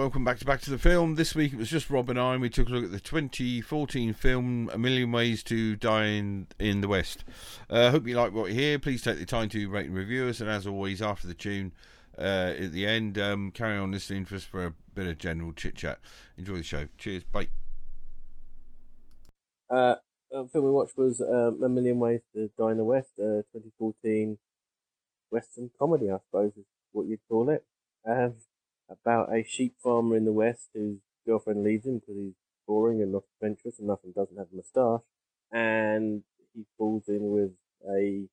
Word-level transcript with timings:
welcome 0.00 0.24
back 0.24 0.38
to 0.38 0.46
Back 0.46 0.62
to 0.62 0.70
the 0.70 0.78
Film. 0.78 1.16
This 1.16 1.34
week 1.34 1.52
it 1.52 1.58
was 1.58 1.68
just 1.68 1.90
Rob 1.90 2.08
and 2.08 2.18
I, 2.18 2.32
and 2.32 2.40
we 2.40 2.48
took 2.48 2.70
a 2.70 2.72
look 2.72 2.84
at 2.84 2.90
the 2.90 3.00
2014 3.00 4.14
film 4.14 4.70
A 4.72 4.78
Million 4.78 5.12
Ways 5.12 5.42
to 5.42 5.76
Die 5.76 6.06
in, 6.06 6.46
in 6.58 6.80
the 6.80 6.88
West. 6.88 7.22
Uh, 7.68 7.90
hope 7.90 8.06
you 8.06 8.16
like 8.16 8.32
what 8.32 8.48
you 8.48 8.54
hear. 8.54 8.78
Please 8.78 9.02
take 9.02 9.18
the 9.18 9.26
time 9.26 9.50
to 9.50 9.68
rate 9.68 9.88
and 9.88 9.94
review 9.94 10.26
us, 10.28 10.40
and 10.40 10.48
as 10.48 10.66
always, 10.66 11.02
after 11.02 11.28
the 11.28 11.34
tune 11.34 11.72
uh, 12.16 12.54
at 12.58 12.72
the 12.72 12.86
end, 12.86 13.18
um, 13.18 13.50
carry 13.50 13.76
on 13.76 13.92
listening 13.92 14.24
for 14.24 14.36
us 14.36 14.42
for 14.42 14.64
a 14.64 14.74
bit 14.94 15.06
of 15.06 15.18
general 15.18 15.52
chit 15.52 15.74
chat. 15.74 15.98
Enjoy 16.38 16.56
the 16.56 16.62
show. 16.62 16.88
Cheers. 16.96 17.24
Bye. 17.24 17.48
Uh, 19.68 19.96
the 20.30 20.48
film 20.50 20.64
we 20.64 20.70
watched 20.70 20.96
was 20.96 21.20
um, 21.20 21.62
A 21.62 21.68
Million 21.68 21.98
Ways 21.98 22.22
to 22.34 22.50
Die 22.58 22.70
in 22.70 22.78
the 22.78 22.84
West, 22.84 23.10
uh, 23.18 23.44
2014 23.52 24.38
Western 25.30 25.70
comedy, 25.78 26.10
I 26.10 26.16
suppose 26.24 26.52
is 26.56 26.64
what 26.92 27.06
you'd 27.06 27.20
call 27.28 27.50
it. 27.50 27.66
Um, 28.08 28.32
about 28.90 29.34
a 29.34 29.44
sheep 29.44 29.74
farmer 29.82 30.16
in 30.16 30.24
the 30.24 30.32
West 30.32 30.68
whose 30.74 30.98
girlfriend 31.26 31.62
leaves 31.62 31.86
him 31.86 31.98
because 31.98 32.16
he's 32.16 32.34
boring 32.66 33.00
and 33.02 33.12
not 33.12 33.22
adventurous 33.36 33.78
enough 33.78 34.00
and 34.04 34.14
doesn't 34.14 34.36
have 34.36 34.48
a 34.52 34.56
moustache. 34.56 35.06
And 35.52 36.22
he 36.54 36.64
falls 36.76 37.04
in 37.08 37.30
with 37.30 37.52
a 37.88 38.26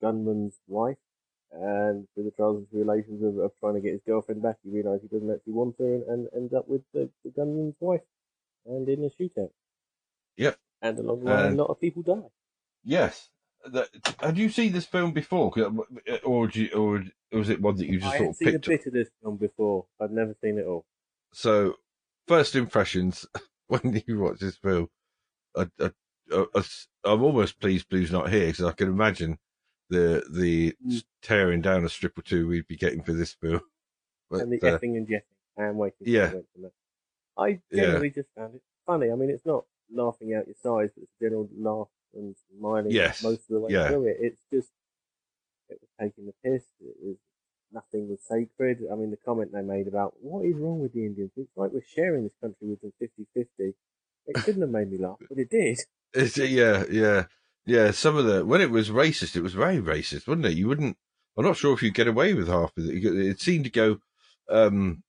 gunman's 0.00 0.58
wife. 0.66 0.98
And 1.50 2.06
through 2.12 2.24
the 2.24 2.30
trials 2.32 2.58
and 2.58 2.68
tribulations 2.68 3.22
of, 3.22 3.38
of 3.38 3.52
trying 3.58 3.74
to 3.74 3.80
get 3.80 3.92
his 3.92 4.02
girlfriend 4.06 4.42
back, 4.42 4.56
he 4.62 4.70
realises 4.70 5.08
he 5.10 5.16
doesn't 5.16 5.32
actually 5.32 5.54
want 5.54 5.76
her 5.78 5.94
and, 5.94 6.04
and 6.08 6.28
ends 6.36 6.52
up 6.52 6.68
with 6.68 6.82
the, 6.92 7.08
the 7.24 7.30
gunman's 7.30 7.76
wife 7.80 8.02
and 8.66 8.88
in 8.88 9.04
a 9.04 9.22
shootout. 9.22 9.50
Yep. 10.36 10.58
And 10.82 10.98
along 10.98 11.20
the 11.20 11.26
way, 11.26 11.48
a 11.48 11.50
lot 11.50 11.70
of 11.70 11.80
people 11.80 12.02
die. 12.02 12.28
Yes. 12.84 13.30
That, 13.64 13.88
had 14.20 14.38
you 14.38 14.50
seen 14.50 14.72
this 14.72 14.84
film 14.84 15.12
before, 15.12 15.52
uh, 15.58 16.16
or 16.22 16.48
you, 16.50 16.70
or 16.70 17.02
was 17.32 17.50
it 17.50 17.60
one 17.60 17.76
that 17.76 17.86
you 17.86 17.98
just 18.00 18.14
I 18.14 18.18
sort 18.18 18.30
of 18.30 18.36
seen 18.36 18.54
a 18.54 18.58
bit 18.58 18.86
of 18.86 18.92
this 18.92 19.08
film 19.22 19.36
before. 19.36 19.86
I've 20.00 20.10
never 20.10 20.34
seen 20.42 20.58
it 20.58 20.66
all. 20.66 20.86
So, 21.32 21.74
first 22.26 22.54
impressions 22.56 23.26
when 23.68 24.02
you 24.06 24.18
watch 24.20 24.38
this 24.40 24.56
film, 24.56 24.88
I, 25.56 25.66
I'm 26.30 27.22
almost 27.22 27.60
pleased 27.60 27.88
Blue's 27.88 28.12
not 28.12 28.30
here 28.30 28.46
because 28.46 28.64
I 28.64 28.72
can 28.72 28.88
imagine 28.88 29.38
the 29.90 30.22
the 30.30 30.74
Mm. 30.86 31.02
tearing 31.22 31.60
down 31.62 31.84
a 31.84 31.88
strip 31.88 32.18
or 32.18 32.22
two 32.22 32.46
we'd 32.46 32.66
be 32.68 32.76
getting 32.76 33.02
for 33.02 33.12
this 33.12 33.32
film. 33.34 33.60
But, 34.30 34.42
and 34.42 34.52
the 34.52 34.60
uh, 34.60 34.78
effing 34.78 34.98
and 34.98 35.08
jetting. 35.08 35.22
I 35.58 35.64
am 35.64 35.78
waiting 35.78 35.96
yeah. 36.06 36.28
to 36.28 36.44
know. 36.58 36.70
I 37.38 37.60
Yeah. 37.70 37.82
generally 37.84 38.10
just 38.10 38.28
found 38.36 38.56
it 38.56 38.62
funny. 38.84 39.10
I 39.10 39.14
mean, 39.14 39.30
it's 39.30 39.46
not 39.46 39.64
laughing 39.90 40.34
out 40.34 40.46
your 40.46 40.54
sides, 40.62 40.92
but 40.94 41.04
it's 41.04 41.12
a 41.18 41.24
general 41.24 41.48
laugh 41.56 41.88
and 42.14 42.36
smiling 42.58 42.90
Yes. 42.90 43.22
most 43.22 43.40
of 43.40 43.48
the 43.48 43.60
way 43.60 43.72
Yeah. 43.72 43.88
through 43.88 44.04
it. 44.08 44.18
It's 44.20 44.42
just, 44.52 44.68
taking 46.00 46.26
the 46.26 46.34
piss. 46.44 46.64
Was, 46.80 47.16
nothing 47.72 48.08
was 48.08 48.20
sacred. 48.22 48.78
I 48.90 48.94
mean, 48.94 49.10
the 49.10 49.18
comment 49.24 49.52
they 49.52 49.62
made 49.62 49.88
about 49.88 50.14
what 50.20 50.44
is 50.44 50.56
wrong 50.56 50.80
with 50.80 50.92
the 50.92 51.04
Indians? 51.04 51.32
It's 51.36 51.56
like 51.56 51.72
we're 51.72 51.82
sharing 51.82 52.24
this 52.24 52.36
country 52.40 52.68
with 52.68 52.80
them 52.80 52.92
50-50. 53.00 53.74
It 54.26 54.38
shouldn't 54.38 54.62
have 54.62 54.70
made 54.70 54.90
me 54.90 54.98
laugh, 54.98 55.18
but 55.28 55.38
it 55.38 55.50
did. 55.50 55.78
It's, 56.14 56.38
yeah, 56.38 56.84
yeah, 56.90 57.24
yeah. 57.66 57.90
Some 57.90 58.16
of 58.16 58.24
the 58.24 58.42
when 58.42 58.62
it 58.62 58.70
was 58.70 58.88
racist, 58.88 59.36
it 59.36 59.42
was 59.42 59.52
very 59.52 59.76
racist, 59.76 60.26
wasn't 60.26 60.46
it? 60.46 60.56
You 60.56 60.66
wouldn't. 60.66 60.96
I'm 61.36 61.44
not 61.44 61.58
sure 61.58 61.74
if 61.74 61.82
you'd 61.82 61.92
get 61.92 62.08
away 62.08 62.32
with 62.32 62.48
half 62.48 62.72
of 62.78 62.88
it. 62.88 63.04
It 63.04 63.42
seemed 63.42 63.64
to 63.64 63.70
go 63.70 63.98
um, 64.48 65.02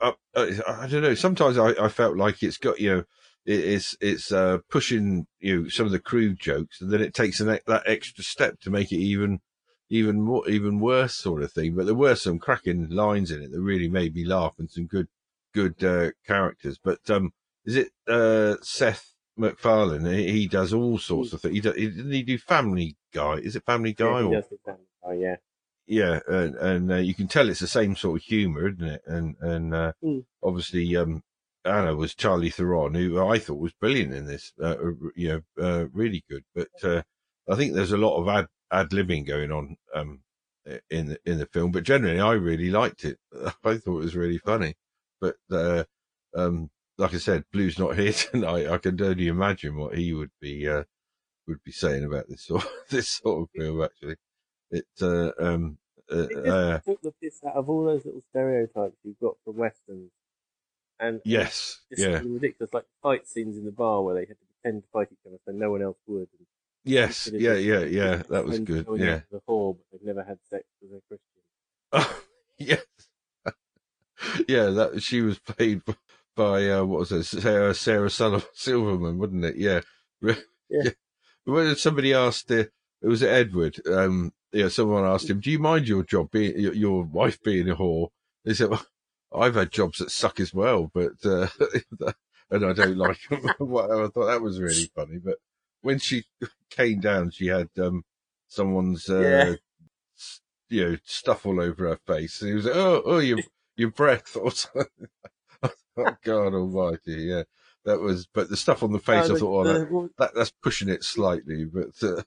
up. 0.00 0.16
Uh, 0.34 0.46
I 0.66 0.86
don't 0.86 1.02
know. 1.02 1.14
Sometimes 1.14 1.58
I, 1.58 1.72
I 1.72 1.88
felt 1.90 2.16
like 2.16 2.42
it's 2.42 2.56
got 2.56 2.80
you 2.80 2.90
know, 2.90 3.04
it's 3.44 3.98
it's 4.00 4.32
uh, 4.32 4.58
pushing 4.70 5.26
you 5.40 5.62
know, 5.62 5.68
some 5.68 5.84
of 5.84 5.92
the 5.92 6.00
crude 6.00 6.40
jokes, 6.40 6.80
and 6.80 6.90
then 6.90 7.02
it 7.02 7.12
takes 7.12 7.38
an, 7.40 7.58
that 7.66 7.82
extra 7.84 8.24
step 8.24 8.58
to 8.60 8.70
make 8.70 8.92
it 8.92 8.96
even 8.96 9.40
even 9.88 10.20
more 10.20 10.48
even 10.48 10.80
worse 10.80 11.14
sort 11.14 11.42
of 11.42 11.52
thing. 11.52 11.74
But 11.74 11.86
there 11.86 11.94
were 11.94 12.14
some 12.14 12.38
cracking 12.38 12.88
lines 12.90 13.30
in 13.30 13.42
it 13.42 13.52
that 13.52 13.60
really 13.60 13.88
made 13.88 14.14
me 14.14 14.24
laugh, 14.24 14.54
and 14.58 14.70
some 14.70 14.86
good 14.86 15.08
good 15.54 15.82
uh, 15.82 16.10
characters. 16.26 16.78
But 16.82 17.08
um, 17.10 17.32
is 17.64 17.76
it 17.76 17.88
uh, 18.08 18.56
Seth 18.62 19.12
MacFarlane? 19.36 20.04
He, 20.06 20.30
he 20.32 20.46
does 20.48 20.72
all 20.72 20.98
sorts 20.98 21.32
of 21.32 21.40
things. 21.42 21.54
He, 21.54 21.60
does, 21.60 21.74
he 21.76 21.86
didn't 21.88 22.12
he 22.12 22.22
do 22.22 22.38
Family 22.38 22.96
Guy? 23.12 23.34
Is 23.34 23.56
it 23.56 23.64
Family 23.64 23.92
Guy? 23.92 24.06
Yeah, 24.06 24.18
he 24.18 24.24
or, 24.24 24.42
that- 24.66 24.78
Oh, 25.08 25.12
yeah. 25.12 25.36
yeah, 25.86 26.18
and, 26.26 26.56
and 26.56 26.92
uh, 26.92 26.96
you 26.96 27.14
can 27.14 27.28
tell 27.28 27.48
it's 27.48 27.60
the 27.60 27.68
same 27.68 27.94
sort 27.94 28.20
of 28.20 28.24
humour, 28.26 28.68
isn't 28.68 28.82
it? 28.82 29.02
And 29.06 29.36
and 29.40 29.74
uh, 29.74 29.92
Mm. 30.02 30.24
obviously, 30.42 30.96
um, 30.96 31.22
Anna 31.64 31.94
was 31.94 32.14
Charlie 32.14 32.50
Theron, 32.50 32.94
who 32.94 33.24
I 33.24 33.38
thought 33.38 33.60
was 33.60 33.72
brilliant 33.72 34.12
in 34.14 34.26
this. 34.26 34.52
Uh, 34.60 34.76
you 35.14 35.28
know, 35.28 35.62
uh, 35.64 35.86
really 35.92 36.24
good. 36.28 36.42
But 36.54 36.68
uh, 36.82 37.02
I 37.48 37.54
think 37.54 37.74
there's 37.74 37.92
a 37.92 37.96
lot 37.96 38.20
of 38.20 38.28
ad 38.28 38.46
ad 38.72 38.90
libbing 38.90 39.26
going 39.26 39.52
on 39.52 39.76
um, 39.94 40.20
in 40.90 41.06
the 41.06 41.18
in 41.24 41.38
the 41.38 41.46
film. 41.46 41.72
But 41.72 41.84
generally, 41.84 42.20
I 42.20 42.32
really 42.32 42.70
liked 42.70 43.04
it. 43.04 43.18
I 43.64 43.76
thought 43.76 43.86
it 43.86 44.04
was 44.04 44.16
really 44.16 44.38
funny. 44.38 44.74
But 45.20 45.36
uh, 45.50 45.84
um, 46.34 46.70
like 46.98 47.14
I 47.14 47.18
said, 47.18 47.44
Blue's 47.52 47.78
not 47.78 47.96
here 47.96 48.12
tonight. 48.12 48.68
I 48.68 48.78
can 48.78 49.00
only 49.00 49.28
imagine 49.28 49.76
what 49.76 49.96
he 49.96 50.12
would 50.12 50.30
be 50.40 50.68
uh, 50.68 50.84
would 51.46 51.62
be 51.64 51.72
saying 51.72 52.04
about 52.04 52.28
this 52.28 52.44
sort 52.44 52.66
this 52.90 53.08
sort 53.08 53.42
of 53.42 53.48
film. 53.56 53.82
Actually, 53.82 54.16
it 54.70 54.86
uh, 55.00 55.30
um, 55.38 55.78
uh, 56.10 56.26
uh, 56.38 56.78
took 56.80 57.02
the 57.02 57.12
piss 57.22 57.40
out 57.46 57.54
of 57.54 57.68
all 57.68 57.84
those 57.84 58.04
little 58.04 58.22
stereotypes 58.30 58.96
you've 59.04 59.20
got 59.20 59.36
from 59.44 59.56
westerns. 59.56 60.10
And 60.98 61.20
yes, 61.24 61.80
yeah, 61.90 62.22
ridiculous, 62.24 62.72
like 62.72 62.86
fight 63.02 63.28
scenes 63.28 63.58
in 63.58 63.66
the 63.66 63.70
bar 63.70 64.02
where 64.02 64.14
they 64.14 64.22
had 64.22 64.38
to 64.38 64.46
pretend 64.62 64.82
to 64.82 64.88
fight 64.88 65.08
each 65.12 65.26
other 65.26 65.36
so 65.44 65.52
no 65.52 65.70
one 65.70 65.82
else 65.82 65.98
would. 66.06 66.28
And 66.38 66.46
yes, 66.86 67.28
yeah, 67.32 67.54
yeah, 67.54 67.80
yeah. 67.80 68.22
That 68.30 68.46
was 68.46 68.58
good. 68.60 68.86
Yeah, 68.96 69.14
out 69.14 69.20
to 69.20 69.24
The 69.32 69.40
whore, 69.48 69.76
but 69.76 69.84
they've 69.92 70.06
never 70.06 70.24
had 70.26 70.38
sex 70.48 70.64
with 70.80 70.92
a 70.92 71.02
Christian. 71.08 71.42
Oh, 71.92 72.22
yes, 72.58 72.84
yeah. 74.48 74.66
That 74.70 75.02
she 75.02 75.20
was 75.20 75.38
played 75.38 75.82
by 76.36 76.70
uh, 76.70 76.84
what 76.84 77.00
was 77.00 77.12
it, 77.12 77.24
Sarah, 77.24 77.74
Sarah 77.74 78.10
Sul- 78.10 78.42
Silverman, 78.54 79.18
wasn't 79.18 79.44
it? 79.44 79.56
Yeah, 79.56 79.80
Yeah. 80.68 80.90
When 81.44 81.76
somebody 81.76 82.12
asked, 82.12 82.50
uh, 82.50 82.64
it 83.02 83.08
was 83.08 83.22
Edward. 83.22 83.80
Um, 83.86 84.32
yeah, 84.52 84.68
someone 84.68 85.04
asked 85.04 85.30
him, 85.30 85.40
"Do 85.40 85.50
you 85.50 85.58
mind 85.58 85.86
your 85.88 86.02
job 86.02 86.30
being 86.30 86.58
your, 86.58 86.74
your 86.74 87.02
wife 87.04 87.42
being 87.42 87.68
a 87.68 87.76
whore?" 87.76 88.08
He 88.44 88.54
said, 88.54 88.70
well, 88.70 88.86
"I've 89.34 89.54
had 89.54 89.70
jobs 89.70 89.98
that 89.98 90.10
suck 90.10 90.40
as 90.40 90.52
well, 90.54 90.90
but 90.92 91.12
uh, 91.24 91.48
and 92.50 92.64
I 92.64 92.72
don't 92.72 92.96
like 92.96 93.18
them." 93.28 93.42
Whatever. 93.58 94.04
I 94.06 94.08
thought 94.08 94.26
that 94.26 94.42
was 94.42 94.60
really 94.60 94.90
funny. 94.94 95.18
But 95.18 95.36
when 95.86 95.98
she 96.00 96.24
came 96.70 97.00
down, 97.00 97.30
she 97.30 97.46
had 97.46 97.68
um, 97.78 98.04
someone's 98.48 99.08
uh, 99.08 99.22
Yeah. 99.22 99.54
you 100.68 100.84
know 100.90 100.96
stuff 101.04 101.46
all 101.46 101.60
over 101.60 101.88
her 101.88 102.00
face, 102.06 102.40
and 102.42 102.50
he 102.50 102.54
was 102.56 102.64
like, 102.66 102.74
"Oh, 102.76 103.02
oh, 103.06 103.18
your 103.18 103.38
your 103.76 103.90
breath 103.90 104.36
or 104.36 104.50
something." 104.50 105.08
oh 105.96 106.16
God 106.24 106.54
Almighty! 106.54 107.22
Yeah, 107.22 107.44
that 107.84 108.00
was. 108.00 108.26
But 108.26 108.50
the 108.50 108.56
stuff 108.56 108.82
on 108.82 108.92
the 108.92 108.98
face, 108.98 109.22
Oh, 109.22 109.24
I 109.30 109.34
the, 109.34 109.38
thought, 109.38 109.60
oh, 109.60 109.64
the, 109.64 109.78
that, 109.78 109.90
well, 109.90 110.08
that 110.18 110.34
that's 110.34 110.52
pushing 110.62 110.88
it 110.88 111.04
slightly, 111.04 111.64
but 111.64 112.02
uh, 112.02 112.22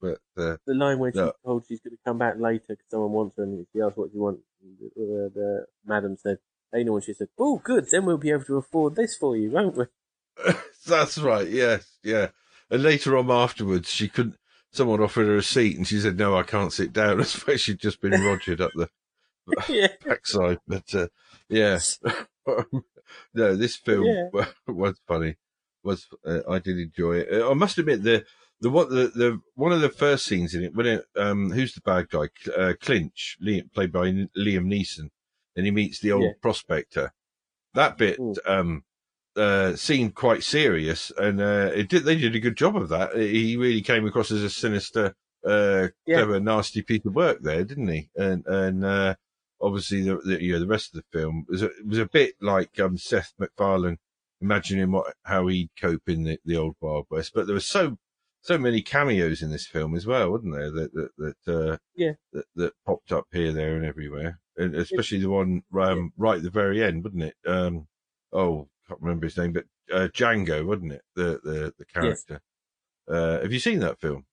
but 0.00 0.18
uh, 0.36 0.56
the 0.66 0.74
line 0.74 0.98
where 1.00 1.10
she's 1.12 1.16
No. 1.20 1.32
told 1.44 1.64
she's 1.66 1.80
going 1.80 1.96
to 1.96 2.02
come 2.06 2.18
back 2.18 2.36
later 2.38 2.64
because 2.68 2.86
someone 2.88 3.10
wants 3.12 3.36
her, 3.36 3.42
and 3.42 3.66
she 3.72 3.80
asks 3.80 3.96
what 3.96 4.10
do 4.12 4.16
you 4.16 4.22
want. 4.22 4.38
The, 4.62 4.90
the, 4.94 5.32
the 5.34 5.66
madam 5.84 6.16
said, 6.16 6.38
"They 6.72 6.84
know," 6.84 6.94
and 6.94 7.04
she 7.04 7.14
said, 7.14 7.28
"Oh, 7.36 7.58
good. 7.58 7.88
Then 7.90 8.06
we'll 8.06 8.16
be 8.16 8.30
able 8.30 8.44
to 8.44 8.58
afford 8.58 8.94
this 8.94 9.16
for 9.16 9.36
you, 9.36 9.50
won't 9.50 9.76
we?" 9.76 9.84
that's 10.86 11.18
right. 11.18 11.48
Yes, 11.48 11.98
yeah. 12.02 12.28
And 12.72 12.82
later 12.82 13.16
on 13.18 13.30
afterwards, 13.30 13.90
she 13.90 14.08
couldn't. 14.08 14.36
Someone 14.72 15.02
offered 15.02 15.26
her 15.26 15.36
a 15.36 15.42
seat, 15.42 15.76
and 15.76 15.86
she 15.86 16.00
said, 16.00 16.16
"No, 16.18 16.36
I 16.36 16.42
can't 16.42 16.72
sit 16.72 16.92
down." 16.92 17.20
I 17.20 17.24
suppose 17.24 17.60
she'd 17.60 17.78
just 17.78 18.00
been 18.00 18.12
rogered 18.12 18.60
up 18.62 18.70
the 18.74 18.88
yeah. 19.68 19.88
backside. 20.04 20.58
But 20.66 20.94
uh, 20.94 21.08
yeah, 21.50 21.78
no, 23.34 23.54
this 23.56 23.76
film 23.76 24.06
Yeah. 24.06 24.44
was 24.66 24.98
funny. 25.06 25.36
Was 25.84 26.06
uh, 26.26 26.40
I 26.48 26.58
did 26.60 26.78
enjoy 26.78 27.18
it? 27.18 27.42
Uh, 27.42 27.50
I 27.50 27.54
must 27.54 27.76
admit 27.78 28.02
the 28.02 28.24
the 28.60 28.70
what 28.70 28.88
the, 28.88 29.08
the 29.14 29.40
one 29.54 29.72
of 29.72 29.80
the 29.80 29.88
first 29.90 30.24
scenes 30.24 30.54
in 30.54 30.64
it 30.64 30.74
when 30.74 30.86
it 30.86 31.04
um 31.16 31.50
who's 31.50 31.74
the 31.74 31.80
bad 31.80 32.08
guy 32.08 32.28
uh, 32.56 32.72
Clinch 32.80 33.36
Liam, 33.44 33.72
played 33.72 33.92
by 33.92 34.06
Liam 34.12 34.66
Neeson 34.66 35.10
and 35.56 35.66
he 35.66 35.72
meets 35.72 35.98
the 36.00 36.12
old 36.12 36.22
Yeah. 36.24 36.30
prospector. 36.40 37.12
That 37.74 37.98
bit 37.98 38.18
Mm. 38.18 38.36
um 38.46 38.84
uh 39.36 39.74
seemed 39.76 40.14
quite 40.14 40.42
serious 40.42 41.10
and 41.16 41.40
uh 41.40 41.70
it 41.74 41.88
did 41.88 42.04
they 42.04 42.16
did 42.16 42.34
a 42.36 42.40
good 42.40 42.56
job 42.56 42.76
of 42.76 42.88
that. 42.90 43.16
He 43.16 43.56
really 43.56 43.80
came 43.82 44.06
across 44.06 44.30
as 44.30 44.42
a 44.42 44.50
sinister 44.50 45.14
uh 45.46 45.88
Yeah. 46.06 46.16
clever 46.16 46.40
nasty 46.40 46.82
piece 46.82 47.04
of 47.06 47.14
work 47.14 47.38
there, 47.42 47.64
didn't 47.64 47.88
he? 47.88 48.10
And 48.16 48.44
and 48.46 48.84
uh 48.84 49.14
obviously 49.60 50.02
the, 50.02 50.16
the 50.18 50.42
you 50.42 50.52
know 50.52 50.58
the 50.60 50.66
rest 50.66 50.94
of 50.94 51.02
the 51.02 51.18
film 51.18 51.46
was 51.48 51.62
a, 51.62 51.70
was 51.86 51.98
a 51.98 52.06
bit 52.06 52.34
like 52.40 52.78
um 52.80 52.98
Seth 52.98 53.32
MacFarlane 53.38 53.98
imagining 54.40 54.90
what 54.90 55.14
how 55.24 55.46
he'd 55.46 55.70
cope 55.80 56.08
in 56.08 56.24
the, 56.24 56.38
the 56.44 56.56
old 56.56 56.74
Wild 56.80 57.06
West, 57.10 57.32
but 57.34 57.46
there 57.46 57.54
were 57.54 57.60
so 57.60 57.96
so 58.42 58.58
many 58.58 58.82
cameos 58.82 59.40
in 59.40 59.50
this 59.52 59.66
film 59.68 59.94
as 59.94 60.04
well, 60.04 60.30
wasn't 60.32 60.54
there? 60.54 60.70
That 60.70 60.92
that 60.92 61.10
that 61.46 61.52
uh, 61.72 61.76
Yeah. 61.94 62.12
that, 62.32 62.44
that 62.56 62.72
popped 62.84 63.12
up 63.12 63.26
here, 63.32 63.52
there, 63.52 63.76
and 63.76 63.86
everywhere, 63.86 64.40
and 64.56 64.74
especially 64.74 65.18
the 65.20 65.30
one 65.30 65.62
um, 65.80 66.12
right 66.16 66.38
at 66.38 66.42
the 66.42 66.50
very 66.50 66.82
end, 66.82 67.04
wouldn't 67.04 67.22
it? 67.22 67.36
Um, 67.46 67.86
oh, 68.32 68.68
can't 68.88 69.00
remember 69.00 69.26
his 69.26 69.36
name, 69.36 69.52
but 69.52 69.64
uh, 69.92 70.08
Django, 70.08 70.64
wasn't 70.64 70.92
it? 70.92 71.02
The 71.14 71.40
the 71.42 71.74
the 71.78 71.84
character. 71.84 72.40
Uh, 73.08 73.40
have 73.40 73.52
you 73.52 73.58
seen 73.58 73.80
that 73.80 74.00
film? 74.00 74.26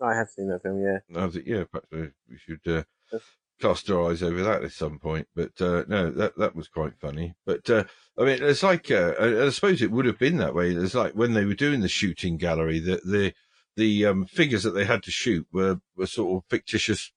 I 0.00 0.14
have 0.14 0.28
seen 0.28 0.48
that 0.48 0.62
film. 0.62 0.82
Yeah. 0.82 0.98
I 1.20 1.26
was, 1.26 1.36
yeah, 1.44 1.64
perhaps 1.70 1.88
we 2.28 2.38
should 2.38 2.66
uh, 2.66 3.18
cast 3.60 3.90
our 3.90 4.10
eyes 4.10 4.22
over 4.22 4.42
that 4.42 4.64
at 4.64 4.72
some 4.72 4.98
point. 4.98 5.28
But 5.34 5.60
uh, 5.60 5.84
no, 5.88 6.10
that 6.10 6.36
that 6.38 6.56
was 6.56 6.68
quite 6.68 6.98
funny. 6.98 7.34
But 7.46 7.68
uh, 7.70 7.84
I 8.18 8.24
mean, 8.24 8.42
it's 8.42 8.62
like 8.62 8.90
uh, 8.90 9.14
I, 9.20 9.46
I 9.46 9.48
suppose 9.50 9.82
it 9.82 9.90
would 9.90 10.06
have 10.06 10.18
been 10.18 10.38
that 10.38 10.54
way. 10.54 10.70
It's 10.70 10.94
like 10.94 11.12
when 11.12 11.34
they 11.34 11.44
were 11.44 11.54
doing 11.54 11.80
the 11.80 11.88
shooting 11.88 12.36
gallery, 12.36 12.78
the 12.78 13.00
the 13.04 13.34
the 13.76 14.06
um, 14.06 14.26
figures 14.26 14.62
that 14.62 14.72
they 14.72 14.84
had 14.84 15.02
to 15.04 15.10
shoot 15.10 15.46
were 15.52 15.80
were 15.96 16.06
sort 16.06 16.36
of 16.36 16.48
fictitious 16.50 17.12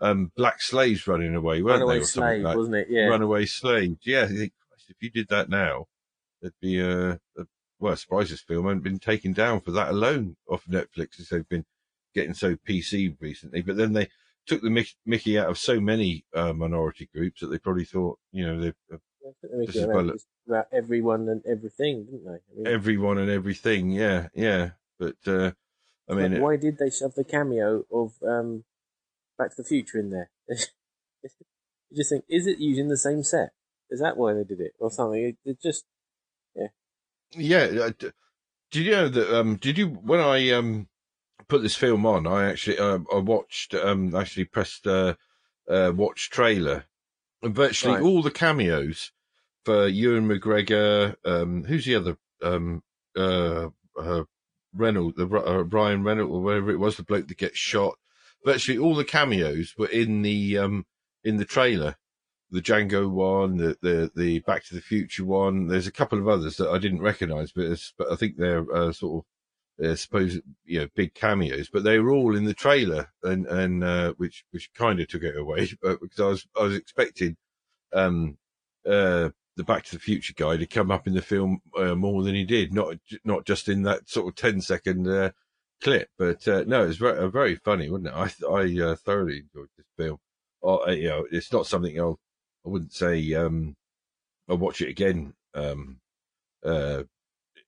um, 0.00 0.32
black 0.36 0.60
slaves 0.60 1.06
running 1.06 1.34
away, 1.34 1.62
weren't 1.62 1.80
Runaway 1.80 1.98
they? 2.00 2.04
Something 2.04 2.30
slave, 2.30 2.44
like 2.44 2.56
wasn't 2.56 2.76
it? 2.76 2.86
Yeah. 2.90 3.06
runaway 3.06 3.46
slaves. 3.46 3.98
Yeah, 4.04 4.28
you 4.28 4.38
think, 4.38 4.52
Christ, 4.68 4.90
if 4.90 4.96
you 5.00 5.10
did 5.10 5.28
that 5.28 5.48
now, 5.48 5.86
there'd 6.46 6.60
be 6.60 6.78
a, 6.80 7.12
a 7.12 7.46
well, 7.78 7.96
I'm 8.10 8.18
this 8.24 8.40
film 8.40 8.66
hadn't 8.66 8.82
been 8.84 8.98
taken 8.98 9.32
down 9.32 9.60
for 9.60 9.70
that 9.72 9.90
alone 9.90 10.36
off 10.48 10.64
Netflix, 10.66 11.20
as 11.20 11.28
they've 11.28 11.48
been 11.48 11.66
getting 12.14 12.34
so 12.34 12.56
PC 12.56 13.16
recently. 13.20 13.62
But 13.62 13.76
then 13.76 13.92
they 13.92 14.08
took 14.46 14.62
the 14.62 14.86
Mickey 15.04 15.38
out 15.38 15.50
of 15.50 15.58
so 15.58 15.80
many 15.80 16.24
uh, 16.34 16.52
minority 16.52 17.08
groups 17.14 17.40
that 17.40 17.48
they 17.48 17.58
probably 17.58 17.84
thought, 17.84 18.18
you 18.32 18.46
know, 18.46 18.60
they've 18.60 18.74
uh, 18.92 18.96
I 18.96 19.32
think 19.40 19.52
they 19.52 19.58
make 19.58 19.66
This 19.66 19.76
is 19.76 19.82
about, 19.84 20.14
about 20.46 20.66
everyone 20.72 21.28
and 21.28 21.42
everything, 21.46 22.04
didn't 22.04 22.24
they? 22.24 22.30
I 22.30 22.56
mean, 22.56 22.66
everyone 22.66 23.18
and 23.18 23.30
everything. 23.30 23.90
Yeah, 23.90 24.28
yeah. 24.34 24.70
But 24.98 25.16
uh, 25.26 25.52
I 26.08 26.14
mean, 26.14 26.34
it- 26.34 26.40
why 26.40 26.56
did 26.56 26.78
they 26.78 26.90
shove 26.90 27.14
the 27.14 27.24
cameo 27.24 27.84
of 27.92 28.14
um, 28.26 28.64
Back 29.36 29.50
to 29.50 29.56
the 29.62 29.68
Future 29.68 29.98
in 29.98 30.10
there? 30.10 30.30
you 30.48 31.96
just 31.96 32.10
think, 32.10 32.24
is 32.28 32.46
it 32.46 32.58
using 32.58 32.88
the 32.88 32.96
same 32.96 33.22
set? 33.22 33.50
Is 33.90 34.00
that 34.00 34.16
why 34.16 34.32
they 34.32 34.44
did 34.44 34.60
it, 34.60 34.72
or 34.78 34.90
something? 34.90 35.22
It, 35.22 35.36
it 35.44 35.60
just 35.60 35.84
Yeah. 37.34 37.64
uh, 37.82 37.90
d- 37.98 38.10
Did 38.70 38.84
you 38.86 38.90
know 38.92 39.08
that? 39.08 39.38
Um, 39.38 39.56
did 39.56 39.78
you 39.78 39.88
when 39.88 40.20
I 40.20 40.50
um 40.50 40.88
put 41.48 41.62
this 41.62 41.76
film 41.76 42.06
on? 42.06 42.26
I 42.26 42.48
actually 42.50 42.78
um 42.78 43.06
I 43.12 43.18
watched 43.18 43.74
um 43.74 44.14
actually 44.14 44.44
pressed 44.44 44.86
uh, 44.86 45.14
uh 45.68 45.92
watch 45.94 46.30
trailer, 46.30 46.84
and 47.42 47.54
virtually 47.54 47.94
Right. 47.94 48.02
all 48.02 48.22
the 48.22 48.30
cameos 48.30 49.12
for 49.64 49.86
Ewan 49.88 50.28
McGregor. 50.28 51.16
Um, 51.24 51.64
who's 51.64 51.84
the 51.84 51.96
other? 51.96 52.18
Um, 52.42 52.82
uh, 53.16 53.70
uh 53.98 54.24
Reynolds, 54.74 55.16
the 55.16 55.26
uh, 55.26 55.62
Ryan 55.64 56.04
Reynolds 56.04 56.30
or 56.32 56.42
whatever 56.42 56.70
it 56.70 56.78
was, 56.78 56.96
the 56.96 57.02
bloke 57.02 57.28
that 57.28 57.38
gets 57.38 57.58
shot. 57.58 57.96
Virtually 58.44 58.78
all 58.78 58.94
the 58.94 59.04
cameos 59.04 59.74
were 59.78 59.88
in 59.88 60.22
the 60.22 60.58
um 60.58 60.86
in 61.24 61.36
the 61.38 61.44
trailer 61.44 61.96
the 62.56 62.62
Django 62.62 63.08
one, 63.10 63.58
the, 63.58 63.76
the, 63.82 64.10
the 64.16 64.38
Back 64.40 64.64
to 64.64 64.74
the 64.74 64.80
Future 64.80 65.26
one. 65.26 65.68
There's 65.68 65.86
a 65.86 65.92
couple 65.92 66.18
of 66.18 66.26
others 66.26 66.56
that 66.56 66.70
I 66.70 66.78
didn't 66.78 67.02
recognise, 67.02 67.52
but, 67.52 67.78
but 67.98 68.10
I 68.10 68.16
think 68.16 68.36
they're 68.36 68.64
uh, 68.74 68.92
sort 68.92 69.26
of, 69.80 69.86
uh, 69.86 69.94
suppose, 69.94 70.40
you 70.64 70.80
know, 70.80 70.88
big 70.94 71.12
cameos. 71.12 71.68
But 71.68 71.84
they 71.84 71.98
were 71.98 72.12
all 72.12 72.34
in 72.34 72.44
the 72.44 72.54
trailer, 72.54 73.12
and 73.22 73.46
and 73.46 73.84
uh, 73.84 74.14
which 74.16 74.44
which 74.52 74.72
kind 74.72 74.98
of 75.00 75.08
took 75.08 75.22
it 75.22 75.36
away. 75.36 75.68
But 75.82 76.00
because 76.00 76.20
I 76.20 76.26
was 76.26 76.48
I 76.58 76.62
was 76.62 76.74
expecting 76.74 77.36
um 77.92 78.38
uh 78.88 79.28
the 79.56 79.64
Back 79.64 79.84
to 79.84 79.92
the 79.92 80.00
Future 80.00 80.34
guy 80.34 80.56
to 80.56 80.66
come 80.66 80.90
up 80.90 81.06
in 81.06 81.14
the 81.14 81.22
film 81.22 81.60
uh, 81.76 81.94
more 81.94 82.22
than 82.22 82.34
he 82.34 82.44
did, 82.44 82.72
not 82.72 82.96
not 83.24 83.44
just 83.44 83.68
in 83.68 83.82
that 83.82 84.08
sort 84.08 84.28
of 84.28 84.34
10 84.34 84.62
second 84.62 85.06
uh, 85.06 85.30
clip. 85.82 86.08
But 86.18 86.48
uh, 86.48 86.64
no, 86.66 86.84
it 86.84 86.88
was 86.88 86.96
very, 86.96 87.30
very 87.30 87.56
funny, 87.56 87.90
wasn't 87.90 88.08
it? 88.08 88.14
I 88.14 88.90
I 88.92 88.94
thoroughly 88.94 89.40
enjoyed 89.40 89.68
this 89.76 89.86
film. 89.98 90.18
Or, 90.62 90.88
uh, 90.88 90.92
you 90.92 91.08
know, 91.08 91.26
it's 91.30 91.52
not 91.52 91.66
something 91.66 91.98
I'll 92.00 92.18
I 92.66 92.68
wouldn't 92.68 92.92
say 92.92 93.32
um, 93.34 93.76
I'll 94.48 94.58
watch 94.58 94.80
it 94.80 94.88
again 94.88 95.34
um, 95.54 96.00
uh, 96.64 97.04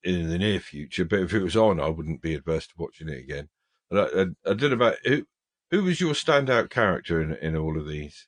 in 0.03 0.29
the 0.29 0.37
near 0.37 0.59
future, 0.59 1.05
but 1.05 1.21
if 1.21 1.33
it 1.33 1.43
was 1.43 1.55
on, 1.55 1.79
I 1.79 1.87
wouldn't 1.87 2.21
be 2.21 2.35
adverse 2.35 2.67
to 2.67 2.73
watching 2.77 3.07
it 3.07 3.19
again. 3.19 3.47
And 3.89 3.99
I, 3.99 4.03
I, 4.03 4.51
I 4.51 4.53
don't 4.53 4.69
know 4.69 4.75
about 4.75 4.97
who 5.05 5.25
who 5.71 5.83
was 5.83 6.01
your 6.01 6.13
standout 6.13 6.69
character 6.69 7.21
in 7.21 7.33
in 7.35 7.55
all 7.55 7.77
of 7.77 7.87
these? 7.87 8.27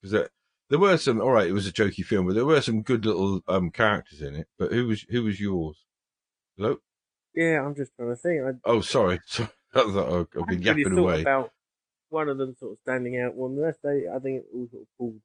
Because 0.00 0.12
there, 0.12 0.28
there 0.68 0.78
were 0.78 0.98
some. 0.98 1.20
All 1.20 1.32
right, 1.32 1.48
it 1.48 1.52
was 1.52 1.66
a 1.66 1.72
jokey 1.72 2.04
film, 2.04 2.26
but 2.26 2.34
there 2.34 2.44
were 2.44 2.60
some 2.60 2.82
good 2.82 3.06
little 3.06 3.40
um, 3.48 3.70
characters 3.70 4.20
in 4.20 4.34
it. 4.34 4.48
But 4.58 4.72
who 4.72 4.86
was 4.88 5.06
who 5.08 5.24
was 5.24 5.40
yours? 5.40 5.84
Hello. 6.56 6.76
yeah. 7.34 7.64
I'm 7.64 7.74
just 7.74 7.92
trying 7.96 8.10
to 8.10 8.16
think. 8.16 8.42
I, 8.42 8.50
Oh, 8.64 8.80
sorry. 8.82 9.20
Sorry. 9.26 9.48
I 9.74 9.80
thought 9.80 10.28
I've 10.36 10.46
been 10.48 10.60
hadn't 10.62 10.76
really 10.76 10.82
yapping 10.82 10.98
away. 10.98 11.20
about 11.22 11.50
one 12.10 12.28
of 12.28 12.36
them 12.36 12.54
sort 12.58 12.72
of 12.72 12.78
standing 12.80 13.18
out. 13.18 13.34
One 13.34 13.56
the 13.56 13.62
rest, 13.62 13.78
they, 13.82 14.04
I 14.06 14.18
think 14.18 14.42
it 14.42 14.46
all 14.54 14.68
sort 14.70 14.82
of 14.82 14.88
pulled 14.98 15.20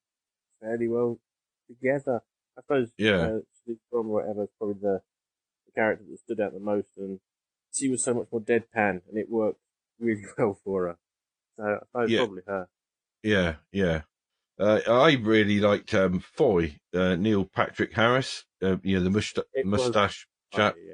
fairly 0.61 0.87
well 0.87 1.19
together. 1.67 2.21
I 2.57 2.61
suppose 2.61 2.91
Yeah. 2.97 3.39
uh, 3.67 3.73
from 3.91 4.07
whatever 4.07 4.43
is 4.43 4.49
probably 4.57 4.81
the, 4.81 5.01
the 5.65 5.71
character 5.75 6.05
that 6.09 6.19
stood 6.19 6.39
out 6.39 6.53
the 6.53 6.59
most, 6.59 6.87
and 6.97 7.19
she 7.73 7.89
was 7.89 8.03
so 8.03 8.13
much 8.13 8.27
more 8.31 8.41
deadpan, 8.41 9.01
and 9.07 9.17
it 9.17 9.29
worked 9.29 9.59
really 9.99 10.23
well 10.37 10.59
for 10.63 10.87
her. 10.87 10.97
So 11.57 11.63
I 11.63 11.79
suppose 11.85 12.09
Yeah. 12.11 12.19
probably 12.19 12.41
her. 12.47 12.67
Yeah, 13.23 13.55
yeah. 13.71 14.01
Uh, 14.59 14.79
I 14.87 15.13
really 15.13 15.59
liked 15.59 15.93
um, 15.93 16.19
Foy, 16.19 16.79
uh, 16.93 17.15
Neil 17.15 17.45
Patrick 17.45 17.93
Harris. 17.93 18.45
Uh, 18.61 18.77
you 18.81 18.97
know, 18.97 19.03
the 19.03 19.09
musta- 19.11 19.45
It 19.53 19.65
was 19.67 19.81
mustache 19.81 20.27
chap. 20.51 20.75
Yeah. 20.83 20.93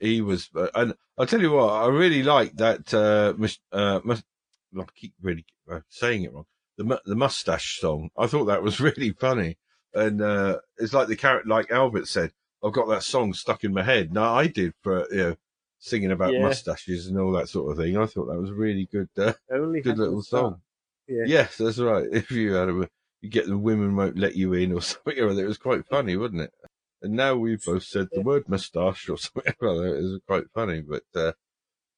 He 0.00 0.20
was, 0.20 0.50
uh, 0.54 0.68
and 0.74 0.94
I'll 1.16 1.26
tell 1.26 1.40
you 1.40 1.52
what, 1.52 1.70
I 1.72 1.86
really 1.88 2.22
liked 2.22 2.56
that. 2.58 2.92
Uh, 2.92 3.34
uh, 3.72 4.00
I 4.06 4.84
keep 4.94 5.14
really 5.20 5.44
uh, 5.70 5.80
saying 5.88 6.24
it 6.24 6.32
wrong. 6.32 6.46
The 6.80 6.98
the 7.04 7.14
mustache 7.14 7.78
song. 7.78 8.08
I 8.16 8.26
thought 8.26 8.46
that 8.46 8.62
was 8.62 8.80
really 8.88 9.10
funny, 9.10 9.58
and 9.92 10.22
uh, 10.22 10.60
it's 10.78 10.94
like 10.94 11.08
the 11.08 11.16
character, 11.16 11.46
like 11.48 11.70
Albert 11.70 12.08
said. 12.08 12.32
I've 12.64 12.72
got 12.72 12.88
that 12.88 13.02
song 13.02 13.34
stuck 13.34 13.64
in 13.64 13.74
my 13.74 13.82
head. 13.82 14.14
Now 14.14 14.34
I 14.34 14.46
did 14.46 14.72
for 14.82 15.06
you 15.10 15.16
know 15.18 15.36
singing 15.78 16.10
about 16.10 16.32
Yeah. 16.32 16.42
mustaches 16.42 17.06
and 17.06 17.18
all 17.18 17.32
that 17.32 17.50
sort 17.50 17.70
of 17.70 17.76
thing. 17.76 17.98
I 17.98 18.06
thought 18.06 18.28
that 18.28 18.40
was 18.40 18.48
a 18.48 18.54
really 18.54 18.86
good. 18.90 19.10
Uh, 19.18 19.34
Only 19.50 19.82
good 19.82 19.98
little 19.98 20.22
song. 20.22 20.62
Yeah. 21.06 21.24
Yes, 21.26 21.58
that's 21.58 21.78
right. 21.78 22.06
If 22.12 22.30
you 22.30 22.54
had 22.54 22.70
a, 22.70 22.88
you 23.20 23.28
get 23.28 23.46
the 23.46 23.58
women 23.58 23.94
won't 23.94 24.18
let 24.18 24.36
you 24.36 24.54
in 24.54 24.72
or 24.72 24.80
something 24.92 25.18
or 25.18 25.28
other. 25.30 25.44
It 25.44 25.48
was 25.48 25.58
quite 25.58 25.86
funny, 25.86 26.16
wasn't 26.16 26.42
it? 26.42 26.54
And 27.02 27.12
now 27.12 27.34
we've 27.36 27.62
both 27.62 27.84
said 27.84 28.08
the 28.10 28.22
word 28.22 28.48
moustache 28.48 29.06
or 29.10 29.18
something 29.18 29.54
or 29.60 29.68
other. 29.68 29.96
It 29.96 30.02
was 30.02 30.20
quite 30.26 30.44
funny, 30.54 30.80
but, 30.80 31.04
uh, 31.14 31.32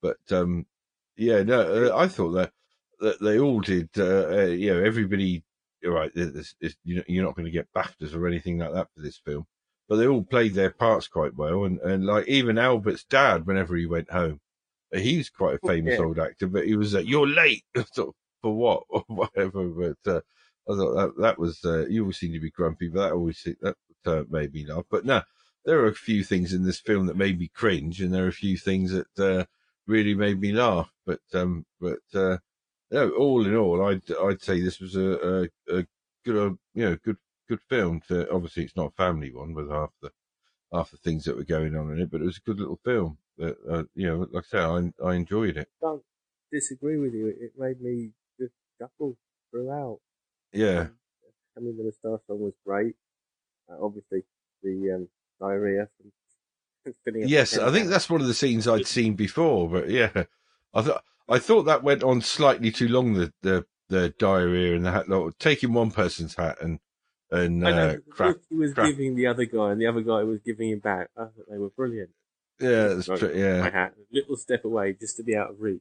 but, 0.00 0.18
um, 0.30 0.66
yeah, 1.16 1.42
no, 1.44 1.60
uh, 1.90 1.96
I 1.96 2.08
thought 2.08 2.32
that 2.32 2.52
they 3.20 3.38
all 3.38 3.60
did, 3.60 3.90
uh, 3.98 4.28
uh, 4.30 4.46
you 4.46 4.72
know, 4.72 4.82
everybody, 4.82 5.44
Right, 5.84 6.14
this, 6.14 6.54
this, 6.60 6.76
you're 6.84 7.24
not 7.24 7.34
going 7.34 7.46
to 7.46 7.50
get 7.50 7.72
BAFTAs 7.74 8.14
or 8.14 8.28
anything 8.28 8.58
like 8.58 8.72
that 8.72 8.88
for 8.94 9.02
this 9.02 9.18
film, 9.18 9.46
but 9.88 9.96
they 9.96 10.06
all 10.06 10.22
played 10.22 10.54
their 10.54 10.70
parts 10.70 11.08
quite 11.08 11.34
well. 11.34 11.64
And, 11.64 11.80
and 11.80 12.06
like 12.06 12.28
even 12.28 12.56
Albert's 12.56 13.02
dad, 13.04 13.46
whenever 13.46 13.74
he 13.76 13.86
went 13.86 14.08
home, 14.10 14.40
he's 14.92 15.28
quite 15.28 15.56
a 15.56 15.66
famous 15.66 15.94
Yeah. 15.94 16.04
old 16.04 16.20
actor, 16.20 16.46
but 16.46 16.66
he 16.66 16.76
was, 16.76 16.94
like, 16.94 17.08
you're 17.08 17.26
late. 17.26 17.64
for 18.42 18.54
what 18.54 18.84
or 18.90 19.04
whatever. 19.08 19.68
But 19.68 20.12
uh, 20.12 20.20
I 20.68 20.76
thought 20.76 20.94
that 20.94 21.22
that 21.22 21.38
was 21.38 21.64
uh, 21.64 21.86
you 21.86 22.02
always 22.02 22.18
seem 22.18 22.32
to 22.32 22.40
be 22.40 22.50
grumpy, 22.50 22.88
but 22.88 23.02
that 23.02 23.12
always 23.12 23.42
that 23.60 23.76
uh, 24.04 24.24
made 24.28 24.52
me 24.52 24.66
laugh. 24.66 24.84
But 24.90 25.04
no, 25.04 25.22
there 25.64 25.80
are 25.80 25.88
a 25.88 25.94
few 25.94 26.24
things 26.24 26.52
in 26.52 26.64
this 26.64 26.80
film 26.80 27.06
that 27.06 27.16
made 27.16 27.38
me 27.38 27.48
cringe, 27.54 28.00
and 28.00 28.12
there 28.12 28.24
are 28.24 28.28
a 28.28 28.32
few 28.32 28.56
things 28.56 28.92
that 28.92 29.18
uh, 29.18 29.44
really 29.86 30.14
made 30.14 30.40
me 30.40 30.52
laugh. 30.52 30.92
But 31.06 31.20
um, 31.34 31.64
but 31.80 32.00
uh, 32.14 32.38
no, 32.92 33.10
all 33.10 33.46
in 33.46 33.56
all, 33.56 33.84
I'd 33.86 34.02
I'd 34.22 34.42
say 34.42 34.60
this 34.60 34.78
was 34.78 34.96
a 34.96 35.48
a, 35.68 35.78
a 35.78 35.86
good 36.24 36.36
uh, 36.36 36.54
you 36.74 36.84
know 36.84 36.96
good 37.02 37.16
good 37.48 37.60
film. 37.68 38.02
To 38.08 38.30
obviously 38.30 38.64
it's 38.64 38.76
not 38.76 38.92
a 38.92 39.02
family 39.02 39.32
one 39.32 39.54
with 39.54 39.70
half 39.70 39.90
the 40.02 40.10
half 40.72 40.90
the 40.90 40.98
things 40.98 41.24
that 41.24 41.36
were 41.36 41.44
going 41.44 41.74
on 41.74 41.90
in 41.92 42.00
it, 42.00 42.10
but 42.10 42.20
it 42.20 42.26
was 42.26 42.36
a 42.36 42.48
good 42.48 42.60
little 42.60 42.78
film. 42.84 43.18
That 43.38 43.56
uh, 43.68 43.84
you 43.94 44.06
know, 44.06 44.26
like 44.30 44.44
I 44.44 44.48
said, 44.48 44.92
I 45.02 45.08
I 45.08 45.14
enjoyed 45.14 45.56
it. 45.56 45.68
Don't 45.80 46.02
disagree 46.52 46.98
with 46.98 47.14
you. 47.14 47.28
It 47.28 47.52
made 47.58 47.80
me 47.80 48.10
just 48.38 48.52
chuckle 48.78 49.16
throughout. 49.50 50.00
Yeah. 50.52 50.88
I 51.56 51.60
mean, 51.60 51.76
the 51.76 51.84
moustache 51.84 52.26
song 52.26 52.40
was 52.40 52.54
great. 52.64 52.94
Uh, 53.70 53.76
obviously, 53.82 54.22
the 54.62 54.92
um, 54.92 55.08
diarrhea 55.40 55.88
from 55.96 56.12
filling 57.04 57.22
up 57.22 57.26
the 57.26 57.32
Yes, 57.32 57.56
I 57.56 57.70
think 57.70 57.88
that's 57.88 58.10
one 58.10 58.20
of 58.20 58.26
the 58.26 58.34
scenes 58.34 58.68
I'd 58.68 58.86
seen 58.98 59.14
before, 59.14 59.68
but 59.68 59.88
yeah, 59.88 60.24
I 60.74 60.82
thought 60.82 61.04
I 61.28 61.38
thought 61.38 61.62
that 61.64 61.82
went 61.82 62.02
on 62.02 62.20
slightly 62.20 62.70
too 62.70 62.88
long. 62.88 63.14
The 63.14 63.32
the, 63.42 63.66
the 63.88 64.10
diarrhea 64.18 64.74
and 64.76 64.84
the 64.84 64.92
hat, 64.92 65.08
like, 65.08 65.38
taking 65.38 65.72
one 65.72 65.90
person's 65.90 66.34
hat 66.34 66.58
and 66.60 66.78
and 67.30 67.64
uh, 67.64 67.96
crap. 68.10 68.36
he 68.50 68.56
was 68.56 68.74
crap. 68.74 68.88
giving 68.88 69.14
the 69.16 69.26
other 69.26 69.44
guy, 69.46 69.70
and 69.72 69.80
the 69.80 69.86
other 69.86 70.02
guy 70.02 70.22
was 70.22 70.40
giving 70.40 70.70
him 70.70 70.80
back. 70.80 71.08
I 71.16 71.22
thought 71.24 71.46
they 71.50 71.58
were 71.58 71.70
brilliant. 71.70 72.10
Yeah, 72.60 72.88
that's 72.88 73.08
Like, 73.08 73.18
true. 73.18 73.32
Yeah, 73.34 73.60
My 73.62 73.70
hat, 73.70 73.94
a 73.98 74.14
little 74.14 74.36
step 74.36 74.64
away, 74.64 74.92
just 74.92 75.16
to 75.16 75.22
be 75.22 75.34
out 75.36 75.50
of 75.50 75.60
reach. 75.60 75.80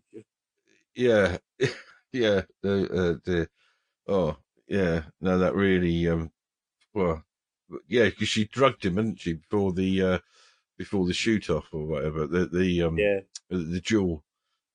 yeah, 0.96 1.38
yeah. 2.14 2.42
The 2.62 2.84
uh, 2.86 3.16
the 3.24 3.50
oh 4.08 4.38
yeah, 4.68 5.04
no, 5.20 5.38
that 5.40 5.54
really 5.56 6.08
um, 6.08 6.32
well, 6.94 7.24
yeah, 7.88 8.06
because 8.06 8.30
she 8.30 8.46
drugged 8.46 8.86
him, 8.86 8.96
hadn't 8.96 9.20
she, 9.20 9.34
before 9.34 9.74
the 9.74 10.02
uh 10.02 10.20
before 10.78 11.06
the 11.06 11.14
shoot 11.14 11.50
off 11.50 11.68
or 11.74 11.86
whatever. 11.86 12.26
The 12.26 12.46
the 12.48 12.84
um 12.84 12.98
Yeah, 12.98 13.20
the, 13.50 13.80
jewel. 13.82 14.24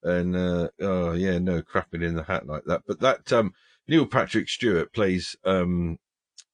And 0.03 0.37
uh, 0.37 0.69
oh 0.81 1.13
yeah, 1.13 1.39
no 1.39 1.63
crapping 1.63 2.03
in 2.03 2.15
the 2.15 2.25
hat 2.25 2.47
like 2.47 2.65
that. 2.67 2.83
But 2.87 3.01
that 3.01 3.33
um, 3.33 3.53
Neil 3.89 4.07
Patrick 4.07 4.49
Stewart 4.49 4.93
plays 4.93 5.37
um, 5.45 5.99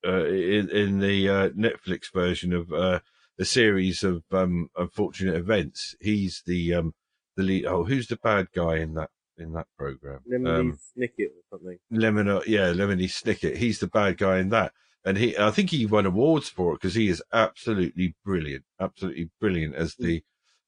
uh, 0.07 0.27
in, 0.27 0.71
in 0.71 0.99
the 1.01 1.29
uh, 1.29 1.49
Netflix 1.51 2.13
version 2.13 2.53
of 2.53 2.73
uh, 2.73 3.01
a 3.39 3.45
series 3.45 4.03
of 4.03 4.23
um, 4.33 4.69
unfortunate 4.77 5.37
events. 5.37 5.95
He's 6.01 6.43
the 6.47 6.75
um, 6.75 6.95
the 7.37 7.43
lead. 7.43 7.67
Oh, 7.67 7.85
who's 7.85 8.07
the 8.07 8.17
bad 8.17 8.49
guy 8.55 8.77
in 8.77 8.95
that? 8.95 9.11
in 9.39 9.53
that 9.55 9.67
program. 9.77 10.21
Lemony 10.31 10.61
Um, 10.61 10.79
Snicket 10.97 11.29
or 11.29 11.43
something. 11.51 11.79
Lemon, 11.91 12.27
yeah, 12.47 12.73
Lemony 12.73 13.05
Snicket. 13.05 13.57
He's 13.57 13.79
the 13.79 13.87
bad 13.87 14.19
guy 14.19 14.39
in 14.39 14.51
that, 14.51 14.73
and 15.05 15.19
he, 15.19 15.37
I 15.37 15.51
think 15.51 15.71
he 15.71 15.87
won 15.87 16.07
awards 16.07 16.49
for 16.49 16.73
it 16.73 16.81
because 16.81 16.95
he 16.95 17.09
is 17.09 17.23
absolutely 17.33 18.15
brilliant, 18.25 18.65
absolutely 18.81 19.31
brilliant 19.41 19.75
as 19.75 19.95
the, 19.97 20.23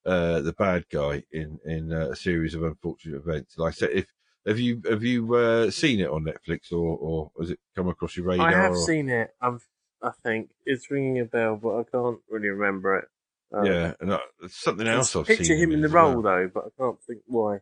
uh, 0.06 0.40
the 0.40 0.52
bad 0.52 0.84
guy 0.90 1.22
in 1.32 1.58
in 1.64 1.92
uh, 1.92 2.10
a 2.10 2.16
series 2.16 2.54
of 2.54 2.62
unfortunate 2.62 3.16
events. 3.16 3.56
Like 3.58 3.72
I 3.72 3.76
said, 3.76 3.90
if 3.92 4.06
have 4.46 4.58
you 4.58 4.82
have 4.88 5.02
you 5.02 5.34
uh, 5.34 5.70
seen 5.70 6.00
it 6.00 6.08
on 6.10 6.24
Netflix 6.24 6.72
or 6.72 6.96
or 6.98 7.30
has 7.40 7.50
it 7.50 7.58
come 7.74 7.88
across 7.88 8.16
your 8.16 8.26
radar? 8.26 8.48
I 8.48 8.52
have 8.52 8.72
or- 8.72 8.86
seen 8.86 9.08
it. 9.08 9.30
I'm, 9.40 9.60
I 10.02 10.10
think 10.22 10.50
it's 10.66 10.90
ringing 10.90 11.20
a 11.20 11.24
bell, 11.24 11.56
but 11.56 11.78
I 11.78 11.82
can't 11.84 12.18
really 12.28 12.48
remember 12.48 12.98
it. 12.98 13.08
Um, 13.52 13.64
Yeah, 13.66 13.94
and 14.00 14.12
uh, 14.12 14.18
something 14.48 14.86
else 14.86 15.14
I've 15.16 15.26
picture 15.26 15.44
seen 15.44 15.58
him 15.58 15.72
in 15.72 15.80
the 15.80 15.86
as 15.86 15.92
well. 15.92 16.12
role 16.12 16.22
though, 16.22 16.50
but 16.52 16.64
I 16.66 16.82
can't 16.82 17.02
think 17.02 17.20
why. 17.26 17.60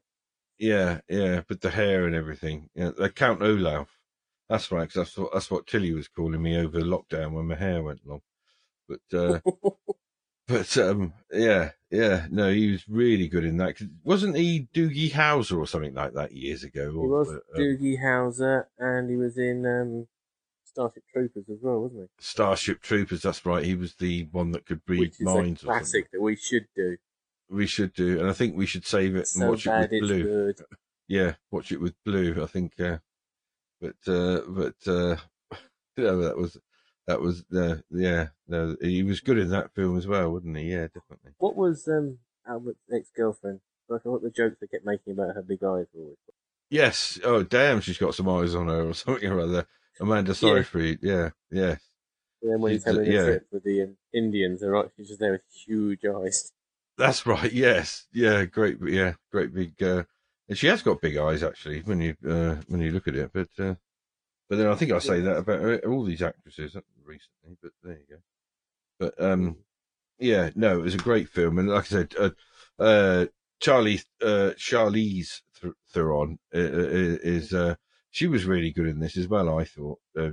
Yeah, 0.59 1.01
yeah, 1.09 1.43
but 1.47 1.61
the 1.61 1.71
hair 1.71 2.07
and 2.07 2.15
everything. 2.15 2.71
Yeah, 2.75 2.91
the 2.97 3.11
Count 3.11 3.43
Olaf. 3.43 3.89
That's 4.49 4.71
right, 4.73 4.87
'cause 4.89 4.95
that's 5.07 5.17
what 5.19 5.33
that's 5.33 5.51
what 5.51 5.67
Tilly 5.67 5.93
was 5.93 6.09
calling 6.09 6.43
me 6.43 6.57
over 6.59 6.81
lockdown 6.81 7.33
when 7.33 7.47
my 7.47 7.55
hair 7.57 7.83
went 7.83 8.07
long. 8.07 8.23
But 8.89 9.01
uh, 9.19 9.41
but 10.47 10.77
um, 10.79 11.13
yeah, 11.33 11.71
yeah, 11.91 12.27
no, 12.31 12.51
he 12.51 12.73
was 12.73 12.89
really 12.89 13.29
good 13.29 13.45
in 13.45 13.57
that. 13.59 13.77
wasn't 14.05 14.37
he 14.37 14.69
Doogie 14.75 15.13
Howser 15.13 15.59
or 15.59 15.67
something 15.67 15.95
like 15.95 16.15
that 16.15 16.33
years 16.33 16.65
ago? 16.65 16.91
He 16.91 16.97
was 16.97 17.29
uh, 17.29 17.59
Doogie 17.59 18.03
Howser, 18.03 18.67
and 18.79 19.11
he 19.11 19.17
was 19.17 19.39
in 19.39 19.65
um, 19.67 20.07
Starship 20.65 21.05
Troopers 21.13 21.45
as 21.51 21.59
well, 21.61 21.81
wasn't 21.81 22.03
he? 22.03 22.09
Starship 22.19 22.81
Troopers. 22.81 23.23
That's 23.23 23.45
right. 23.45 23.65
He 23.65 23.75
was 23.75 23.95
the 23.97 24.29
one 24.33 24.53
that 24.53 24.67
could 24.67 24.81
read 24.87 25.01
Which 25.01 25.21
is 25.21 25.21
minds. 25.21 25.37
a 25.37 25.43
or 25.43 25.45
something. 25.45 25.67
classic 25.67 26.11
that 26.13 26.21
we 26.21 26.37
should 26.37 26.67
do. 26.75 26.97
We 27.51 27.67
should 27.67 27.93
do, 27.93 28.19
and 28.19 28.31
I 28.31 28.33
think 28.33 28.57
we 28.57 28.65
should 28.67 28.87
save 28.87 29.15
it 29.15 29.29
and 29.35 29.49
watch 29.49 29.67
it 29.67 29.91
with 29.91 30.01
Blue. 30.01 30.23
good. 30.25 30.61
yeah, 31.09 31.35
watch 31.51 31.71
it 31.71 31.81
with 31.81 31.95
Blue. 32.05 32.43
I 32.43 32.47
think, 32.47 32.73
uh, 32.81 32.99
but 33.81 33.97
uh, 34.07 34.41
but 34.49 34.75
uh, 34.87 35.17
yeah, 35.99 36.13
that 36.13 36.37
was 36.39 36.59
that 37.07 37.21
was 37.21 37.45
the 37.51 37.83
yeah. 37.91 38.29
No, 38.49 38.77
he 38.81 39.03
was 39.03 39.21
good 39.21 39.39
in 39.39 39.51
that 39.51 39.75
film 39.75 39.97
as 39.97 40.07
well, 40.07 40.31
wasn't 40.31 40.57
he? 40.59 40.73
Yeah, 40.73 40.87
definitely. 40.87 41.33
What 41.39 41.57
was 41.57 41.89
um, 41.89 42.19
Albert's 42.49 42.79
ex-girlfriend? 42.93 43.61
Like 43.89 44.05
what 44.05 44.23
the 44.23 44.31
jokes 44.31 44.57
they 44.61 44.67
kept 44.67 44.87
making 44.87 45.15
about 45.15 45.35
her 45.35 45.43
big 45.43 45.63
eyes 45.65 45.87
always. 45.95 46.17
Yes. 46.71 47.19
Oh, 47.23 47.43
damn, 47.43 47.81
she's 47.81 47.99
got 47.99 48.15
some 48.15 48.29
eyes 48.29 48.55
on 48.55 48.69
her 48.69 48.89
or 48.89 48.95
something 48.95 49.31
or 49.31 49.41
other. 49.41 49.67
Amanda 50.01 50.35
Seyfried. 50.35 51.01
Yeah, 51.03 51.31
yeah, 51.51 51.77
And 52.41 52.51
then 52.53 52.61
when 52.61 52.73
he's 52.73 52.87
uh, 52.87 52.93
having 52.93 53.09
a 53.09 53.13
yeah. 53.13 53.25
trip 53.25 53.47
with 53.53 53.65
the 53.65 53.83
um, 53.83 53.97
Indians, 54.15 54.61
they're 54.61 54.71
right, 54.71 54.89
she's 54.97 55.09
just 55.09 55.21
there 55.21 55.33
with 55.33 55.43
huge 55.67 56.01
eyes. 56.07 56.51
that's 56.97 57.27
right. 57.27 57.53
Yes, 57.53 58.07
yeah, 58.13 58.45
great. 58.47 58.79
Yeah, 58.83 59.15
great 59.31 59.53
big. 59.55 59.83
Uh, 59.83 60.05
and 60.49 60.57
she 60.57 60.67
has 60.69 60.83
got 60.83 61.01
big 61.03 61.17
eyes 61.19 61.43
actually 61.43 61.81
when 61.81 62.01
you 62.01 62.17
uh, 62.29 62.57
when 62.69 62.81
you 62.81 62.91
look 62.91 63.07
at 63.07 63.17
it. 63.17 63.31
But 63.35 63.49
uh, 63.59 63.75
but 64.49 64.57
then 64.57 64.67
I 64.67 64.75
think 64.75 64.93
I 64.93 64.99
say 64.99 65.21
that 65.21 65.37
about 65.37 65.85
all 65.85 66.05
these 66.05 66.23
actresses 66.23 66.75
recently. 67.07 67.57
But 67.63 67.73
there 67.83 67.95
you 67.99 68.07
go. 68.17 68.23
But 68.99 69.21
um, 69.23 69.57
yeah, 70.19 70.51
no, 70.55 70.79
it 70.79 70.83
was 70.83 70.95
a 70.95 70.99
great 70.99 71.29
film, 71.29 71.59
and 71.59 71.69
like 71.69 71.85
I 71.85 71.89
said, 71.89 72.15
uh, 72.19 72.31
uh, 72.79 73.27
Charlie, 73.61 74.01
uh, 74.23 74.53
Charlize 74.59 75.41
Th- 75.61 75.75
Theron 75.93 76.39
uh, 76.55 76.59
uh, 76.59 77.19
is 77.23 77.53
uh, 77.53 77.75
she 78.11 78.27
was 78.27 78.45
really 78.45 78.71
good 78.73 78.89
in 78.89 79.01
this 79.01 79.17
as 79.17 79.29
well. 79.29 79.59
I 79.59 79.65
thought, 79.65 79.99
uh, 80.19 80.31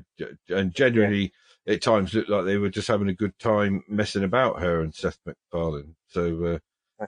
and 0.50 0.74
generally 0.74 1.32
at 1.68 1.82
times 1.82 2.14
looked 2.14 2.30
like 2.30 2.46
they 2.46 2.58
were 2.58 2.70
just 2.70 2.88
having 2.88 3.10
a 3.10 3.14
good 3.14 3.38
time 3.40 3.84
messing 3.88 4.24
about 4.24 4.62
her 4.62 4.82
and 4.82 4.94
Seth 4.94 5.20
MacFarlane. 5.26 5.96
So 6.08 6.46
uh, 6.46 6.60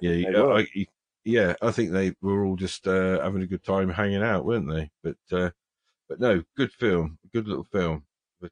yeah, 0.01 0.11
think 0.11 0.27
you- 0.27 0.31
they 0.33 0.41
were. 0.41 0.53
I, 0.53 0.67
I- 0.75 0.85
yeah, 1.23 1.53
I 1.61 1.69
think 1.71 1.91
they 1.91 2.15
were 2.21 2.45
all 2.45 2.55
just 2.55 2.87
uh, 2.87 3.21
having 3.21 3.43
a 3.43 3.47
good 3.47 3.63
time 3.63 3.89
hanging 3.89 4.23
out, 4.23 4.43
weren't 4.43 4.67
they? 4.67 4.89
But 5.03 5.17
uh, 5.37 5.51
but 6.09 6.19
no, 6.19 6.43
good 6.57 6.71
film, 6.73 7.19
good 7.33 7.47
little 7.47 7.63
film. 7.65 8.05
But 8.41 8.51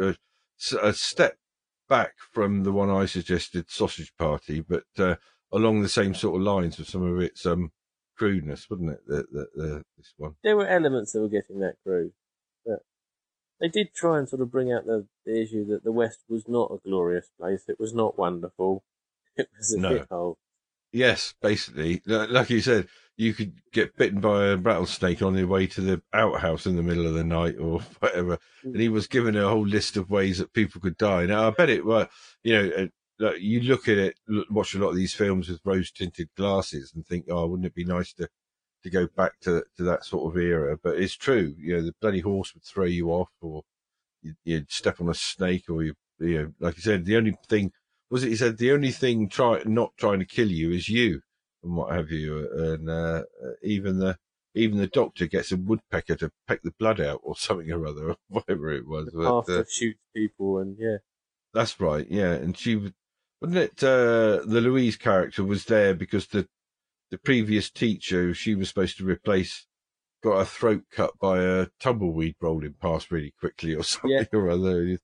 uh, 0.00 0.06
s- 0.08 0.16
a 0.80 0.92
step 0.92 1.36
back 1.88 2.14
from 2.32 2.64
the 2.64 2.72
one 2.72 2.90
I 2.90 3.06
suggested, 3.06 3.70
Sausage 3.70 4.12
Party, 4.18 4.60
but 4.60 4.84
uh, 4.98 5.16
along 5.52 5.82
the 5.82 5.88
same 5.88 6.14
sort 6.14 6.36
of 6.36 6.42
lines 6.42 6.78
with 6.78 6.88
some 6.88 7.02
of 7.02 7.20
its 7.20 7.46
um 7.46 7.72
crudeness, 8.16 8.68
wasn't 8.68 8.90
it? 8.90 9.00
The, 9.06 9.24
the, 9.30 9.46
the 9.54 9.82
this 9.96 10.12
one. 10.16 10.34
there 10.42 10.56
were 10.56 10.66
elements 10.66 11.12
that 11.12 11.20
were 11.20 11.28
getting 11.28 11.60
that 11.60 11.76
crude, 11.84 12.12
but 12.66 12.80
they 13.60 13.68
did 13.68 13.94
try 13.94 14.18
and 14.18 14.28
sort 14.28 14.42
of 14.42 14.50
bring 14.50 14.72
out 14.72 14.86
the, 14.86 15.06
the 15.24 15.40
issue 15.40 15.64
that 15.66 15.84
the 15.84 15.92
West 15.92 16.24
was 16.28 16.44
not 16.48 16.70
a 16.72 16.88
glorious 16.88 17.30
place. 17.38 17.64
It 17.68 17.80
was 17.80 17.94
not 17.94 18.18
wonderful. 18.18 18.84
It 19.36 19.48
was 19.56 19.72
a 19.72 19.78
No. 19.78 19.98
shithole. 20.00 20.34
Yes, 20.90 21.34
basically, 21.40 22.02
like 22.06 22.50
you 22.50 22.60
said, 22.60 22.88
you 23.18 23.34
could 23.34 23.52
get 23.72 23.96
bitten 23.96 24.20
by 24.20 24.46
a 24.46 24.56
rattlesnake 24.56 25.22
on 25.22 25.34
your 25.34 25.48
way 25.48 25.66
to 25.66 25.80
the 25.80 26.00
outhouse 26.14 26.66
in 26.66 26.76
the 26.76 26.84
middle 26.84 27.04
of 27.04 27.14
the 27.14 27.24
night 27.24 27.56
or 27.58 27.80
whatever. 27.98 28.38
And 28.62 28.80
he 28.80 28.88
was 28.88 29.08
given 29.08 29.36
a 29.36 29.48
whole 29.48 29.66
list 29.66 29.96
of 29.96 30.08
ways 30.08 30.38
that 30.38 30.52
people 30.52 30.80
could 30.80 30.96
die. 30.96 31.26
Now, 31.26 31.48
I 31.48 31.50
bet 31.50 31.68
it 31.68 31.84
well, 31.84 32.08
you 32.44 32.54
know, 32.54 32.70
uh, 32.70 32.86
like, 33.18 33.40
you 33.40 33.60
look 33.62 33.88
at 33.88 33.98
it, 33.98 34.14
watch 34.50 34.74
a 34.74 34.78
lot 34.78 34.90
of 34.90 34.96
these 34.96 35.14
films 35.14 35.48
with 35.48 35.60
rose 35.64 35.90
tinted 35.90 36.28
glasses 36.36 36.92
and 36.94 37.04
think, 37.04 37.26
oh, 37.28 37.48
wouldn't 37.48 37.66
it 37.66 37.74
be 37.74 37.84
nice 37.84 38.12
to, 38.14 38.28
to 38.84 38.90
go 38.90 39.08
back 39.16 39.32
to, 39.40 39.64
to 39.76 39.82
that 39.82 40.04
sort 40.04 40.32
of 40.32 40.40
era? 40.40 40.78
But 40.80 40.98
it's 40.98 41.16
true, 41.16 41.52
you 41.58 41.74
know, 41.74 41.82
the 41.82 41.94
bloody 42.00 42.20
horse 42.20 42.54
would 42.54 42.62
throw 42.62 42.84
you 42.84 43.08
off 43.10 43.30
or 43.40 43.62
you'd, 44.22 44.36
you'd 44.44 44.70
step 44.70 45.00
on 45.00 45.08
a 45.08 45.14
snake 45.14 45.64
or 45.68 45.82
you, 45.82 45.94
you 46.20 46.38
know, 46.38 46.52
like 46.60 46.76
you 46.76 46.82
said, 46.82 47.04
the 47.04 47.16
only 47.16 47.36
thing, 47.48 47.72
was 48.10 48.22
it, 48.22 48.28
he 48.28 48.36
said, 48.36 48.58
the 48.58 48.70
only 48.70 48.92
thing 48.92 49.28
try, 49.28 49.60
not 49.64 49.90
trying 49.96 50.20
to 50.20 50.24
kill 50.24 50.52
you 50.52 50.70
is 50.70 50.88
you 50.88 51.22
and 51.62 51.74
what 51.76 51.94
have 51.94 52.10
you. 52.10 52.48
And, 52.52 52.88
uh, 52.88 53.22
uh, 53.44 53.50
even 53.62 53.98
the, 53.98 54.18
even 54.54 54.78
the 54.78 54.86
doctor 54.86 55.26
gets 55.26 55.52
a 55.52 55.56
woodpecker 55.56 56.16
to 56.16 56.32
peck 56.46 56.62
the 56.62 56.72
blood 56.78 57.00
out 57.00 57.20
or 57.22 57.36
something 57.36 57.70
or 57.70 57.86
other, 57.86 58.10
or 58.10 58.16
whatever 58.28 58.72
it 58.72 58.86
was. 58.86 59.06
The 59.06 59.42
But, 59.46 59.48
uh, 59.52 59.64
shoots 59.70 60.00
people, 60.14 60.58
and 60.58 60.76
yeah, 60.78 60.98
that's 61.54 61.80
right, 61.80 62.06
yeah. 62.10 62.32
And 62.32 62.56
she 62.56 62.76
was, 62.76 62.92
wasn't 63.40 63.58
it, 63.58 63.84
uh, 63.84 64.42
the 64.46 64.60
Louise 64.60 64.96
character 64.96 65.44
was 65.44 65.64
there 65.66 65.94
because 65.94 66.26
the, 66.28 66.48
the 67.10 67.18
previous 67.18 67.70
teacher 67.70 68.34
she 68.34 68.54
was 68.54 68.68
supposed 68.68 68.98
to 68.98 69.04
replace 69.04 69.66
got 70.22 70.38
her 70.38 70.44
throat 70.44 70.82
cut 70.90 71.12
by 71.20 71.38
a 71.42 71.66
tumbleweed 71.78 72.34
rolling 72.40 72.74
past 72.80 73.10
really 73.10 73.32
quickly 73.38 73.74
or 73.74 73.82
something 73.84 74.10
Yeah. 74.10 74.24
or 74.32 74.50
other. 74.50 74.98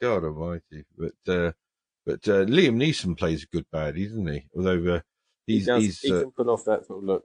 God 0.00 0.24
almighty. 0.24 0.84
But, 0.96 1.12
uh, 1.32 1.52
but, 2.06 2.26
uh, 2.28 2.44
Liam 2.44 2.76
Neeson 2.76 3.16
plays 3.18 3.42
a 3.44 3.46
good 3.56 3.66
baddie, 3.72 4.08
doesn't 4.08 4.26
he? 4.26 4.46
Although, 4.56 5.00
uh, 5.48 5.52
he, 5.52 5.60
does, 5.64 5.82
he's, 5.82 6.00
he 6.00 6.12
uh, 6.12 6.20
can 6.20 6.30
pull 6.32 6.50
off 6.50 6.64
that 6.64 6.86
sort 6.86 6.98
of 6.98 7.04
look. 7.04 7.24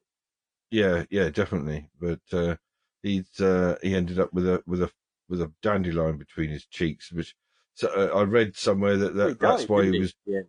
yeah, 0.71 1.03
yeah, 1.09 1.29
definitely. 1.29 1.89
But 1.99 2.21
uh, 2.31 2.55
he's 3.03 3.39
uh, 3.39 3.77
he 3.81 3.95
ended 3.95 4.19
up 4.19 4.33
with 4.33 4.47
a 4.47 4.63
with 4.65 4.81
a 4.81 4.91
with 5.29 5.41
a 5.41 5.51
dandelion 5.61 6.17
between 6.17 6.49
his 6.49 6.65
cheeks, 6.65 7.11
which 7.11 7.35
so, 7.73 7.89
uh, 7.89 8.17
I 8.17 8.23
read 8.23 8.55
somewhere 8.55 8.97
that, 8.97 9.15
that 9.15 9.39
that's 9.39 9.61
died, 9.61 9.69
why 9.69 9.81
didn't 9.81 9.93
he 9.93 9.99
was. 9.99 10.15
Yeah, 10.25 10.41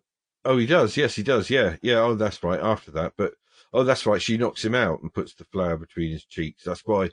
Oh, 0.44 0.56
he 0.56 0.66
does. 0.66 0.96
Yes, 0.96 1.14
he 1.14 1.22
does. 1.22 1.50
Yeah, 1.50 1.76
yeah. 1.82 1.98
Oh, 1.98 2.14
that's 2.14 2.42
right. 2.42 2.60
After 2.60 2.90
that, 2.92 3.12
but 3.16 3.34
oh, 3.72 3.84
that's 3.84 4.06
right. 4.06 4.22
She 4.22 4.38
knocks 4.38 4.64
him 4.64 4.74
out 4.74 5.02
and 5.02 5.12
puts 5.12 5.34
the 5.34 5.44
flower 5.44 5.76
between 5.76 6.10
his 6.10 6.24
cheeks. 6.24 6.64
That's 6.64 6.82
why 6.86 7.10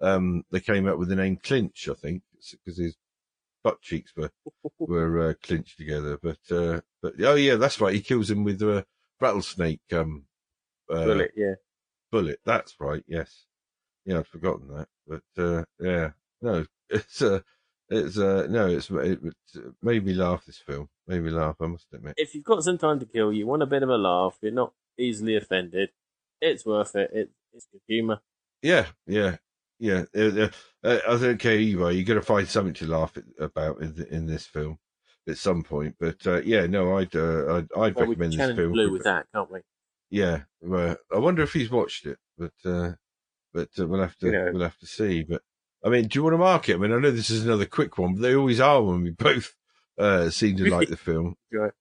um, 0.00 0.44
they 0.50 0.60
came 0.60 0.86
up 0.86 0.98
with 0.98 1.08
the 1.08 1.16
name 1.16 1.38
Clinch. 1.42 1.88
I 1.90 1.94
think 1.94 2.22
because 2.52 2.78
his 2.78 2.96
butt 3.64 3.80
cheeks 3.80 4.12
were 4.16 4.30
were 4.78 5.30
uh, 5.30 5.34
clinched 5.42 5.78
together. 5.78 6.18
But 6.22 6.38
uh, 6.50 6.80
but 7.02 7.14
oh 7.24 7.34
yeah, 7.34 7.56
that's 7.56 7.80
right. 7.80 7.94
He 7.94 8.00
kills 8.00 8.30
him 8.30 8.44
with 8.44 8.62
a 8.62 8.86
rattlesnake 9.20 9.80
um, 9.92 10.24
uh, 10.90 11.04
bullet. 11.04 11.32
Yeah, 11.36 11.54
bullet. 12.10 12.40
That's 12.44 12.74
right. 12.80 13.04
Yes. 13.06 13.46
Yeah, 14.04 14.20
I'd 14.20 14.26
forgotten 14.26 14.68
that. 14.68 14.88
But 15.06 15.42
uh, 15.42 15.64
yeah, 15.80 16.10
no, 16.40 16.64
it's 16.90 17.22
uh, 17.22 17.40
it's 17.88 18.18
uh, 18.18 18.46
no, 18.48 18.66
it's 18.66 18.90
it, 18.90 19.20
it 19.22 19.34
made 19.82 20.04
me 20.04 20.14
laugh. 20.14 20.44
This 20.44 20.58
film 20.58 20.88
made 21.06 21.22
me 21.22 21.30
laugh. 21.30 21.56
I 21.60 21.66
must 21.66 21.86
admit. 21.92 22.14
if 22.16 22.34
you've 22.34 22.44
got 22.44 22.64
some 22.64 22.78
time 22.78 23.00
to 23.00 23.06
kill, 23.06 23.32
you 23.32 23.46
want 23.46 23.62
a 23.62 23.66
bit 23.66 23.82
of 23.82 23.88
a 23.88 23.98
laugh, 23.98 24.38
you're 24.40 24.52
not 24.52 24.72
easily 24.98 25.36
offended. 25.36 25.90
It's 26.40 26.66
worth 26.66 26.94
it. 26.96 27.10
it 27.12 27.30
it's 27.52 27.66
good 27.70 27.80
humour. 27.86 28.20
Yeah, 28.62 28.86
yeah, 29.06 29.36
yeah. 29.78 30.04
Uh, 30.14 30.48
uh, 30.84 30.98
I 31.08 31.16
don't 31.16 31.38
care 31.38 31.58
either. 31.58 31.90
You're 31.90 32.14
to 32.16 32.22
find 32.22 32.48
something 32.48 32.74
to 32.74 32.86
laugh 32.86 33.16
at, 33.16 33.24
about 33.38 33.80
in 33.80 33.94
the, 33.94 34.12
in 34.12 34.26
this 34.26 34.46
film 34.46 34.78
at 35.28 35.38
some 35.38 35.62
point. 35.62 35.96
But 35.98 36.26
uh, 36.26 36.40
yeah, 36.42 36.66
no, 36.66 36.96
I'd 36.98 37.14
uh, 37.14 37.54
I'd, 37.56 37.68
I'd 37.76 37.94
Well, 37.96 38.06
we 38.06 38.14
recommend 38.14 38.36
can 38.36 38.48
this 38.48 38.56
film. 38.56 38.72
Blue 38.72 38.92
with 38.92 39.04
that, 39.04 39.26
can't 39.34 39.50
we? 39.50 39.60
Yeah, 40.10 40.42
well, 40.60 40.96
I 41.12 41.18
wonder 41.18 41.42
if 41.42 41.52
he's 41.52 41.70
watched 41.70 42.06
it, 42.06 42.18
but 42.38 42.52
uh, 42.64 42.92
but 43.52 43.68
uh, 43.78 43.86
we'll 43.86 44.00
have 44.00 44.16
to 44.18 44.26
You 44.26 44.32
know. 44.32 44.50
we'll 44.52 44.62
have 44.62 44.78
to 44.78 44.86
see. 44.86 45.22
But 45.24 45.42
I 45.84 45.88
mean, 45.88 46.06
do 46.08 46.18
you 46.18 46.22
want 46.22 46.34
to 46.34 46.38
mark 46.38 46.68
it? 46.68 46.74
I 46.74 46.78
mean, 46.78 46.92
I 46.92 46.98
know 46.98 47.10
this 47.10 47.30
is 47.30 47.44
another 47.44 47.66
quick 47.66 47.98
one, 47.98 48.14
but 48.14 48.22
they 48.22 48.34
always 48.34 48.60
are 48.60 48.82
when 48.82 49.02
we 49.02 49.10
both 49.18 49.54
uh, 49.98 50.30
seem 50.30 50.56
to 50.58 50.70
like 50.70 50.88
the 50.88 50.96
film. 50.96 51.36
Right. 51.52 51.72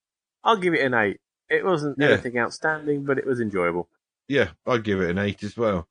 I'll 0.43 0.57
give 0.57 0.73
it 0.75 0.81
an 0.85 0.93
eight. 0.93 1.19
It 1.49 1.65
wasn't 1.65 1.97
Yeah. 1.99 2.09
anything 2.09 2.37
outstanding, 2.37 3.03
but 3.03 3.17
it 3.17 3.25
was 3.25 3.39
enjoyable. 3.41 3.89
Yeah, 4.27 4.49
I'd 4.65 4.83
give 4.83 5.01
it 5.01 5.09
an 5.09 5.17
eight 5.19 5.43
as 5.43 5.57
well. 5.57 5.87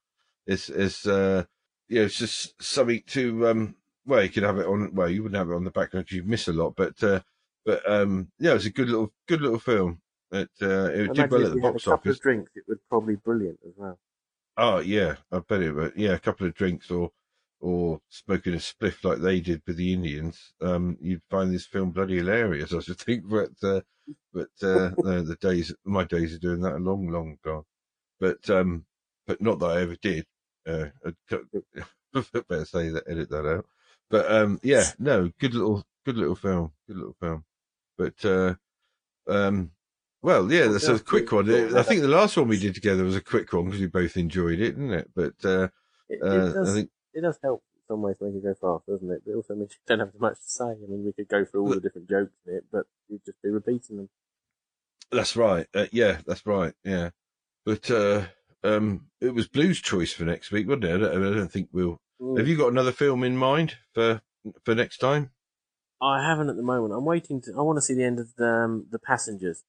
It's 0.47 0.69
it's 0.69 1.07
uh 1.07 1.45
yeah, 1.89 2.03
it's 2.03 2.19
just 2.19 2.61
something 2.63 3.03
to 3.09 3.49
um. 3.49 3.75
Well, 4.07 4.23
you 4.23 4.29
could 4.29 4.43
have 4.43 4.59
it 4.59 4.67
on. 4.67 4.95
Well, 4.95 5.09
you 5.09 5.23
wouldn't 5.23 5.39
have 5.39 5.51
it 5.51 5.55
on 5.55 5.65
the 5.65 5.71
background. 5.71 6.11
You'd 6.11 6.27
miss 6.29 6.49
a 6.49 6.53
lot, 6.53 6.75
but 6.77 7.03
uh, 7.03 7.21
but 7.65 7.89
um, 7.91 8.29
yeah, 8.39 8.55
it's 8.55 8.67
a 8.67 8.71
good 8.71 8.89
little 8.89 9.13
good 9.29 9.41
little 9.41 9.59
film. 9.59 10.01
It 10.31 10.51
uh, 10.63 10.91
it 10.93 11.15
did 11.15 11.31
well 11.31 11.45
at 11.45 11.53
the 11.53 11.57
we 11.57 11.63
had 11.63 11.71
a 11.71 11.73
box 11.73 11.85
couple 11.85 12.11
office. 12.11 12.17
of 12.17 12.23
drinks, 12.23 12.53
it 12.57 12.65
would 12.69 12.79
probably 12.89 13.17
brilliant 13.17 13.59
as 13.67 13.73
well. 13.77 13.99
Oh 14.57 14.79
yeah, 14.81 15.17
I 15.33 15.41
bet 15.41 15.63
it. 15.63 15.75
But 15.75 15.97
yeah, 15.97 16.13
a 16.13 16.19
couple 16.19 16.47
of 16.47 16.55
drinks 16.55 16.91
or 16.91 17.11
or 17.61 18.01
smoking 18.09 18.55
a 18.55 18.59
spliff 18.59 19.05
like 19.05 19.21
they 19.21 19.41
did 19.41 19.63
with 19.67 19.77
the 19.77 19.93
Indians, 19.93 20.53
um, 20.61 20.99
you'd 21.01 21.23
find 21.31 21.53
this 21.53 21.67
film 21.67 21.93
bloody 21.93 22.17
hilarious. 22.17 22.75
I 22.75 22.81
should 22.81 22.99
think, 23.01 23.25
but 23.29 23.53
uh, 23.63 23.81
but 24.33 24.51
uh, 24.63 24.91
the, 24.99 25.25
the 25.27 25.39
days, 25.41 25.75
my 25.85 26.05
days 26.05 26.35
of 26.35 26.41
doing 26.41 26.61
that 26.61 26.75
are 26.75 26.81
long, 26.81 27.09
long 27.09 27.39
gone. 27.43 27.65
But 28.21 28.49
um, 28.51 28.85
but 29.27 29.41
not 29.41 29.59
that 29.61 29.71
I 29.71 29.81
ever 29.83 29.97
did. 29.97 30.27
Uh, 30.67 30.87
I'd 31.05 31.15
better 32.49 32.65
say 32.65 32.91
that, 32.91 33.05
edit 33.09 33.31
that 33.31 33.47
out. 33.47 33.67
But 34.11 34.31
um, 34.31 34.61
yeah, 34.63 34.85
no, 34.99 35.31
good 35.41 35.55
little, 35.55 35.85
good 36.05 36.17
little 36.17 36.37
film, 36.37 36.73
good 36.87 36.97
little 36.97 37.17
film. 37.21 37.45
But 37.97 38.25
uh, 38.25 38.55
um, 39.29 39.71
well, 40.23 40.51
yeah, 40.51 40.69
that's 40.69 40.89
a 40.89 40.99
quick 40.99 41.31
one. 41.33 41.51
I 41.77 41.83
think 41.83 42.01
the 42.01 42.09
last 42.09 42.37
one 42.37 42.49
we 42.49 42.59
did 42.59 42.75
together 42.75 43.05
was 43.05 43.15
a 43.15 43.21
quick 43.21 43.53
one 43.53 43.67
because 43.67 43.81
we 43.81 43.87
both 43.87 44.17
enjoyed 44.17 44.59
it, 44.59 44.73
didn't 44.73 44.93
it? 44.93 45.11
But 45.15 45.35
uh, 45.45 45.69
It, 46.09 46.21
it 46.21 46.23
uh, 46.23 46.53
does. 46.53 46.71
I 46.71 46.75
think 46.75 46.91
It 47.13 47.21
does 47.21 47.39
help 47.43 47.63
in 47.75 47.83
some 47.87 48.01
ways 48.01 48.17
make 48.21 48.35
it 48.35 48.43
go 48.43 48.55
fast, 48.55 48.87
doesn't 48.87 49.11
it? 49.11 49.23
But 49.25 49.33
it 49.33 49.35
also 49.35 49.55
means 49.55 49.73
you 49.73 49.79
don't 49.87 50.01
have 50.01 50.19
much 50.19 50.37
to 50.37 50.49
say. 50.49 50.65
I 50.65 50.87
mean, 50.89 51.05
we 51.05 51.13
could 51.13 51.29
go 51.29 51.45
through 51.45 51.61
all 51.61 51.75
the 51.75 51.81
different 51.81 52.09
jokes 52.09 52.33
in 52.47 52.55
it, 52.55 52.65
but 52.73 52.87
you'd 53.09 53.25
just 53.25 53.43
be 53.43 53.51
repeating 53.51 53.99
them. 53.99 54.09
that's 55.13 55.37
right. 55.37 55.67
Uh, 55.75 55.87
yeah, 55.93 56.19
that's 56.27 56.47
right. 56.47 56.73
Yeah, 56.85 57.11
but 57.67 57.91
uh, 57.91 58.25
um, 58.63 59.09
it 59.21 59.35
was 59.35 59.47
Blue's 59.47 59.83
choice 59.83 60.15
for 60.15 60.25
next 60.25 60.51
week, 60.51 60.67
wasn't 60.67 60.85
it? 60.85 60.95
I 60.95 60.99
don't, 60.99 61.27
I 61.35 61.37
don't 61.37 61.53
think 61.53 61.69
we'll. 61.71 62.01
Mm. 62.19 62.39
Have 62.39 62.49
you 62.49 62.57
got 62.57 62.73
another 62.73 62.93
film 62.93 63.25
in 63.25 63.37
mind 63.37 63.77
for 63.93 64.23
for 64.65 64.75
next 64.75 64.99
time? 64.99 65.33
I 66.05 66.23
haven't 66.29 66.51
at 66.51 66.57
the 66.57 66.63
moment. 66.63 66.93
I'm 66.95 67.05
waiting 67.05 67.41
to. 67.43 67.53
I 67.57 67.63
want 67.63 67.77
to 67.79 67.83
see 67.83 67.95
the 67.95 68.05
end 68.05 68.21
of 68.21 68.35
the, 68.37 68.47
um, 68.47 68.87
the 68.91 68.99
Passengers. 68.99 69.63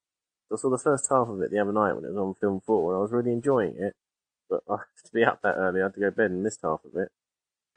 I 0.52 0.58
saw 0.58 0.70
the 0.70 0.78
first 0.78 1.08
half 1.10 1.28
of 1.28 1.42
it 1.42 1.50
the 1.52 1.60
other 1.60 1.72
night 1.72 1.94
when 1.94 2.06
it 2.06 2.10
was 2.10 2.18
on 2.18 2.36
Film 2.36 2.62
Four, 2.66 2.92
and 2.92 3.00
I 3.00 3.02
was 3.02 3.12
really 3.12 3.32
enjoying 3.32 3.76
it. 3.78 3.94
But 4.50 4.62
I 4.70 4.74
have 4.74 5.04
to 5.06 5.12
be 5.14 5.24
up 5.24 5.42
that 5.42 5.56
early. 5.56 5.82
I 5.82 5.86
had 5.86 5.94
to 5.96 6.00
go 6.00 6.10
to 6.10 6.16
bed 6.16 6.32
and 6.32 6.44
missed 6.44 6.60
half 6.62 6.82
of 6.86 6.96
it. 6.96 7.10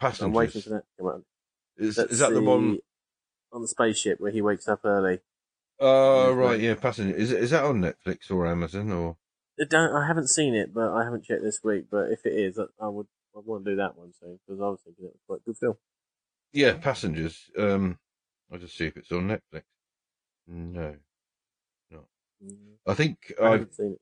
Passengers. 0.01 0.25
I'm 0.27 0.33
waiting 0.33 0.63
for 0.63 0.69
that 0.71 0.83
to 0.83 0.97
come 0.99 1.07
out. 1.09 1.23
Is, 1.79 1.99
is 1.99 2.19
that 2.19 2.33
the 2.33 2.43
one? 2.43 2.79
on 3.53 3.63
the 3.63 3.69
spaceship 3.69 4.21
where 4.21 4.31
he 4.33 4.43
wakes 4.43 4.69
up 4.69 4.81
early? 4.85 5.21
Oh, 5.81 6.29
Yes, 6.29 6.37
right. 6.37 6.61
Yeah, 6.61 6.75
Passenger. 6.75 7.15
Is 7.15 7.31
it, 7.33 7.43
is 7.43 7.51
that 7.51 7.65
on 7.65 7.81
Netflix 7.81 8.31
or 8.31 8.47
Amazon 8.47 8.93
or? 8.93 9.17
I 9.61 9.65
don't. 9.65 9.95
I 9.95 10.07
haven't 10.07 10.29
seen 10.29 10.55
it, 10.55 10.75
but 10.75 10.93
I 10.93 11.05
haven't 11.05 11.25
checked 11.25 11.43
this 11.43 11.61
week. 11.65 11.87
But 11.91 12.11
if 12.11 12.27
it 12.27 12.33
is, 12.35 12.59
I, 12.59 12.65
I 12.85 12.89
would. 12.89 13.07
I 13.37 13.41
want 13.45 13.65
to 13.65 13.71
do 13.71 13.77
that 13.77 13.97
one 13.97 14.13
soon 14.21 14.39
because 14.47 14.61
I 14.61 14.65
was 14.65 14.81
thinking 14.85 15.07
it 15.07 15.13
was 15.15 15.21
quite 15.27 15.41
a 15.41 15.45
good 15.45 15.57
film. 15.59 15.77
Yeah, 16.53 16.75
Passengers. 16.75 17.51
Um, 17.57 17.99
I'll 18.51 18.59
just 18.59 18.77
see 18.77 18.87
if 18.87 18.97
it's 18.97 19.13
on 19.13 19.29
Netflix. 19.29 19.63
No, 20.47 20.97
not. 21.91 22.05
I 22.87 22.95
think 22.95 23.33
I 23.41 23.45
I. 23.47 23.51
haven't 23.53 23.75
seen 23.75 23.93
it. 23.93 24.01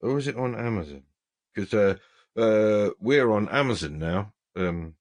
Or 0.00 0.18
is 0.18 0.28
it 0.28 0.36
on 0.36 0.54
Amazon? 0.54 1.02
Because 1.54 1.72
uh, 1.72 1.96
uh, 2.40 2.90
we're 3.00 3.30
on 3.30 3.48
Amazon 3.48 3.98
now. 3.98 4.32
Um, 4.54 4.94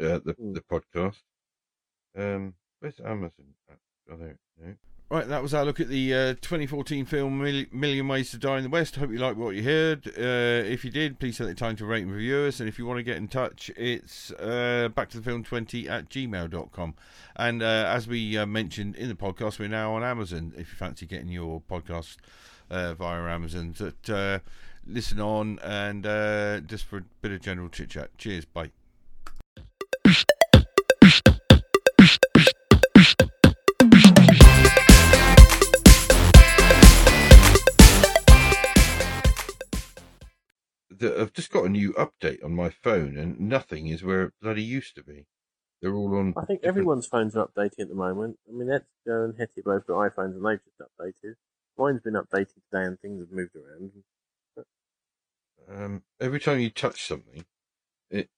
uh, 0.00 0.20
the 0.24 0.34
Hmm. 0.38 0.52
the 0.52 0.60
podcast. 0.62 1.20
Um, 2.16 2.54
where's 2.80 3.00
Amazon? 3.00 3.54
I 3.70 3.74
don't 4.08 4.20
know. 4.20 4.74
Right, 5.10 5.28
that 5.28 5.42
was 5.42 5.52
our 5.54 5.64
look 5.64 5.80
at 5.80 5.88
the 5.88 6.12
uh, 6.14 6.34
2014 6.40 7.04
film 7.04 7.38
Mil- 7.40 7.66
Million 7.70 8.08
Ways 8.08 8.30
to 8.30 8.38
Die 8.38 8.56
in 8.56 8.64
the 8.64 8.70
West. 8.70 8.96
Hope 8.96 9.10
you 9.10 9.18
liked 9.18 9.36
what 9.36 9.54
you 9.54 9.62
heard. 9.62 10.08
Uh, 10.08 10.66
if 10.66 10.84
you 10.84 10.90
did, 10.90 11.20
please 11.20 11.36
take 11.38 11.46
the 11.46 11.54
time 11.54 11.76
to 11.76 11.84
rate 11.84 12.02
and 12.02 12.10
review 12.10 12.38
us. 12.38 12.58
And 12.58 12.68
if 12.68 12.78
you 12.78 12.86
want 12.86 12.98
to 12.98 13.02
get 13.04 13.18
in 13.18 13.28
touch, 13.28 13.70
it's 13.76 14.32
uh, 14.32 14.88
back 14.94 15.10
to 15.10 15.18
the 15.18 15.22
film 15.22 15.44
20 15.44 15.88
at 15.88 16.08
gmail.com. 16.08 16.94
And 17.36 17.62
uh, 17.62 17.66
as 17.94 18.08
we 18.08 18.36
uh, 18.38 18.46
mentioned 18.46 18.96
in 18.96 19.08
the 19.08 19.14
podcast, 19.14 19.58
we're 19.58 19.68
now 19.68 19.92
on 19.92 20.02
Amazon. 20.02 20.52
If 20.56 20.70
you 20.70 20.76
fancy 20.76 21.06
getting 21.06 21.28
your 21.28 21.60
podcast 21.70 22.16
uh, 22.70 22.94
via 22.94 23.22
Amazon, 23.24 23.74
that 23.78 24.40
listen 24.86 25.20
on 25.20 25.58
and 25.62 26.04
just 26.66 26.86
for 26.86 26.98
a 26.98 27.04
bit 27.20 27.30
of 27.30 27.42
general 27.42 27.68
chit 27.68 27.90
chat. 27.90 28.16
Cheers. 28.16 28.46
Bye. 28.46 28.70
The, 40.98 41.20
I've 41.20 41.32
just 41.32 41.50
got 41.50 41.64
a 41.64 41.68
new 41.68 41.92
update 41.94 42.44
on 42.44 42.54
my 42.54 42.70
phone, 42.70 43.16
and 43.16 43.38
nothing 43.40 43.86
is 43.88 44.02
where 44.02 44.22
it 44.24 44.34
bloody 44.40 44.62
used 44.62 44.94
to 44.96 45.02
be. 45.02 45.26
They're 45.80 45.94
all 45.94 46.16
on. 46.16 46.34
I 46.36 46.44
think 46.44 46.60
different- 46.60 46.64
everyone's 46.64 47.06
phones 47.06 47.36
are 47.36 47.46
updating 47.46 47.80
at 47.80 47.88
the 47.88 47.94
moment. 47.94 48.38
I 48.48 48.52
mean, 48.52 48.68
Etsko 48.68 49.24
and 49.24 49.38
Hetty 49.38 49.60
both 49.62 49.86
got 49.86 49.96
iPhones 49.96 50.34
and 50.34 50.44
they've 50.44 50.64
just 50.64 50.80
updated. 50.80 51.34
Mine's 51.76 52.00
been 52.00 52.14
updated 52.14 52.54
today 52.70 52.84
and 52.84 52.98
things 53.00 53.20
have 53.20 53.30
moved 53.32 53.54
around. 53.56 53.92
Um, 55.68 56.02
every 56.20 56.40
time 56.40 56.60
you 56.60 56.70
touch 56.70 57.02
something, 57.06 57.44
it 58.10 58.28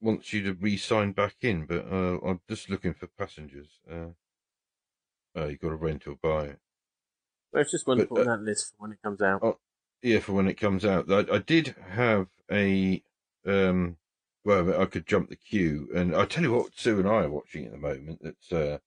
wants 0.00 0.32
you 0.32 0.42
to 0.44 0.52
re-sign 0.54 1.12
back 1.12 1.36
in. 1.42 1.66
But 1.66 1.86
uh, 1.90 2.18
I'm 2.18 2.40
just 2.48 2.68
looking 2.68 2.94
for 2.94 3.06
passengers. 3.06 3.80
Uh, 3.90 4.10
oh, 5.34 5.46
you 5.46 5.56
got 5.56 5.68
to 5.70 5.76
rent 5.76 6.06
or 6.06 6.16
buy 6.16 6.44
it. 6.46 6.58
But 7.52 7.62
it's 7.62 7.70
just 7.70 7.86
one 7.86 7.98
to 7.98 8.06
put 8.06 8.20
on 8.20 8.26
that 8.26 8.44
list 8.44 8.70
for 8.70 8.82
when 8.82 8.92
it 8.92 9.02
comes 9.02 9.22
out. 9.22 9.40
Yeah, 10.02 10.20
for 10.20 10.32
when 10.32 10.48
it 10.48 10.54
comes 10.54 10.84
out. 10.84 11.10
I, 11.10 11.34
I 11.34 11.38
did 11.38 11.74
have 11.90 12.28
a 12.50 13.02
um, 13.46 13.96
well, 14.44 14.80
I 14.80 14.86
could 14.86 15.06
jump 15.06 15.28
the 15.28 15.36
queue, 15.36 15.88
and 15.94 16.14
I 16.14 16.24
tell 16.24 16.42
you 16.42 16.52
what, 16.52 16.78
Sue 16.78 16.98
and 16.98 17.08
I 17.08 17.24
are 17.24 17.30
watching 17.30 17.66
at 17.66 17.72
the 17.72 17.78
moment. 17.78 18.20
That's 18.22 18.52
uh, 18.52 18.78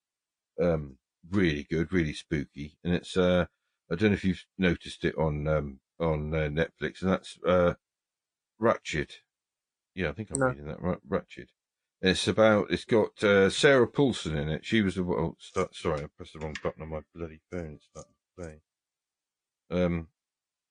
um, 0.59 0.97
really 1.29 1.63
good, 1.69 1.91
really 1.91 2.13
spooky, 2.13 2.77
and 2.83 2.93
it's 2.93 3.17
uh, 3.17 3.45
I 3.91 3.95
don't 3.95 4.09
know 4.11 4.15
if 4.15 4.23
you've 4.23 4.45
noticed 4.57 5.03
it 5.05 5.15
on 5.17 5.47
um, 5.47 5.79
on 5.99 6.33
uh, 6.33 6.49
Netflix, 6.49 7.01
and 7.01 7.11
that's 7.11 7.37
uh, 7.45 7.73
Ratched. 8.61 9.11
Yeah, 9.93 10.09
I 10.09 10.13
think 10.13 10.31
I'm 10.31 10.39
No. 10.39 10.47
reading 10.47 10.67
that 10.67 10.81
right. 10.81 10.99
Ratched. 11.07 11.49
It's 12.01 12.27
about. 12.27 12.71
It's 12.71 12.85
got 12.85 13.23
uh, 13.23 13.49
Sarah 13.49 13.87
Paulson 13.87 14.35
in 14.37 14.49
it. 14.49 14.65
She 14.65 14.81
was 14.81 14.95
the. 14.95 15.03
Oh, 15.03 15.35
start, 15.39 15.75
sorry, 15.75 16.03
I 16.03 16.07
pressed 16.15 16.33
the 16.33 16.39
wrong 16.39 16.55
button 16.63 16.81
on 16.81 16.89
my 16.89 17.01
bloody 17.13 17.41
phone. 17.51 17.73
It's 17.75 17.85
starting 17.85 18.13
to 18.13 18.41
play. 19.69 19.83
Um, 19.83 20.07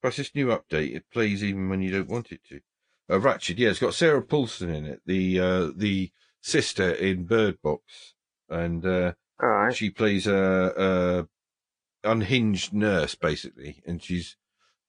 plus 0.01 0.17
this 0.17 0.35
new 0.35 0.49
update, 0.49 0.95
it 0.95 1.05
plays 1.13 1.43
even 1.45 1.69
when 1.69 1.83
you 1.83 1.91
don't 1.91 2.09
want 2.09 2.33
it 2.33 2.41
to. 2.49 2.61
Uh, 3.09 3.19
Ratched, 3.19 3.59
yeah, 3.59 3.71
it's 3.71 3.79
got 3.79 3.95
Sarah 3.95 4.23
Paulson 4.23 4.71
in 4.71 4.87
it, 4.87 5.01
the 5.05 5.41
uh, 5.41 5.71
the 5.75 6.13
sister 6.41 6.91
in 6.93 7.25
Bird 7.25 7.61
Box, 7.63 8.15
and 8.49 8.85
uh, 8.87 9.13
right. 9.41 9.75
she 9.75 9.91
plays 9.91 10.27
a, 10.27 11.27
a 12.05 12.09
unhinged 12.09 12.73
nurse 12.73 13.15
basically, 13.15 13.83
and 13.87 14.03
she's 14.03 14.37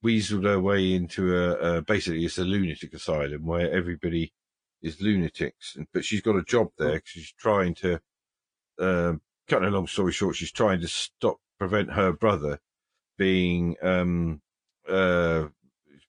weaseled 0.04 0.46
her 0.46 0.60
way 0.60 0.94
into 0.94 1.36
a, 1.36 1.78
a 1.78 1.82
basically 1.82 2.26
it's 2.26 2.38
a 2.38 2.44
lunatic 2.44 2.94
asylum 2.94 3.46
where 3.46 3.72
everybody 3.72 4.34
is 4.82 5.02
lunatics, 5.02 5.78
but 5.94 6.06
she's 6.06 6.22
got 6.22 6.36
a 6.36 6.44
job 6.44 6.70
there 6.78 7.00
'cause 7.00 7.10
she's 7.10 7.34
trying 7.34 7.74
to. 7.76 8.00
Um, 8.80 9.22
cutting 9.48 9.68
a 9.68 9.72
long 9.72 9.86
story 9.88 10.12
short, 10.14 10.36
she's 10.36 10.52
trying 10.52 10.80
to 10.82 10.88
stop 10.88 11.38
prevent 11.60 11.92
her 11.92 12.12
brother 12.12 12.60
being 13.18 13.76
um 13.84 14.42
uh 14.92 15.48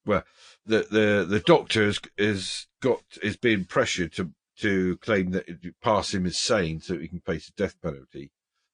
well 0.04 0.24
the 0.66 0.86
the 0.90 1.26
the 1.28 1.40
doctor 1.40 1.84
has, 1.84 2.00
has 2.18 2.66
got 2.80 3.02
is 3.22 3.36
being 3.36 3.64
pressured 3.64 4.12
to 4.14 4.32
to 4.58 4.96
claim 4.98 5.30
that 5.30 5.46
pass 5.80 6.14
him 6.14 6.26
as 6.26 6.38
sane 6.38 6.80
so 6.80 6.98
he 6.98 7.08
can 7.08 7.20
face 7.20 7.48
a 7.48 7.52
death 7.52 7.80
penalty. 7.82 8.30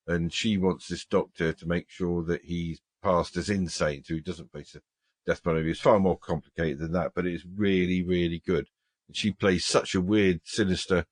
And 0.06 0.32
she 0.32 0.58
wants 0.58 0.88
this 0.88 1.04
doctor 1.04 1.52
to 1.52 1.68
make 1.68 1.88
sure 1.88 2.22
that 2.24 2.44
he's 2.44 2.80
passed 3.02 3.36
as 3.36 3.48
insane 3.48 4.02
so 4.04 4.14
he 4.14 4.20
doesn't 4.20 4.52
face 4.52 4.74
a 4.74 4.80
death 5.26 5.42
penalty. 5.42 5.70
It's 5.70 5.80
far 5.80 6.00
more 6.00 6.18
complicated 6.18 6.78
than 6.78 6.92
that 6.92 7.12
but 7.14 7.26
it's 7.26 7.44
really 7.44 8.02
really 8.02 8.42
good. 8.44 8.68
And 9.06 9.16
she 9.16 9.32
plays 9.32 9.64
such 9.64 9.94
a 9.94 10.00
weird 10.00 10.40
sinister 10.44 11.06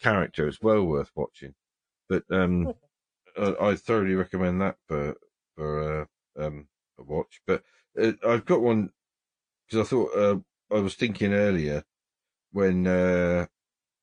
character 0.00 0.48
it's 0.48 0.60
well 0.60 0.84
worth 0.84 1.10
watching. 1.14 1.54
But 2.08 2.24
um 2.30 2.74
I, 3.36 3.54
I 3.60 3.76
thoroughly 3.76 4.14
recommend 4.14 4.60
that 4.60 4.76
for 4.86 5.16
for 5.56 6.08
uh, 6.38 6.44
um 6.44 6.68
a 6.98 7.02
watch. 7.02 7.40
But 7.46 7.62
uh, 8.00 8.12
I've 8.26 8.44
got 8.44 8.62
one 8.62 8.90
because 9.68 9.86
I 9.86 9.88
thought 9.88 10.16
uh, 10.16 10.74
I 10.74 10.80
was 10.80 10.94
thinking 10.94 11.32
earlier 11.32 11.84
when 12.52 12.86
uh, 12.86 13.46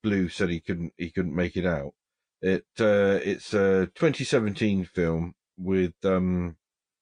Blue 0.04 0.30
said 0.30 0.50
he 0.50 0.60
couldn't 0.60 0.94
he 0.98 1.12
couldn't 1.12 1.36
make 1.36 1.56
it 1.56 1.66
out. 1.66 1.94
It 2.42 2.66
uh, 2.80 3.20
it's 3.24 3.54
a 3.54 3.88
2017 3.96 4.86
film 4.86 5.34
with 5.58 5.94
um 6.04 6.56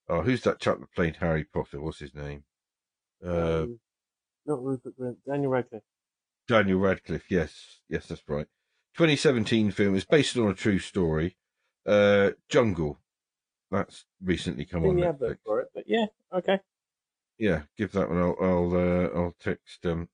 oh 0.10 0.22
who's 0.22 0.42
that 0.42 0.60
chap 0.60 0.80
that 0.80 0.94
played 0.94 1.18
Harry 1.18 1.44
Potter? 1.44 1.80
What's 1.82 2.00
his 2.00 2.16
name? 2.16 2.44
Uh, 3.26 3.62
Um, 3.64 3.80
not 4.46 4.64
Rupert 4.64 4.94
Grint, 5.00 5.18
Daniel 5.28 5.52
Radcliffe. 5.52 5.84
Daniel 6.48 6.80
Radcliffe. 6.80 7.30
Yes, 7.30 7.82
yes, 7.90 8.08
that's 8.08 8.24
right. 8.28 8.48
2017 8.96 9.72
film. 9.72 9.96
is 9.96 10.06
based 10.06 10.38
on 10.38 10.50
a 10.50 10.54
true 10.54 10.80
story. 10.80 11.38
Uh, 11.86 12.32
Jungle. 12.50 13.00
That's 13.70 14.06
recently 14.24 14.66
come 14.66 14.86
on 14.86 14.96
the 14.96 15.02
Netflix. 15.02 15.38
for 15.46 15.60
it, 15.60 15.68
but 15.76 15.84
yeah, 15.88 16.06
okay. 16.34 16.60
Yeah, 17.38 17.64
give 17.78 17.92
that 17.94 18.10
one. 18.10 18.20
I'll 18.20 18.36
I'll, 18.42 18.76
uh, 18.76 19.10
I'll 19.16 19.36
text 19.40 19.86
um 19.86 20.10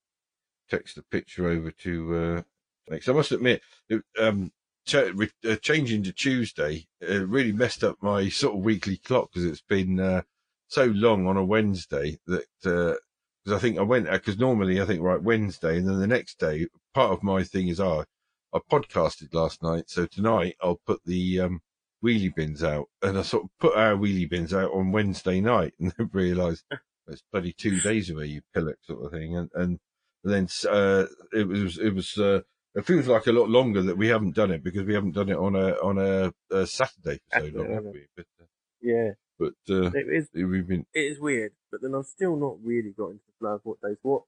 text 0.70 0.96
the 0.96 1.02
picture 1.02 1.48
over 1.48 1.70
to 1.70 2.16
uh 2.16 2.42
next. 2.90 3.08
I 3.08 3.12
must 3.12 3.32
admit, 3.32 3.62
it, 3.88 4.02
um, 4.18 4.52
re- 4.92 5.30
uh, 5.48 5.56
changing 5.56 6.02
to 6.04 6.12
Tuesday 6.12 6.86
uh, 7.08 7.26
really 7.26 7.52
messed 7.52 7.84
up 7.84 7.96
my 8.02 8.28
sort 8.28 8.56
of 8.56 8.62
weekly 8.62 8.98
clock 8.98 9.30
because 9.32 9.44
it's 9.44 9.62
been 9.62 10.00
uh, 10.00 10.22
so 10.68 10.86
long 10.86 11.26
on 11.26 11.36
a 11.36 11.44
Wednesday 11.44 12.18
that 12.26 12.46
uh, 12.66 12.94
because 13.44 13.58
I 13.58 13.60
think 13.60 13.78
I 13.78 13.82
went 13.82 14.10
because 14.10 14.38
normally 14.38 14.80
I 14.80 14.86
think 14.86 15.02
right 15.02 15.22
Wednesday 15.22 15.78
and 15.78 15.88
then 15.88 16.00
the 16.00 16.06
next 16.06 16.38
day. 16.38 16.66
Part 16.94 17.12
of 17.12 17.22
my 17.22 17.42
thing 17.42 17.68
is 17.68 17.80
I 17.80 18.04
I 18.52 18.60
podcasted 18.70 19.34
last 19.34 19.62
night, 19.62 19.84
so 19.88 20.06
tonight 20.06 20.56
I'll 20.62 20.80
put 20.86 21.00
the 21.04 21.40
um, 21.40 21.60
wheelie 22.04 22.34
bins 22.34 22.62
out, 22.62 22.86
and 23.02 23.18
I 23.18 23.22
sort 23.22 23.44
of 23.44 23.50
put 23.58 23.76
our 23.76 23.96
wheelie 23.96 24.30
bins 24.30 24.54
out 24.54 24.72
on 24.72 24.92
Wednesday 24.92 25.40
night, 25.40 25.74
and 25.80 25.92
then 25.96 26.10
realised 26.12 26.64
it's 27.08 27.22
bloody 27.32 27.52
two 27.52 27.80
days 27.80 28.10
away, 28.10 28.26
you 28.26 28.42
pillock 28.52 28.76
sort 28.82 29.04
of 29.04 29.12
thing, 29.12 29.36
and 29.36 29.50
and, 29.54 29.80
then 30.26 30.48
uh, 30.70 31.04
it 31.32 31.46
was 31.46 31.78
it 31.78 31.94
was. 31.94 32.16
Uh, 32.16 32.40
it 32.74 32.86
feels 32.86 33.06
like 33.06 33.26
a 33.26 33.32
lot 33.32 33.48
longer 33.48 33.82
that 33.82 33.96
we 33.96 34.08
haven't 34.08 34.34
done 34.34 34.50
it 34.50 34.64
because 34.64 34.84
we 34.84 34.94
haven't 34.94 35.14
done 35.14 35.28
it 35.28 35.36
on 35.36 35.54
a 35.54 35.72
on 35.74 35.98
a, 35.98 36.32
a 36.50 36.66
Saturday 36.66 37.20
for 37.30 37.40
so 37.40 37.46
long, 37.54 37.72
have 37.72 37.84
we? 37.84 38.06
But, 38.16 38.26
uh, 38.40 38.44
yeah, 38.80 39.10
but 39.38 39.54
uh, 39.70 39.90
it 39.94 40.08
is. 40.08 40.28
We've 40.34 40.66
been. 40.66 40.86
It 40.94 41.00
is 41.00 41.20
weird, 41.20 41.52
but 41.70 41.82
then 41.82 41.94
I've 41.94 42.06
still 42.06 42.36
not 42.36 42.56
really 42.64 42.90
got 42.96 43.10
into 43.10 43.22
the 43.26 43.32
flow 43.38 43.54
of 43.54 43.60
what 43.64 43.80
days 43.80 43.98
what. 44.02 44.22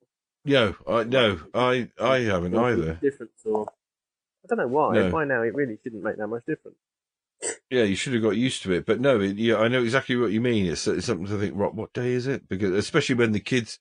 No, 0.45 0.77
I 0.87 1.05
no, 1.05 1.41
I 1.55 1.89
I 1.99 2.19
haven't 2.21 2.55
either. 2.55 2.95
Difference 3.03 3.41
or 3.45 3.67
I 4.45 4.47
don't 4.55 4.59
know 4.59 4.69
why. 4.69 4.95
No. 4.95 5.11
By 5.11 5.25
now, 5.25 5.43
it 5.43 5.55
really 5.55 5.79
shouldn't 5.83 6.05
make 6.05 6.19
that 6.19 6.29
much 6.29 6.47
difference. 6.47 6.77
Yeah, 7.71 7.83
you 7.83 7.97
should 7.97 8.13
have 8.15 8.23
got 8.23 8.37
used 8.37 8.63
to 8.63 8.73
it, 8.73 8.87
but 8.87 9.01
no, 9.01 9.21
it, 9.21 9.37
yeah, 9.37 9.57
I 9.57 9.69
know 9.69 9.83
exactly 9.83 10.17
what 10.17 10.31
you 10.33 10.41
mean. 10.41 10.67
It's, 10.67 10.87
it's 10.87 11.07
something 11.07 11.27
to 11.27 11.39
think. 11.39 11.55
What 11.55 11.75
what 11.75 11.93
day 11.93 12.13
is 12.13 12.27
it? 12.27 12.49
Because 12.49 12.73
especially 12.73 13.17
when 13.17 13.33
the 13.33 13.41
kids 13.41 13.79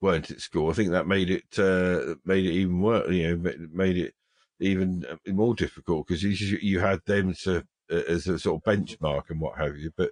weren't 0.00 0.30
at 0.30 0.40
school, 0.40 0.70
I 0.70 0.74
think 0.74 0.90
that 0.90 1.06
made 1.06 1.30
it 1.30 1.58
uh, 1.58 2.16
made 2.24 2.44
it 2.46 2.52
even 2.52 2.80
worse. 2.80 3.08
You 3.10 3.36
know, 3.36 3.52
made 3.72 3.96
it 3.96 4.14
even 4.60 5.04
more 5.26 5.54
difficult 5.54 6.06
because 6.06 6.22
you 6.22 6.58
you 6.60 6.80
had 6.80 7.00
them 7.06 7.32
to 7.44 7.58
uh, 7.90 8.02
as 8.08 8.26
a 8.26 8.38
sort 8.38 8.60
of 8.60 8.64
benchmark 8.74 9.30
and 9.30 9.40
what 9.40 9.58
have 9.58 9.76
you. 9.76 9.92
But 9.96 10.10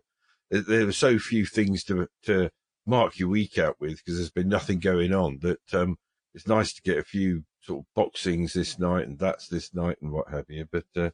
there 0.51 0.87
were 0.87 0.93
so 0.93 1.19
few 1.19 1.47
things 1.47 1.83
to 1.85 2.09
to 2.25 2.51
mark 2.87 3.19
your 3.19 3.29
week 3.29 3.59
out 3.59 3.77
with 3.81 3.97
because 3.99 4.17
there's 4.19 4.31
been 4.31 4.49
nothing 4.49 4.79
going 4.79 5.13
on 5.13 5.39
that 5.43 5.75
um, 5.75 5.97
it's 6.35 6.47
nice 6.47 6.73
to 6.73 6.83
get 6.83 6.99
a 6.99 7.05
few 7.05 7.45
sort 7.61 7.81
of 7.81 7.87
boxings 8.01 8.53
this 8.53 8.79
night 8.79 9.09
and 9.09 9.19
that's 9.19 9.49
this 9.49 9.75
night 9.75 9.99
and 10.01 10.13
what 10.13 10.29
have 10.31 10.45
you. 10.49 10.67
But 10.71 10.85
uh, 10.97 11.11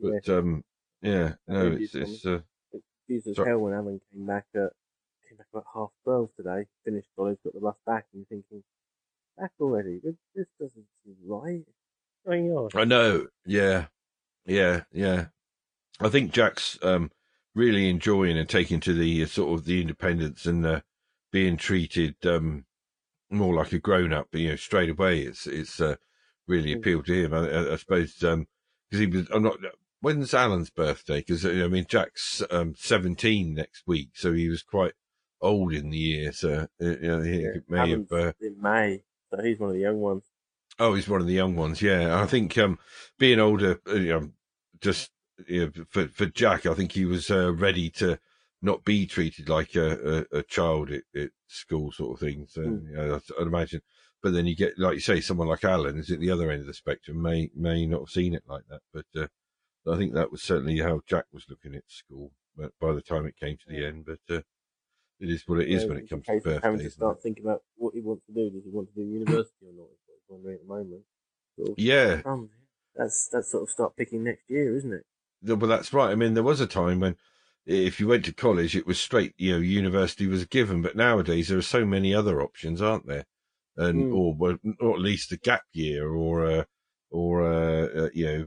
but 0.00 0.28
um 0.28 0.64
yeah, 1.02 1.34
no, 1.46 1.76
it's 1.78 1.94
it's 1.94 2.26
uh, 2.26 2.40
it's 3.08 3.26
as 3.26 3.36
hell 3.36 3.58
when 3.58 3.74
Alan 3.74 4.00
came 4.12 4.26
back 4.26 4.46
at 4.54 4.72
came 5.28 5.38
back 5.38 5.46
about 5.52 5.66
half 5.72 5.90
twelve 6.04 6.30
today, 6.36 6.66
finished 6.84 7.08
college, 7.16 7.38
got 7.44 7.54
the 7.54 7.60
bus 7.60 7.76
back, 7.86 8.06
and 8.12 8.24
you're 8.30 8.40
thinking 8.40 8.62
back 9.38 9.52
already. 9.60 10.00
This, 10.02 10.14
this 10.34 10.46
doesn't 10.60 10.86
seem 11.04 11.16
right. 11.26 11.64
I 12.74 12.84
know. 12.84 13.28
Yeah, 13.46 13.86
yeah, 14.44 14.82
yeah. 14.92 15.26
I 16.00 16.08
think 16.08 16.32
Jack's 16.32 16.78
um, 16.82 17.10
really 17.54 17.88
enjoying 17.88 18.38
and 18.38 18.48
taking 18.48 18.80
to 18.80 18.92
the 18.92 19.22
uh, 19.22 19.26
sort 19.26 19.58
of 19.58 19.64
the 19.64 19.80
independence 19.80 20.46
and 20.46 20.64
uh, 20.64 20.80
being 21.32 21.56
treated 21.56 22.14
um, 22.26 22.64
more 23.30 23.54
like 23.54 23.72
a 23.72 23.78
grown 23.78 24.12
up. 24.12 24.28
You 24.32 24.50
know, 24.50 24.56
straight 24.56 24.90
away, 24.90 25.20
it's 25.20 25.46
it's 25.46 25.80
uh, 25.80 25.96
really 26.46 26.74
mm. 26.74 26.78
appealed 26.78 27.06
to 27.06 27.24
him. 27.24 27.34
I, 27.34 27.72
I 27.72 27.76
suppose 27.76 28.14
because 28.14 28.34
um, 28.34 28.46
he 28.90 29.06
was. 29.06 29.28
I'm 29.30 29.42
not. 29.42 29.58
When's 30.00 30.32
Alan's 30.32 30.70
birthday? 30.70 31.18
Because 31.18 31.44
I 31.44 31.68
mean, 31.68 31.86
Jack's 31.88 32.42
um, 32.50 32.74
17 32.76 33.54
next 33.54 33.82
week, 33.86 34.10
so 34.14 34.32
he 34.32 34.48
was 34.48 34.62
quite 34.62 34.92
old 35.40 35.72
in 35.72 35.90
the 35.90 35.98
year. 35.98 36.32
So 36.32 36.68
uh, 36.80 36.84
you 36.84 36.96
know, 37.00 37.22
he 37.22 37.42
yeah, 37.42 37.50
may 37.68 37.78
Alan's 37.78 38.10
have. 38.10 38.26
Uh, 38.26 38.32
in 38.40 38.60
May, 38.60 39.02
so 39.30 39.42
he's 39.42 39.58
one 39.58 39.70
of 39.70 39.74
the 39.74 39.82
young 39.82 40.00
ones. 40.00 40.24
Oh, 40.78 40.94
he's 40.94 41.08
one 41.08 41.20
of 41.20 41.26
the 41.26 41.34
young 41.34 41.56
ones. 41.56 41.82
Yeah, 41.82 42.20
I 42.20 42.26
think 42.26 42.56
um, 42.58 42.78
being 43.18 43.40
older, 43.40 43.80
uh, 43.88 43.94
you 43.94 44.08
know, 44.08 44.30
just 44.80 45.10
you 45.46 45.66
know, 45.66 45.84
for 45.88 46.06
for 46.08 46.26
Jack, 46.26 46.66
I 46.66 46.74
think 46.74 46.92
he 46.92 47.04
was 47.04 47.30
uh, 47.30 47.52
ready 47.52 47.90
to 47.90 48.18
not 48.62 48.84
be 48.84 49.06
treated 49.06 49.48
like 49.48 49.74
a, 49.74 50.26
a, 50.32 50.38
a 50.38 50.42
child 50.42 50.90
at, 50.90 51.02
at, 51.14 51.30
school, 51.46 51.92
sort 51.92 52.14
of 52.14 52.20
thing. 52.20 52.46
So 52.48 52.60
mm. 52.62 52.88
you 52.88 52.96
know, 52.96 53.20
I'd 53.40 53.46
imagine. 53.46 53.80
But 54.20 54.32
then 54.32 54.46
you 54.46 54.56
get, 54.56 54.78
like 54.78 54.94
you 54.94 55.00
say, 55.00 55.20
someone 55.20 55.46
like 55.46 55.62
Alan 55.62 55.96
is 55.96 56.10
at 56.10 56.18
the 56.18 56.30
other 56.30 56.50
end 56.50 56.60
of 56.60 56.66
the 56.66 56.74
spectrum, 56.74 57.22
may 57.22 57.50
may 57.54 57.86
not 57.86 58.00
have 58.00 58.08
seen 58.08 58.34
it 58.34 58.42
like 58.46 58.64
that. 58.68 58.80
But 58.92 59.06
uh, 59.16 59.26
I 59.86 59.96
think 59.96 60.14
that 60.14 60.30
was 60.30 60.42
certainly 60.42 60.78
how 60.80 61.00
Jack 61.06 61.26
was 61.32 61.46
looking 61.48 61.74
at 61.74 61.84
school. 61.88 62.32
But 62.56 62.72
by 62.80 62.92
the 62.92 63.02
time 63.02 63.26
it 63.26 63.38
came 63.38 63.56
to 63.56 63.64
the 63.68 63.86
end, 63.86 64.04
but 64.06 64.34
uh, 64.34 64.42
it 65.20 65.30
is 65.30 65.44
what 65.46 65.60
it 65.60 65.68
is 65.68 65.82
yeah, 65.82 65.88
when 65.88 65.98
it 65.98 66.10
comes 66.10 66.26
to 66.26 66.32
birthdays. 66.32 66.60
Having 66.62 66.80
to 66.80 66.90
start 66.90 67.22
thinking 67.22 67.44
about 67.44 67.62
what 67.76 67.94
he 67.94 68.00
wants 68.00 68.26
to 68.26 68.32
do. 68.32 68.50
Does 68.50 68.64
he 68.64 68.70
want 68.70 68.88
to 68.88 68.94
do 68.94 69.08
university 69.08 69.66
or 69.66 69.72
not? 69.76 69.88
He's 70.06 70.28
wondering 70.28 70.54
at 70.56 70.62
the 70.62 70.68
moment. 70.68 71.02
Sort 71.56 71.70
of, 71.70 71.74
yeah. 71.78 72.22
Um, 72.24 72.50
that's 72.94 73.28
that's 73.32 73.50
sort 73.50 73.62
of 73.62 73.70
start 73.70 73.96
picking 73.96 74.24
next 74.24 74.50
year, 74.50 74.76
isn't 74.76 74.92
it? 74.92 75.04
Well, 75.42 75.68
that's 75.68 75.92
right. 75.92 76.10
I 76.10 76.16
mean, 76.16 76.34
there 76.34 76.42
was 76.42 76.60
a 76.60 76.66
time 76.66 77.00
when 77.00 77.16
if 77.68 78.00
you 78.00 78.08
went 78.08 78.24
to 78.24 78.32
college, 78.32 78.74
it 78.74 78.86
was 78.86 78.98
straight, 78.98 79.34
you 79.36 79.52
know, 79.52 79.58
university 79.58 80.26
was 80.26 80.42
a 80.42 80.46
given. 80.46 80.80
But 80.80 80.96
nowadays, 80.96 81.48
there 81.48 81.58
are 81.58 81.62
so 81.62 81.84
many 81.84 82.14
other 82.14 82.40
options, 82.40 82.80
aren't 82.80 83.06
there? 83.06 83.26
And, 83.76 84.10
mm. 84.10 84.16
or, 84.16 84.58
or 84.80 84.94
at 84.94 85.00
least 85.00 85.30
a 85.32 85.36
gap 85.36 85.62
year 85.72 86.08
or, 86.08 86.46
uh, 86.46 86.64
or, 87.10 87.44
uh, 87.44 87.86
uh, 87.86 88.08
you 88.14 88.26
know, 88.26 88.46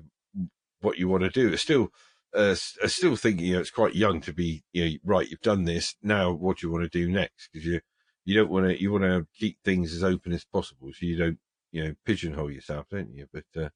what 0.82 0.98
you 0.98 1.08
want 1.08 1.24
to 1.24 1.30
do. 1.30 1.52
It's 1.54 1.62
still, 1.62 1.90
uh, 2.36 2.56
I 2.84 2.88
still 2.88 3.16
think, 3.16 3.40
you 3.40 3.54
know, 3.54 3.60
it's 3.60 3.72
quite 3.72 3.96
young 3.96 4.22
to 4.22 4.34
be, 4.34 4.64
you 4.74 4.86
know, 4.86 4.92
right, 5.04 5.30
you've 5.30 5.42
done 5.42 5.66
this. 5.66 5.96
Now, 6.02 6.32
what 6.32 6.58
do 6.58 6.68
you 6.68 6.72
want 6.72 6.84
to 6.84 6.90
do 6.90 7.10
next? 7.12 7.50
Because 7.52 7.66
you, 7.66 7.82
you 8.26 8.36
don't 8.36 8.52
want 8.52 8.68
to, 8.68 8.82
you 8.82 8.92
want 8.92 9.04
to 9.04 9.28
keep 9.38 9.58
things 9.64 9.94
as 9.94 10.04
open 10.04 10.34
as 10.34 10.46
possible 10.46 10.90
so 10.94 11.06
you 11.06 11.18
don't, 11.18 11.40
you 11.72 11.84
know, 11.84 11.94
pigeonhole 12.06 12.52
yourself, 12.52 12.88
don't 12.90 13.14
you? 13.14 13.28
But, 13.32 13.46
uh, 13.56 13.70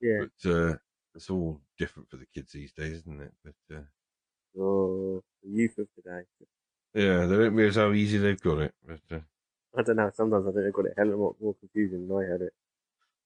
yeah. 0.00 0.24
But, 0.44 0.50
uh, 0.50 0.74
it's 1.14 1.28
all 1.28 1.60
different 1.78 2.08
for 2.08 2.16
the 2.16 2.26
kids 2.34 2.52
these 2.52 2.72
days, 2.72 2.98
isn't 2.98 3.20
it? 3.20 3.32
But, 3.44 3.76
uh, 3.76 3.82
Oh, 4.58 5.22
the 5.42 5.50
youth 5.50 5.78
of 5.78 5.88
today. 5.94 6.22
Yeah, 6.94 7.26
they 7.26 7.36
don't 7.36 7.54
realise 7.54 7.76
how 7.76 7.92
easy 7.92 8.18
they've 8.18 8.40
got 8.40 8.58
it. 8.58 8.74
But, 8.86 9.00
uh, 9.10 9.20
I 9.76 9.82
don't 9.82 9.96
know. 9.96 10.10
Sometimes 10.14 10.46
I 10.46 10.52
think 10.52 10.64
they've 10.64 10.72
got 10.72 10.86
it 10.86 10.94
hell 10.96 11.08
of 11.08 11.18
a 11.18 11.22
lot 11.22 11.36
more 11.40 11.54
confusing 11.54 12.06
than 12.06 12.16
I 12.16 12.30
had 12.30 12.42
it. 12.42 12.52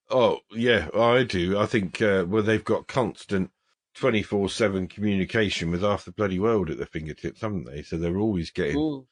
Oh 0.08 0.40
yeah, 0.52 0.88
I 0.94 1.24
do. 1.24 1.58
I 1.58 1.66
think 1.66 2.00
uh, 2.00 2.24
well 2.28 2.42
they've 2.42 2.64
got 2.64 2.86
constant 2.86 3.50
twenty 3.94 4.22
four 4.22 4.48
seven 4.48 4.88
communication 4.88 5.70
with 5.70 5.82
half 5.82 6.04
the 6.04 6.12
bloody 6.12 6.38
world 6.38 6.70
at 6.70 6.78
their 6.78 6.86
fingertips, 6.86 7.40
haven't 7.40 7.64
they? 7.64 7.82
So 7.82 7.96
they're 7.96 8.18
always 8.18 8.50
getting 8.50 8.78
Ooh. 8.78 9.06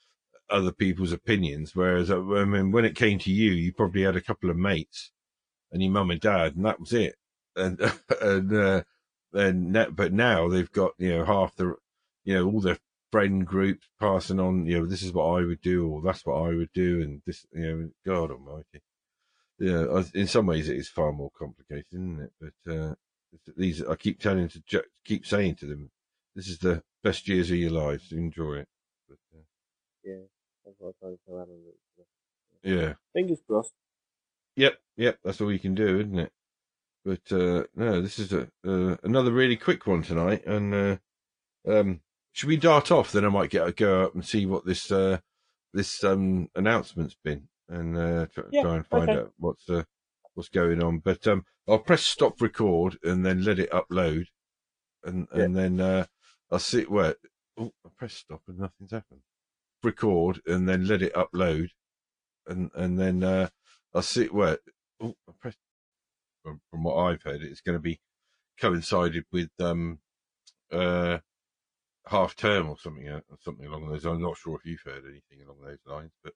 other 0.50 0.72
people's 0.72 1.12
opinions. 1.12 1.74
Whereas 1.74 2.10
uh, 2.10 2.20
I 2.34 2.44
mean, 2.44 2.70
when 2.72 2.84
it 2.84 2.96
came 2.96 3.18
to 3.20 3.32
you, 3.32 3.52
you 3.52 3.72
probably 3.72 4.02
had 4.02 4.16
a 4.16 4.20
couple 4.20 4.50
of 4.50 4.56
mates 4.56 5.10
and 5.72 5.82
your 5.82 5.92
mum 5.92 6.10
and 6.10 6.20
dad, 6.20 6.56
and 6.56 6.64
that 6.64 6.80
was 6.80 6.92
it. 6.92 7.16
And 7.56 7.80
and 8.20 8.52
uh, 8.52 8.82
and 9.32 9.96
but 9.96 10.12
now 10.12 10.48
they've 10.48 10.72
got 10.72 10.92
you 10.98 11.10
know 11.10 11.24
half 11.24 11.56
the 11.56 11.76
you 12.24 12.34
know, 12.34 12.46
all 12.46 12.60
their 12.60 12.78
friend 13.12 13.46
groups 13.46 13.86
passing 14.00 14.40
on, 14.40 14.66
you 14.66 14.78
know, 14.78 14.86
this 14.86 15.02
is 15.02 15.12
what 15.12 15.26
I 15.26 15.44
would 15.44 15.60
do, 15.60 15.88
or 15.88 16.02
that's 16.02 16.26
what 16.26 16.36
I 16.36 16.54
would 16.54 16.72
do, 16.72 17.02
and 17.02 17.22
this, 17.26 17.46
you 17.52 17.60
know, 17.62 17.90
God 18.04 18.30
Almighty. 18.30 18.82
Yeah, 19.58 20.02
in 20.14 20.26
some 20.26 20.46
ways 20.46 20.68
it 20.68 20.76
is 20.76 20.88
far 20.88 21.12
more 21.12 21.30
complicated, 21.38 21.86
isn't 21.92 22.20
it? 22.20 22.32
But 22.40 22.72
uh, 22.72 22.94
these, 23.56 23.84
I 23.84 23.94
keep 23.94 24.20
telling 24.20 24.48
to 24.48 24.84
keep 25.04 25.26
saying 25.26 25.56
to 25.56 25.66
them, 25.66 25.90
this 26.34 26.48
is 26.48 26.58
the 26.58 26.82
best 27.02 27.28
years 27.28 27.50
of 27.50 27.56
your 27.56 27.70
lives. 27.70 28.10
Enjoy 28.10 28.54
it. 28.54 28.68
But, 29.08 29.18
uh, 29.32 29.42
yeah, 30.02 30.24
that's 30.64 30.76
what 30.78 30.94
I 31.02 31.06
to 31.10 31.18
tell 31.26 31.40
Adam. 31.40 31.60
Yeah. 32.64 32.94
Fingers 33.12 33.40
crossed. 33.46 33.74
Yep, 34.56 34.74
yep. 34.96 35.18
That's 35.24 35.40
all 35.40 35.52
you 35.52 35.58
can 35.58 35.74
do, 35.74 36.00
isn't 36.00 36.18
it? 36.18 36.32
But 37.04 37.32
uh, 37.32 37.64
no, 37.76 38.00
this 38.00 38.18
is 38.18 38.32
a 38.32 38.48
uh, 38.66 38.96
another 39.02 39.30
really 39.30 39.56
quick 39.56 39.86
one 39.86 40.02
tonight, 40.02 40.46
and 40.46 40.74
uh, 40.74 40.96
um, 41.68 42.00
should 42.32 42.48
we 42.48 42.56
dart 42.56 42.90
off? 42.90 43.12
Then 43.12 43.26
I 43.26 43.28
might 43.28 43.50
get 43.50 43.66
a 43.66 43.72
go 43.72 44.04
up 44.04 44.14
and 44.14 44.24
see 44.24 44.46
what 44.46 44.64
this 44.64 44.90
uh, 44.90 45.18
this 45.74 46.02
um, 46.02 46.48
announcement's 46.54 47.16
been, 47.22 47.48
and 47.68 47.96
uh, 47.96 48.26
try, 48.26 48.44
yeah, 48.50 48.62
try 48.62 48.76
and 48.76 48.86
find 48.86 49.10
okay. 49.10 49.20
out 49.20 49.32
what's 49.38 49.68
uh, 49.68 49.84
what's 50.34 50.48
going 50.48 50.82
on. 50.82 50.98
But 50.98 51.26
um, 51.26 51.44
I'll 51.68 51.78
press 51.78 52.02
stop 52.02 52.40
record 52.40 52.98
and 53.02 53.24
then 53.24 53.44
let 53.44 53.58
it 53.58 53.70
upload, 53.70 54.26
and 55.04 55.28
yeah. 55.34 55.42
and 55.42 55.56
then 55.56 55.80
uh, 55.80 56.06
I'll 56.50 56.58
see 56.58 56.82
where. 56.82 57.16
Oh, 57.56 57.72
I 57.86 57.90
press 57.96 58.14
stop 58.14 58.42
and 58.48 58.58
nothing's 58.58 58.90
happened. 58.90 59.20
Record 59.82 60.40
and 60.46 60.68
then 60.68 60.86
let 60.86 61.02
it 61.02 61.14
upload, 61.14 61.68
and 62.46 62.70
and 62.74 62.98
then 62.98 63.22
uh, 63.22 63.48
I'll 63.94 64.02
see 64.02 64.26
where. 64.26 64.58
Oh, 65.00 65.14
I 65.28 65.32
press. 65.40 65.54
From, 66.42 66.60
from 66.70 66.82
what 66.82 66.96
I've 66.96 67.22
heard, 67.22 67.42
it's 67.42 67.62
going 67.62 67.78
to 67.78 67.82
be 67.82 68.00
coincided 68.60 69.24
with 69.32 69.48
um 69.60 69.98
uh 70.70 71.18
half 72.06 72.36
term 72.36 72.68
or 72.68 72.76
something, 72.78 73.08
uh, 73.08 73.20
something 73.40 73.66
along 73.66 73.88
those. 73.88 74.04
I'm 74.04 74.20
not 74.20 74.36
sure 74.36 74.56
if 74.56 74.66
you've 74.66 74.82
heard 74.84 75.04
anything 75.04 75.44
along 75.44 75.62
those 75.62 75.78
lines, 75.86 76.12
but 76.22 76.34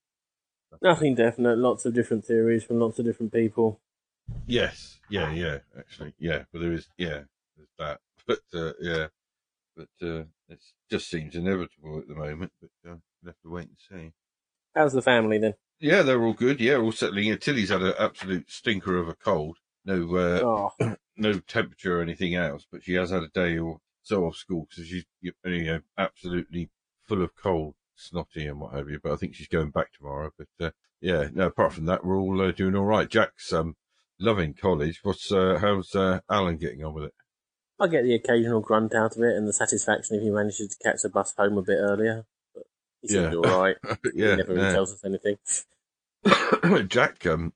nothing 0.82 1.14
definite. 1.14 1.58
Lots 1.58 1.84
of 1.84 1.94
different 1.94 2.24
theories 2.24 2.64
from 2.64 2.78
lots 2.78 2.98
of 2.98 3.04
different 3.04 3.32
people. 3.32 3.80
Yes, 4.46 4.98
yeah, 5.10 5.32
yeah, 5.32 5.58
actually, 5.78 6.14
yeah. 6.18 6.44
But 6.52 6.60
there 6.60 6.72
is, 6.72 6.88
yeah, 6.96 7.22
there's 7.56 7.68
that. 7.78 8.00
But 8.26 8.40
uh, 8.52 8.72
yeah, 8.78 9.06
but 9.74 9.88
uh, 10.02 10.24
it 10.50 10.60
just 10.90 11.08
seems 11.08 11.34
inevitable 11.34 11.98
at 11.98 12.08
the 12.08 12.14
moment. 12.14 12.52
But 12.60 12.70
uh, 12.86 12.96
we'll 13.22 13.32
have 13.32 13.40
to 13.40 13.50
wait 13.50 13.68
and 13.68 13.78
see. 13.78 14.12
How's 14.74 14.92
the 14.92 15.00
family 15.00 15.38
then? 15.38 15.54
Yeah, 15.80 16.02
they're 16.02 16.22
all 16.22 16.34
good. 16.34 16.60
Yeah, 16.60 16.76
all 16.76 16.92
settling 16.92 17.28
in. 17.28 17.38
Tilly's 17.38 17.70
had 17.70 17.80
an 17.80 17.94
absolute 17.98 18.50
stinker 18.50 18.98
of 18.98 19.08
a 19.08 19.14
cold. 19.14 19.56
No, 19.86 20.14
uh, 20.14 20.72
oh. 20.80 20.96
no 21.16 21.40
temperature 21.40 21.98
or 21.98 22.02
anything 22.02 22.34
else, 22.34 22.66
but 22.70 22.84
she 22.84 22.92
has 22.94 23.10
had 23.10 23.22
a 23.22 23.28
day 23.28 23.56
or 23.56 23.78
so 24.02 24.26
off 24.26 24.36
school 24.36 24.66
because 24.68 24.86
she's 24.86 25.04
you 25.20 25.32
know 25.44 25.80
absolutely 25.96 26.70
full 27.06 27.22
of 27.22 27.34
cold. 27.34 27.74
Snotty 27.98 28.46
and 28.46 28.60
what 28.60 28.74
have 28.74 28.88
you. 28.88 28.98
But 29.02 29.12
I 29.12 29.16
think 29.16 29.34
she's 29.34 29.48
going 29.48 29.70
back 29.70 29.92
tomorrow. 29.92 30.30
But 30.36 30.66
uh, 30.66 30.70
yeah, 31.00 31.28
no. 31.32 31.46
Apart 31.46 31.72
from 31.74 31.86
that, 31.86 32.04
we're 32.04 32.18
all 32.18 32.40
uh, 32.40 32.52
doing 32.52 32.74
all 32.74 32.84
right. 32.84 33.08
Jack's 33.08 33.52
um, 33.52 33.76
loving 34.18 34.54
college. 34.54 35.00
What's 35.02 35.30
uh, 35.32 35.58
how's 35.60 35.94
uh, 35.94 36.20
Alan 36.30 36.56
getting 36.56 36.84
on 36.84 36.94
with 36.94 37.04
it? 37.04 37.14
I 37.80 37.86
get 37.86 38.02
the 38.02 38.14
occasional 38.14 38.60
grunt 38.60 38.94
out 38.94 39.16
of 39.16 39.22
it 39.22 39.36
and 39.36 39.46
the 39.46 39.52
satisfaction 39.52 40.16
if 40.16 40.22
he 40.22 40.30
manages 40.30 40.68
to 40.76 40.76
catch 40.82 41.02
the 41.02 41.08
bus 41.08 41.32
home 41.36 41.58
a 41.58 41.62
bit 41.62 41.78
earlier. 41.78 42.24
But 42.54 42.64
he 43.02 43.08
seems 43.08 43.32
Yeah. 43.32 43.50
all 43.52 43.60
right. 43.60 43.76
yeah, 44.14 44.30
he 44.30 44.36
never 44.36 44.52
really 44.54 44.66
yeah. 44.66 44.72
tells 44.72 44.92
us 44.92 45.04
anything. 45.04 45.36
Jack, 46.88 47.24
um, 47.26 47.52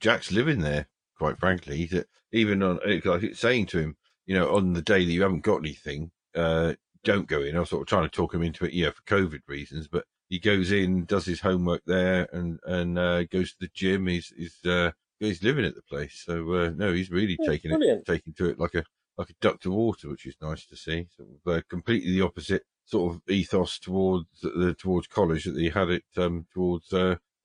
Jack's 0.00 0.30
living 0.32 0.60
there. 0.60 0.88
Quite 1.16 1.38
frankly, 1.38 1.76
He's, 1.78 1.94
uh, 1.94 2.02
even 2.32 2.62
on 2.62 2.80
like 2.86 3.06
I 3.06 3.18
keep 3.20 3.36
saying 3.36 3.66
to 3.66 3.78
him, 3.78 3.96
you 4.26 4.34
know, 4.34 4.54
on 4.54 4.72
the 4.72 4.82
day 4.82 5.04
that 5.04 5.12
you 5.12 5.22
haven't 5.22 5.44
got 5.44 5.58
anything, 5.58 6.10
uh, 6.34 6.74
don't 7.04 7.28
go 7.28 7.42
in. 7.42 7.56
I 7.56 7.60
was 7.60 7.70
sort 7.70 7.82
of 7.82 7.88
trying 7.88 8.08
to 8.08 8.14
talk 8.14 8.34
him 8.34 8.42
into 8.42 8.64
it, 8.64 8.72
yeah, 8.72 8.90
for 8.90 9.02
COVID 9.02 9.40
reasons, 9.46 9.88
but 9.88 10.04
he 10.28 10.38
goes 10.38 10.72
in, 10.72 11.04
does 11.04 11.26
his 11.26 11.40
homework 11.40 11.82
there, 11.86 12.28
and 12.32 12.58
and 12.64 12.98
uh, 12.98 13.24
goes 13.24 13.50
to 13.52 13.56
the 13.60 13.70
gym. 13.74 14.06
He's 14.06 14.32
he's 14.36 14.58
uh, 14.64 14.92
he's 15.20 15.42
living 15.42 15.64
at 15.64 15.74
the 15.74 15.82
place. 15.82 16.22
So 16.24 16.52
uh, 16.54 16.70
no, 16.74 16.92
he's 16.92 17.10
really 17.10 17.36
taking 17.46 17.70
it 17.72 18.06
taking 18.06 18.34
to 18.34 18.48
it 18.48 18.58
like 18.58 18.74
a 18.74 18.84
like 19.16 19.30
a 19.30 19.34
duck 19.40 19.60
to 19.60 19.70
water, 19.70 20.08
which 20.08 20.26
is 20.26 20.36
nice 20.40 20.66
to 20.66 20.76
see. 20.76 21.06
Of 21.18 21.52
uh, 21.52 21.60
completely 21.68 22.12
the 22.12 22.22
opposite 22.24 22.62
sort 22.84 23.14
of 23.14 23.22
ethos 23.28 23.78
towards 23.78 24.44
uh, 24.44 24.74
towards 24.78 25.06
college 25.06 25.44
that 25.44 25.56
he 25.56 25.70
had 25.70 25.90
it 25.90 26.04
um, 26.16 26.46
towards 26.52 26.92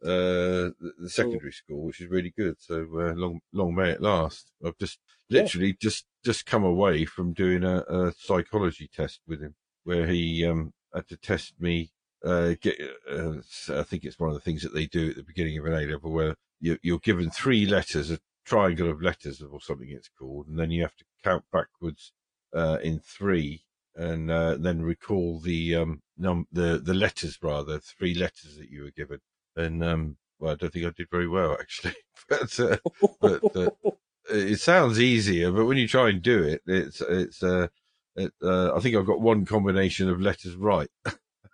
uh, 0.04 0.72
the, 0.80 0.94
the 1.00 1.10
secondary 1.10 1.52
school, 1.52 1.84
which 1.86 2.02
is 2.02 2.10
really 2.10 2.34
good. 2.38 2.56
So 2.60 2.76
uh, 2.94 3.14
long 3.14 3.42
long 3.54 3.76
may 3.76 3.90
it 3.92 4.02
last. 4.02 4.52
I've 4.66 4.78
just 4.78 5.00
Yeah. 5.30 5.42
literally 5.42 5.74
just 5.80 6.06
just 6.24 6.46
come 6.46 6.64
away 6.64 7.06
from 7.06 7.34
doing 7.34 7.64
a, 7.64 7.84
a 7.88 8.14
psychology 8.18 8.90
test 8.94 9.22
with 9.28 9.42
him, 9.42 9.56
where 9.84 10.08
he 10.08 10.46
um, 10.46 10.74
had 10.94 11.08
to 11.10 11.18
test 11.18 11.54
me. 11.60 11.92
Uh, 12.24 12.56
get, 12.60 12.76
uh, 13.10 13.36
I 13.70 13.84
think 13.84 14.04
it's 14.04 14.20
one 14.20 14.30
of 14.30 14.36
the 14.36 14.42
things 14.42 14.62
that 14.64 14.74
they 14.74 14.86
do 14.88 15.10
at 15.10 15.16
the 15.16 15.24
beginning 15.24 15.58
of 15.58 15.66
an 15.66 15.74
A 15.74 15.86
level, 15.86 16.12
where 16.12 16.36
you, 16.60 16.78
you're 16.82 17.00
given 17.00 17.30
three 17.30 17.66
letters, 17.66 18.12
a 18.12 18.20
triangle 18.44 18.90
of 18.90 19.02
letters 19.02 19.42
or 19.42 19.62
something 19.62 19.90
it's 19.90 20.10
called, 20.20 20.48
and 20.48 20.60
then 20.60 20.72
you 20.72 20.82
have 20.82 20.96
to 20.98 21.06
count 21.24 21.46
backwards 21.54 22.12
uh, 22.54 22.78
in 22.84 23.00
three, 23.00 23.64
and 23.96 24.30
uh, 24.32 24.56
then 24.58 24.82
recall 24.82 25.40
the 25.40 25.76
um 25.76 26.02
num 26.18 26.48
the 26.52 26.82
the 26.84 26.94
letters 26.94 27.38
rather 27.42 27.80
three 27.80 28.14
letters 28.14 28.58
that 28.58 28.70
you 28.70 28.84
were 28.84 28.92
given. 28.92 29.20
And 29.60 29.84
um, 29.84 30.18
well, 30.40 30.54
I 30.54 30.56
don't 30.56 30.72
think 30.72 30.86
I 30.86 30.92
did 30.96 31.10
very 31.12 31.28
well 31.28 31.58
actually, 31.60 31.96
but 32.30 32.60
uh, 32.60 32.78
but 33.20 33.56
uh, 33.56 33.70
it 34.30 34.60
sounds 34.60 35.00
easier, 35.00 35.52
but 35.52 35.66
when 35.66 35.78
you 35.78 35.88
try 35.88 36.10
and 36.10 36.22
do 36.22 36.42
it, 36.44 36.62
it's 36.66 37.02
it's 37.02 37.44
uh, 37.44 37.68
it, 38.16 38.32
uh 38.42 38.74
I 38.74 38.80
think 38.80 38.96
I've 38.96 39.06
got 39.06 39.22
one 39.22 39.46
combination 39.46 40.10
of 40.10 40.22
letters 40.22 40.56
right, 40.56 40.90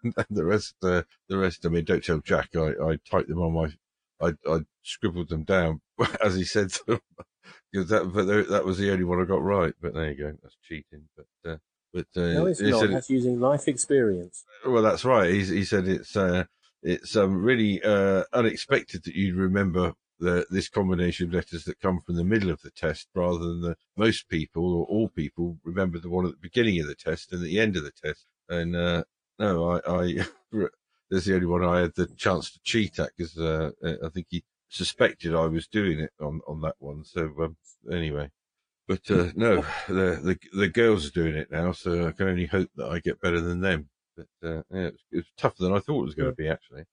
and 0.03 0.13
the 0.29 0.45
rest 0.45 0.75
uh, 0.83 1.01
the 1.29 1.37
rest. 1.37 1.65
I 1.65 1.69
mean, 1.69 1.83
don't 1.85 2.03
tell 2.03 2.19
Jack. 2.19 2.49
I 2.55 2.73
I 2.89 2.99
typed 3.09 3.27
them 3.29 3.41
on 3.41 3.53
my. 3.53 3.73
I 4.21 4.33
I 4.47 4.59
scribbled 4.83 5.29
them 5.29 5.43
down 5.43 5.81
as 6.21 6.35
he 6.35 6.43
said 6.43 6.71
them 6.85 6.99
because 7.71 7.89
that 7.89 8.13
but 8.13 8.27
there- 8.27 8.43
that 8.43 8.65
was 8.65 8.77
the 8.77 8.91
only 8.91 9.03
one 9.03 9.19
I 9.19 9.25
got 9.25 9.41
right. 9.43 9.73
But 9.81 9.95
there 9.95 10.11
you 10.11 10.17
go, 10.17 10.37
that's 10.43 10.57
cheating. 10.61 11.09
But 11.17 11.51
uh, 11.51 11.57
but 11.91 12.07
uh, 12.15 12.33
No, 12.33 12.45
it's 12.45 12.61
not. 12.61 12.79
said 12.81 12.91
That's 12.91 13.09
using 13.09 13.39
life 13.39 13.67
experience. 13.67 14.45
well, 14.65 14.83
that's 14.83 15.03
right. 15.05 15.33
He, 15.33 15.43
he 15.43 15.63
said 15.65 15.87
it's 15.87 16.15
uh, 16.15 16.45
it's 16.85 17.15
um, 17.15 17.43
really 17.43 17.81
uh, 17.83 18.23
unexpected 18.31 19.03
that 19.03 19.15
you'd 19.15 19.35
remember 19.35 19.93
the, 20.19 20.45
this 20.49 20.69
combination 20.69 21.27
of 21.27 21.33
letters 21.33 21.65
that 21.65 21.79
come 21.79 21.99
from 22.05 22.15
the 22.15 22.23
middle 22.23 22.51
of 22.51 22.61
the 22.61 22.69
test, 22.69 23.07
rather 23.15 23.39
than 23.39 23.61
the 23.61 23.75
most 23.97 24.29
people 24.29 24.75
or 24.75 24.85
all 24.85 25.09
people 25.09 25.57
remember 25.63 25.97
the 25.99 26.09
one 26.09 26.25
at 26.25 26.31
the 26.31 26.37
beginning 26.41 26.79
of 26.79 26.87
the 26.87 26.95
test 26.95 27.33
and 27.33 27.41
at 27.41 27.47
the 27.47 27.59
end 27.59 27.75
of 27.75 27.83
the 27.83 27.91
test. 27.91 28.25
And 28.47 28.75
uh, 28.75 29.03
no, 29.39 29.71
I, 29.71 29.79
I 29.87 30.25
there's 31.09 31.25
the 31.25 31.33
only 31.33 31.47
one 31.47 31.65
I 31.65 31.81
had 31.81 31.95
the 31.95 32.07
chance 32.15 32.51
to 32.51 32.59
cheat 32.63 32.99
at 32.99 33.11
because 33.17 33.37
uh, 33.37 33.71
I 33.83 34.09
think 34.09 34.27
he 34.29 34.43
suspected 34.69 35.33
I 35.33 35.47
was 35.47 35.67
doing 35.67 35.99
it 35.99 36.11
on 36.21 36.41
on 36.47 36.61
that 36.61 36.75
one. 36.77 37.03
So 37.03 37.31
um, 37.41 37.57
anyway. 37.91 38.29
But 38.87 39.09
uh, 39.09 39.31
no, 39.35 39.65
the, 39.87 40.19
the 40.23 40.37
the 40.53 40.69
girls 40.69 41.07
are 41.07 41.11
doing 41.11 41.35
it 41.35 41.49
now, 41.49 41.71
so 41.71 42.07
I 42.07 42.11
can 42.11 42.27
only 42.27 42.45
hope 42.45 42.69
that 42.75 42.87
I 42.87 42.99
get 42.99 43.19
better 43.19 43.41
than 43.41 43.61
them. 43.61 43.89
But 44.15 44.47
uh, 44.47 44.63
yeah, 44.71 44.87
it 44.87 44.93
was, 44.93 45.01
it 45.11 45.15
was 45.17 45.25
tougher 45.37 45.63
than 45.63 45.73
I 45.73 45.79
thought 45.79 46.01
it 46.01 46.05
was 46.05 46.15
going 46.15 46.31
to 46.31 46.35
be 46.35 46.47
actually. 46.47 46.83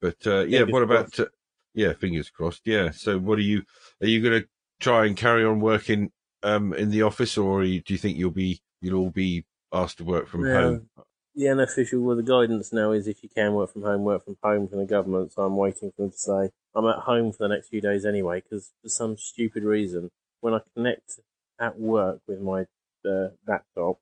But 0.00 0.16
uh, 0.26 0.40
yeah, 0.40 0.58
Fingers 0.58 0.72
what 0.72 0.82
about? 0.82 1.20
Uh, 1.20 1.26
yeah, 1.74 1.92
fingers 1.94 2.30
crossed. 2.30 2.66
Yeah. 2.66 2.90
So, 2.90 3.18
what 3.18 3.38
are 3.38 3.42
you? 3.42 3.62
Are 4.02 4.06
you 4.06 4.20
going 4.20 4.42
to 4.42 4.48
try 4.80 5.06
and 5.06 5.16
carry 5.16 5.44
on 5.44 5.60
working 5.60 6.10
um, 6.42 6.74
in 6.74 6.90
the 6.90 7.02
office, 7.02 7.38
or 7.38 7.64
you, 7.64 7.80
do 7.80 7.94
you 7.94 7.98
think 7.98 8.18
you'll 8.18 8.30
be 8.30 8.60
you'll 8.80 8.98
all 8.98 9.10
be 9.10 9.44
asked 9.72 9.98
to 9.98 10.04
work 10.04 10.28
from 10.28 10.42
No. 10.42 10.52
home? 10.52 10.90
The 11.34 11.48
unofficial, 11.48 12.02
well, 12.02 12.16
the 12.16 12.22
guidance 12.22 12.74
now 12.74 12.92
is 12.92 13.08
if 13.08 13.22
you 13.22 13.30
can 13.30 13.54
work 13.54 13.72
from 13.72 13.82
home, 13.82 14.02
work 14.02 14.22
from 14.22 14.36
home 14.42 14.68
from 14.68 14.80
the 14.80 14.84
government. 14.84 15.32
So 15.32 15.42
I'm 15.42 15.56
waiting 15.56 15.90
for 15.96 16.02
them 16.02 16.10
to 16.10 16.18
say 16.18 16.50
I'm 16.74 16.86
at 16.86 16.98
home 16.98 17.32
for 17.32 17.38
the 17.38 17.54
next 17.54 17.68
few 17.68 17.80
days 17.80 18.04
anyway, 18.04 18.42
because 18.42 18.72
for 18.82 18.90
some 18.90 19.16
stupid 19.16 19.64
reason, 19.64 20.10
when 20.40 20.52
I 20.52 20.60
connect 20.74 21.20
at 21.58 21.78
work 21.78 22.20
with 22.26 22.40
my 22.40 22.66
uh, 23.08 23.28
laptop, 23.46 23.98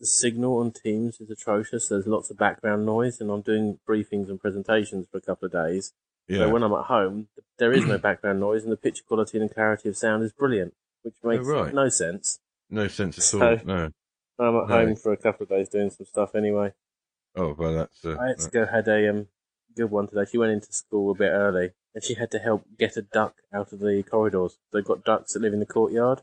the 0.00 0.06
signal 0.06 0.58
on 0.58 0.72
Teams 0.72 1.20
is 1.20 1.30
atrocious. 1.30 1.88
There's 1.88 2.06
lots 2.06 2.30
of 2.30 2.38
background 2.38 2.86
noise, 2.86 3.20
and 3.20 3.30
I'm 3.30 3.42
doing 3.42 3.78
briefings 3.88 4.28
and 4.28 4.40
presentations 4.40 5.06
for 5.10 5.18
a 5.18 5.20
couple 5.20 5.46
of 5.46 5.52
days. 5.52 5.92
Yeah. 6.26 6.38
So 6.38 6.48
when 6.50 6.62
I'm 6.62 6.72
at 6.72 6.86
home, 6.86 7.28
there 7.58 7.72
is 7.72 7.84
no 7.84 7.98
background 8.08 8.40
noise, 8.40 8.62
and 8.62 8.72
the 8.72 8.76
picture 8.76 9.02
quality 9.06 9.38
and 9.38 9.52
clarity 9.52 9.88
of 9.88 9.96
sound 9.96 10.22
is 10.24 10.32
brilliant, 10.32 10.74
which 11.02 11.14
makes 11.22 11.46
Oh, 11.46 11.64
right. 11.64 11.74
no 11.74 11.88
sense. 11.88 12.40
no 12.70 12.88
sense 12.88 13.18
at 13.18 13.24
So- 13.24 13.40
all. 13.40 13.58
No. 13.64 13.90
I'm 14.38 14.56
at 14.56 14.68
No. 14.68 14.74
home 14.74 14.96
for 14.96 15.12
a 15.12 15.18
couple 15.18 15.44
of 15.44 15.50
days 15.50 15.68
doing 15.68 15.90
some 15.90 16.06
stuff 16.06 16.34
anyway. 16.34 16.72
Oh 17.36 17.54
well, 17.58 17.74
that's. 17.74 18.02
Uh, 18.04 18.16
I 18.18 18.28
had 18.28 18.38
to 18.38 18.50
go 18.50 18.64
had 18.64 18.88
a 18.88 19.10
um, 19.10 19.26
good 19.76 19.90
one 19.90 20.08
today. 20.08 20.24
She 20.30 20.38
went 20.38 20.52
into 20.52 20.72
school 20.72 21.10
a 21.10 21.14
bit 21.14 21.28
early, 21.28 21.72
and 21.94 22.02
she 22.02 22.14
had 22.14 22.30
to 22.30 22.38
help 22.38 22.64
get 22.78 22.96
a 22.96 23.02
duck 23.02 23.34
out 23.52 23.72
of 23.72 23.80
the 23.80 24.02
corridors. 24.02 24.56
They've 24.72 24.82
got 24.84 25.04
ducks 25.04 25.34
that 25.34 25.42
live 25.42 25.52
in 25.52 25.60
the 25.60 25.66
courtyard, 25.66 26.22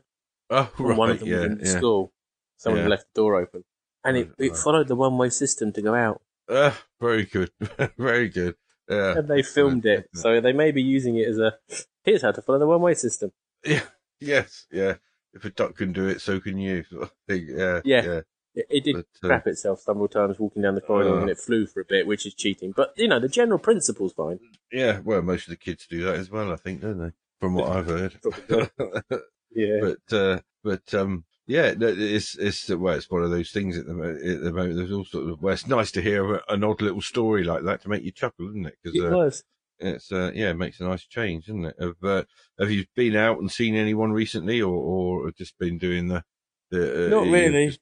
oh 0.50 0.68
and 0.78 0.88
right. 0.88 0.98
one 0.98 1.10
of 1.10 1.20
them 1.20 1.28
yeah. 1.28 1.36
was 1.36 1.44
in 1.44 1.58
the 1.58 1.64
yeah. 1.66 1.76
school. 1.76 2.12
Someone 2.56 2.82
Yeah. 2.82 2.88
left 2.88 3.06
the 3.14 3.20
door 3.20 3.36
open, 3.36 3.62
and 4.04 4.16
it, 4.16 4.30
it 4.38 4.56
followed 4.56 4.88
the 4.88 4.96
one-way 4.96 5.28
system 5.30 5.72
to 5.72 5.82
go 5.82 5.94
out, 5.94 6.20
Uh, 6.48 6.72
very 7.00 7.24
good. 7.24 7.50
very 7.98 8.28
good. 8.28 8.54
Yeah. 8.88 9.18
and 9.18 9.28
they 9.28 9.42
filmed 9.42 9.84
it. 9.84 10.08
So 10.14 10.40
they 10.40 10.52
may 10.52 10.70
be 10.72 10.82
using 10.82 11.16
it 11.16 11.28
as 11.28 11.38
a 11.38 11.58
here's 12.04 12.22
how 12.22 12.32
to 12.32 12.40
follow 12.40 12.58
the 12.58 12.66
one-way 12.66 12.94
system. 12.94 13.32
Yeah. 13.64 13.82
Yes. 14.20 14.66
Yeah. 14.72 14.94
If 15.34 15.44
a 15.44 15.50
duck 15.50 15.76
can 15.76 15.92
do 15.92 16.06
it, 16.08 16.20
so 16.20 16.40
can 16.40 16.56
you. 16.58 16.84
sort 16.90 17.02
of. 17.02 17.12
Yeah. 17.28 17.80
Yeah. 17.84 18.02
Yeah. 18.02 18.20
It, 18.54 18.66
it 18.70 18.84
did 18.84 18.94
But, 18.96 19.06
uh, 19.22 19.28
crap 19.28 19.46
itself 19.46 19.80
several 19.80 20.08
times 20.08 20.38
walking 20.38 20.62
down 20.62 20.74
the 20.74 20.80
corridor, 20.80 21.18
Uh. 21.18 21.20
and 21.20 21.30
it 21.30 21.38
flew 21.38 21.66
for 21.66 21.80
a 21.80 21.84
bit, 21.84 22.06
which 22.06 22.24
is 22.24 22.34
cheating. 22.34 22.72
But 22.74 22.94
you 22.96 23.08
know 23.08 23.20
the 23.20 23.28
general 23.28 23.58
principle's 23.58 24.12
fine. 24.14 24.38
Yeah. 24.72 25.00
Well, 25.04 25.20
most 25.22 25.46
of 25.46 25.50
the 25.50 25.56
kids 25.56 25.86
do 25.86 26.02
that 26.04 26.16
as 26.16 26.30
well, 26.30 26.50
I 26.52 26.56
think, 26.56 26.80
don't 26.80 26.98
they? 26.98 27.12
From 27.40 27.54
what 27.54 27.70
I've 27.76 27.86
heard. 27.86 28.16
Yeah. 29.54 29.78
but 29.80 30.16
uh, 30.16 30.38
but 30.64 30.94
um, 30.94 31.24
yeah, 31.48 31.72
it's 31.76 32.36
it's 32.38 32.68
well, 32.68 32.94
it's 32.94 33.10
one 33.10 33.24
of 33.24 33.30
those 33.30 33.50
things 33.50 33.76
at 33.76 33.86
the, 33.86 33.92
at 34.36 34.42
the 34.44 34.52
moment. 34.52 34.76
There's 34.76 34.92
all 34.92 35.04
sort 35.04 35.28
of 35.30 35.42
well, 35.42 35.54
it's 35.54 35.66
nice 35.66 35.90
to 35.92 36.02
hear 36.02 36.40
an 36.48 36.62
odd 36.62 36.80
little 36.82 37.00
story 37.00 37.42
like 37.42 37.64
that 37.64 37.82
to 37.82 37.88
make 37.88 38.04
you 38.04 38.12
chuckle, 38.12 38.48
isn't 38.50 38.66
it? 38.66 38.76
It 38.84 38.92
Because 38.92 39.12
uh, 39.12 39.16
was. 39.16 39.44
it's 39.80 40.12
uh, 40.12 40.30
yeah, 40.34 40.50
it 40.50 40.56
makes 40.58 40.78
a 40.78 40.84
nice 40.84 41.04
change, 41.06 41.46
doesn't 41.46 41.64
it? 41.64 41.76
Have 41.80 41.96
uh, 42.04 42.22
have 42.60 42.70
you 42.70 42.84
been 42.94 43.16
out 43.16 43.38
and 43.40 43.50
seen 43.50 43.74
anyone 43.74 44.12
recently, 44.12 44.60
or 44.62 44.76
or 44.76 45.32
just 45.32 45.58
been 45.58 45.78
doing 45.78 46.06
the 46.08 46.22
the? 46.70 47.06
Uh, 47.06 47.08
Not 47.08 47.26
really. 47.26 47.66
just- 47.68 47.80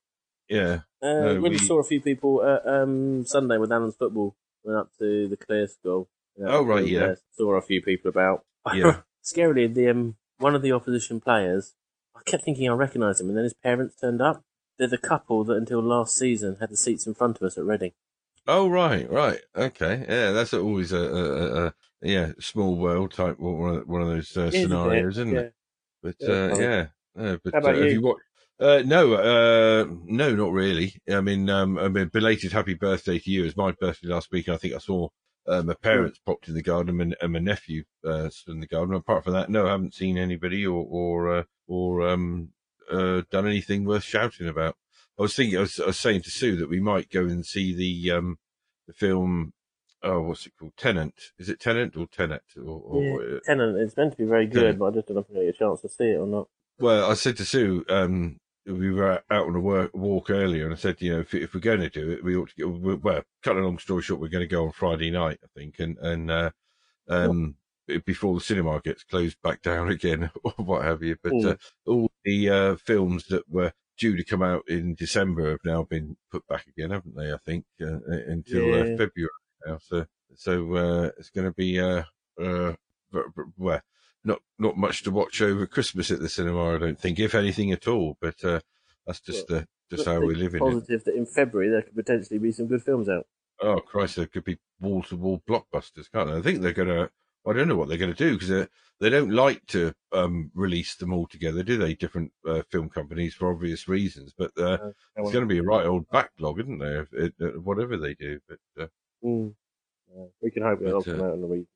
yeah. 0.48 0.80
Uh, 1.02 1.06
No, 1.08 1.28
and 1.30 1.42
we- 1.42 1.58
saw 1.58 1.80
a 1.80 1.84
few 1.84 2.00
people 2.00 2.40
um, 2.64 3.26
Sunday 3.26 3.58
with 3.58 3.72
Alan's 3.72 3.96
football. 3.96 4.36
Went 4.62 4.78
up 4.78 4.90
to 5.00 5.26
the 5.28 5.36
Clear 5.36 5.66
School. 5.66 6.08
Oh, 6.44 6.62
right, 6.64 6.86
yeah. 6.86 6.98
there, 7.00 7.18
Saw 7.32 7.54
a 7.54 7.62
few 7.62 7.82
people 7.82 8.08
about. 8.08 8.44
Yeah. 8.74 9.00
Scarily, 9.24 9.72
the 9.72 9.88
um, 9.88 10.16
one 10.38 10.54
of 10.54 10.62
the 10.62 10.70
opposition 10.72 11.20
players, 11.20 11.74
I 12.16 12.22
kept 12.24 12.44
thinking 12.44 12.68
I 12.68 12.72
recognised 12.72 13.20
him, 13.20 13.28
and 13.28 13.36
then 13.36 13.44
his 13.44 13.54
parents 13.54 13.96
turned 14.00 14.22
up. 14.22 14.42
They're 14.78 14.88
the 14.88 14.98
couple 14.98 15.44
that 15.44 15.56
until 15.56 15.80
last 15.82 16.16
season 16.16 16.56
had 16.60 16.70
the 16.70 16.76
seats 16.76 17.06
in 17.06 17.14
front 17.14 17.36
of 17.36 17.42
us 17.42 17.56
at 17.56 17.64
Reading. 17.64 17.92
Oh 18.46 18.68
right, 18.68 19.10
right, 19.10 19.40
okay, 19.56 20.04
yeah. 20.08 20.30
That's 20.32 20.54
always 20.54 20.92
a, 20.92 20.98
a, 20.98 21.24
a, 21.24 21.66
a 21.66 21.74
yeah 22.02 22.32
small 22.38 22.76
world 22.76 23.12
type 23.12 23.38
one 23.38 23.76
of 23.76 23.88
one 23.88 24.02
of 24.02 24.08
those 24.08 24.36
uh, 24.36 24.42
It 24.42 24.54
is 24.54 24.64
a 24.64 24.68
bit, 24.68 24.70
scenarios, 24.70 25.18
isn't 25.18 25.34
yeah. 25.34 25.40
it? 25.40 25.54
But 26.02 26.14
Yeah, 26.20 26.28
uh, 26.28 26.58
yeah, 26.58 26.86
uh, 27.18 27.36
but 27.42 27.54
uh, 27.54 27.66
have 27.66 27.76
you? 27.78 27.84
you 27.86 28.00
watched? 28.02 28.22
Uh, 28.58 28.82
no, 28.86 29.14
uh, 29.14 29.86
no, 30.04 30.34
not 30.34 30.52
really. 30.52 30.94
I 31.10 31.20
mean, 31.20 31.50
um, 31.50 31.78
I 31.78 31.88
mean, 31.88 32.08
belated 32.08 32.52
happy 32.52 32.74
birthday 32.74 33.18
to 33.18 33.30
you. 33.30 33.42
It 33.42 33.46
was 33.46 33.56
my 33.56 33.72
birthday 33.72 34.08
last 34.08 34.30
week. 34.32 34.46
and 34.46 34.54
I 34.54 34.58
think 34.58 34.74
I 34.74 34.78
saw 34.78 35.08
uh, 35.46 35.62
my 35.62 35.74
parents 35.74 36.18
popped 36.24 36.48
in 36.48 36.54
the 36.54 36.62
garden 36.62 37.00
and, 37.00 37.16
and 37.20 37.32
my 37.32 37.38
nephew 37.38 37.84
uh, 38.04 38.30
stood 38.30 38.54
in 38.54 38.60
the 38.60 38.66
garden. 38.66 38.94
Apart 38.94 39.24
from 39.24 39.34
that, 39.34 39.50
no, 39.50 39.66
I 39.66 39.72
haven't 39.72 39.94
seen 39.94 40.16
anybody 40.16 40.64
or 40.66 40.86
or 40.88 41.38
uh, 41.38 41.42
or 41.66 42.06
um, 42.08 42.50
uh, 42.90 43.22
done 43.30 43.46
anything 43.46 43.84
worth 43.84 44.04
shouting 44.04 44.48
about. 44.48 44.76
I 45.18 45.22
was 45.22 45.34
thinking, 45.34 45.58
I 45.58 45.62
was, 45.62 45.80
I 45.80 45.86
was 45.86 45.98
saying 45.98 46.22
to 46.22 46.30
Sue 46.30 46.56
that 46.56 46.68
we 46.68 46.80
might 46.80 47.10
go 47.10 47.22
and 47.22 47.44
see 47.44 47.74
the 47.74 48.16
um, 48.16 48.38
the 48.86 48.92
film. 48.92 49.52
Oh, 50.02 50.22
what's 50.22 50.46
it 50.46 50.52
called? 50.58 50.76
Tenant. 50.76 51.14
Is 51.38 51.48
it 51.48 51.58
Tenant 51.58 51.96
or 51.96 52.06
Tenet? 52.06 52.42
Or, 52.56 52.80
or 52.84 53.02
Yeah, 53.02 53.38
Tenant, 53.44 53.78
it's 53.78 53.96
meant 53.96 54.12
to 54.12 54.18
be 54.18 54.24
very 54.24 54.46
good, 54.46 54.60
Tenant. 54.60 54.78
but 54.78 54.86
I 54.86 54.90
just 54.90 55.08
don't 55.08 55.16
know 55.16 55.26
if 55.28 55.36
I 55.36 55.44
get 55.46 55.54
a 55.54 55.58
chance 55.58 55.80
to 55.80 55.88
see 55.88 56.10
it 56.10 56.18
or 56.20 56.26
not. 56.26 56.48
Well, 56.78 57.10
I 57.10 57.14
said 57.14 57.38
to 57.38 57.44
Sue, 57.44 57.84
um, 57.88 58.38
we 58.66 58.92
were 58.92 59.22
out 59.30 59.46
on 59.46 59.56
a 59.56 59.60
work, 59.60 59.92
walk 59.94 60.28
earlier, 60.28 60.64
and 60.64 60.74
I 60.74 60.76
said, 60.76 60.96
you 61.00 61.14
know, 61.14 61.20
if, 61.20 61.34
if 61.34 61.54
we're 61.54 61.60
going 61.60 61.80
to 61.80 61.88
do 61.88 62.10
it, 62.10 62.22
we 62.22 62.36
ought 62.36 62.50
to 62.50 62.54
get. 62.54 62.68
Well, 63.02 63.22
cut 63.42 63.56
a 63.56 63.60
long 63.60 63.78
story 63.78 64.02
short, 64.02 64.20
we're 64.20 64.28
going 64.28 64.46
to 64.46 64.54
go 64.54 64.66
on 64.66 64.72
Friday 64.72 65.10
night, 65.10 65.38
I 65.42 65.46
think, 65.58 65.78
and 65.78 65.96
and 65.98 66.30
uh, 66.30 66.50
um, 67.08 67.56
before 68.04 68.34
the 68.34 68.40
cinema 68.40 68.80
gets 68.80 69.04
closed 69.04 69.36
back 69.42 69.62
down 69.62 69.88
again 69.96 70.30
or 70.44 70.52
what 70.58 70.84
have 70.84 71.02
you. 71.02 71.16
But 71.22 71.32
Mm. 71.32 71.52
uh, 71.52 71.56
all 71.86 72.10
the 72.24 72.50
uh, 72.50 72.76
films 72.76 73.26
that 73.28 73.48
were 73.48 73.72
due 73.98 74.16
to 74.16 74.24
come 74.24 74.42
out 74.42 74.68
in 74.68 74.94
December 74.94 75.50
have 75.50 75.64
now 75.64 75.82
been 75.82 76.16
put 76.30 76.46
back 76.46 76.66
again, 76.66 76.90
haven't 76.90 77.16
they? 77.16 77.32
I 77.32 77.38
think 77.38 77.64
uh, 77.80 77.98
until 78.26 78.74
uh, 78.74 78.84
Yeah. 78.84 78.96
February 78.96 79.30
now. 79.66 79.78
So 79.78 80.06
so 80.34 80.74
uh, 80.74 81.10
it's 81.18 81.30
going 81.30 81.46
to 81.46 81.54
be 81.54 81.80
uh, 81.80 82.02
uh, 82.40 82.74
well, 83.56 83.80
not 84.24 84.40
not 84.58 84.76
much 84.76 85.02
to 85.04 85.10
watch 85.10 85.40
over 85.40 85.66
Christmas 85.66 86.10
at 86.10 86.20
the 86.20 86.28
cinema. 86.28 86.74
I 86.74 86.78
don't 86.78 86.98
think, 87.00 87.18
if 87.18 87.34
anything 87.34 87.72
at 87.72 87.86
all. 87.88 88.16
But 88.20 88.42
uh, 88.44 88.60
that's 89.06 89.20
just 89.20 89.50
uh, 89.50 89.62
just 89.90 90.04
how 90.06 90.20
we 90.20 90.34
live 90.34 90.54
in 90.54 90.62
it. 90.62 90.66
Positive 90.66 91.04
that 91.04 91.14
in 91.14 91.26
February 91.26 91.70
there 91.70 91.82
could 91.82 91.94
potentially 91.94 92.38
be 92.38 92.52
some 92.52 92.66
good 92.66 92.82
films 92.82 93.08
out. 93.08 93.26
Oh 93.62 93.80
Christ, 93.80 94.16
there 94.16 94.26
could 94.26 94.44
be 94.44 94.58
wall 94.80 95.02
to 95.04 95.16
wall 95.16 95.42
blockbusters, 95.48 96.10
can't 96.12 96.28
there? 96.28 96.36
I 96.38 96.42
think 96.42 96.60
they're 96.60 96.72
gonna. 96.72 97.10
I 97.46 97.52
don't 97.52 97.68
know 97.68 97.76
what 97.76 97.88
they're 97.88 97.98
gonna 97.98 98.14
do 98.14 98.34
because 98.34 98.48
they 98.48 98.66
they 98.98 99.10
don't 99.10 99.30
like 99.30 99.64
to 99.66 99.94
um, 100.12 100.50
release 100.54 100.94
them 100.96 101.12
all 101.12 101.26
together, 101.26 101.62
do 101.62 101.76
they? 101.76 101.94
Different 101.94 102.32
uh, 102.46 102.62
film 102.70 102.88
companies 102.88 103.34
for 103.34 103.50
obvious 103.52 103.88
reasons, 103.88 104.32
but 104.36 104.50
uh, 104.58 104.78
it's 105.16 105.30
going 105.32 105.46
to 105.46 105.54
be 105.54 105.58
a 105.58 105.62
right 105.62 105.84
old 105.84 106.08
backlog, 106.08 106.58
isn't 106.60 106.78
there? 106.78 107.02
If 107.02 107.12
it, 107.12 107.34
uh, 107.42 107.60
whatever 107.60 107.96
they 107.98 108.14
do, 108.14 108.40
but 108.48 108.58
uh, 108.80 108.86
Mm. 109.24 109.54
Yeah, 110.14 110.24
we 110.40 110.50
can 110.50 110.62
hope 110.62 110.80
it'll 110.82 111.02
But, 111.02 111.08
uh, 111.08 111.16
come 111.16 111.24
out 111.26 111.34
in 111.34 111.42
a 111.42 111.46
week. 111.46 111.66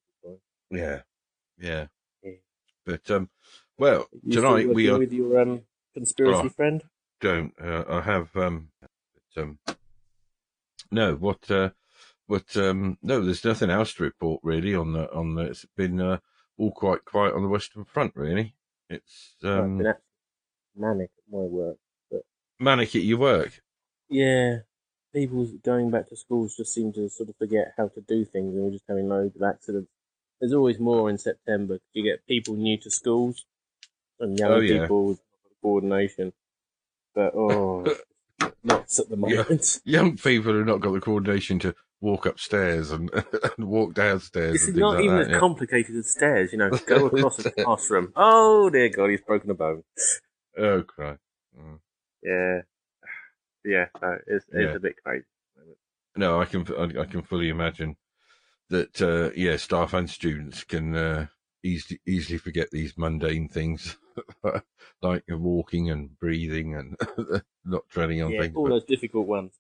yeah, 0.70 1.02
yeah. 1.58 1.86
Yeah. 2.22 2.32
But 2.86 3.10
um, 3.10 3.28
well, 3.76 4.06
You 4.22 4.34
tonight 4.34 4.68
we 4.68 4.88
are 4.88 4.98
with 4.98 5.12
your 5.12 5.40
um, 5.40 5.62
conspiracy 5.94 6.46
Oh. 6.46 6.48
friend. 6.48 6.82
don't. 7.20 7.52
Uh, 7.60 7.84
I 7.88 8.00
have 8.00 8.34
um, 8.36 8.70
but, 9.34 9.42
um, 9.42 9.58
no. 10.90 11.16
What? 11.16 11.50
Uh, 11.50 11.70
what? 12.30 12.56
Um, 12.56 12.96
no. 13.02 13.20
There's 13.20 13.44
nothing 13.44 13.70
else 13.70 13.94
to 13.94 14.04
report 14.04 14.40
really 14.44 14.74
on 14.74 14.92
the 14.92 15.12
on 15.12 15.34
the. 15.34 15.42
It's 15.42 15.66
been 15.76 16.00
uh, 16.00 16.18
all 16.56 16.70
quite 16.70 17.04
quiet 17.04 17.34
on 17.34 17.42
the 17.42 17.48
Western 17.48 17.84
Front. 17.84 18.12
Really, 18.14 18.54
it's 18.88 19.34
um, 19.42 19.78
been 19.78 19.94
manic 20.76 21.10
at 21.18 21.32
my 21.32 21.40
work. 21.40 21.76
But 22.10 22.22
manic 22.60 22.94
at 22.94 23.02
your 23.02 23.18
work. 23.18 23.60
Yeah, 24.08 24.58
people 25.12 25.44
going 25.64 25.90
back 25.90 26.08
to 26.08 26.16
schools 26.16 26.54
just 26.56 26.72
seem 26.72 26.92
to 26.92 27.08
sort 27.08 27.28
of 27.30 27.36
forget 27.36 27.74
how 27.76 27.88
to 27.88 28.00
do 28.00 28.24
things, 28.24 28.54
and 28.54 28.64
we're 28.64 28.70
just 28.72 28.84
having 28.88 29.08
loads 29.08 29.34
of 29.36 29.42
accidents. 29.42 29.90
There's 30.40 30.52
always 30.54 30.78
more 30.78 31.10
in 31.10 31.18
September. 31.18 31.80
You 31.92 32.04
get 32.04 32.26
people 32.26 32.54
new 32.54 32.78
to 32.78 32.90
schools 32.90 33.44
and 34.20 34.38
young 34.38 34.52
Oh, 34.52 34.60
yeah. 34.60 34.82
people 34.82 35.06
with 35.08 35.20
coordination. 35.62 36.32
But 37.14 37.34
oh, 37.34 37.84
nuts 38.64 39.00
at 39.00 39.08
the 39.08 39.16
Yeah. 39.16 39.36
moment. 39.42 39.80
Young 39.84 40.16
people 40.16 40.52
who've 40.52 40.66
not 40.66 40.80
got 40.80 40.92
the 40.92 41.00
coordination 41.00 41.58
to 41.58 41.74
walk 42.00 42.26
upstairs 42.26 42.90
and, 42.90 43.10
and 43.58 43.68
walk 43.68 43.94
downstairs. 43.94 44.52
This 44.52 44.68
is 44.68 44.74
not 44.74 44.94
like 44.96 45.04
even 45.04 45.16
that, 45.16 45.22
as 45.26 45.28
yeah. 45.30 45.38
complicated 45.38 45.96
as 45.96 46.10
stairs, 46.10 46.52
you 46.52 46.58
know. 46.58 46.70
Go 46.86 47.06
across 47.06 47.38
a 47.44 47.50
classroom. 47.50 48.12
Oh 48.16 48.70
dear 48.70 48.88
God, 48.88 49.10
he's 49.10 49.20
broken 49.20 49.50
a 49.50 49.54
bone. 49.54 49.82
Oh, 50.58 50.82
Christ. 50.82 51.20
Mm. 51.58 51.78
Yeah, 52.22 52.60
yeah, 53.64 53.86
no, 54.02 54.18
it's 54.26 54.44
it's 54.52 54.54
Yeah. 54.54 54.74
a 54.74 54.80
bit 54.80 54.94
crazy. 55.04 55.24
No, 56.16 56.40
I 56.40 56.44
can 56.44 56.66
I, 56.76 57.02
I 57.02 57.04
can 57.06 57.22
fully 57.22 57.48
imagine 57.48 57.96
that. 58.70 59.00
Uh, 59.00 59.30
yeah, 59.36 59.56
staff 59.56 59.94
and 59.94 60.08
students 60.10 60.64
can 60.64 60.94
uh, 60.96 61.26
easily 61.62 62.00
easily 62.06 62.38
forget 62.38 62.68
these 62.70 62.98
mundane 62.98 63.48
things 63.48 63.96
like 65.02 65.22
walking 65.28 65.90
and 65.90 66.18
breathing 66.18 66.74
and 66.74 66.96
not 67.64 67.82
treading 67.90 68.22
on 68.22 68.32
Yeah, 68.32 68.42
things. 68.42 68.56
all 68.56 68.64
but- 68.64 68.70
those 68.70 68.84
difficult 68.84 69.26
ones. 69.28 69.52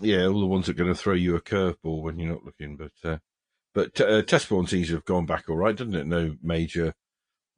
Yeah, 0.00 0.24
all 0.26 0.40
the 0.40 0.46
ones 0.46 0.66
that 0.66 0.72
are 0.72 0.82
going 0.82 0.94
to 0.94 1.00
throw 1.00 1.14
you 1.14 1.36
a 1.36 1.40
curveball 1.40 2.02
when 2.02 2.18
you're 2.18 2.32
not 2.32 2.44
looking. 2.44 2.76
But 2.76 2.92
uh, 3.04 3.18
but 3.74 4.00
uh, 4.00 4.22
seems 4.66 4.88
to 4.88 4.94
have 4.94 5.04
gone 5.04 5.26
back 5.26 5.48
all 5.48 5.56
right, 5.56 5.76
doesn't 5.76 5.94
it? 5.94 6.06
No 6.06 6.36
major. 6.42 6.94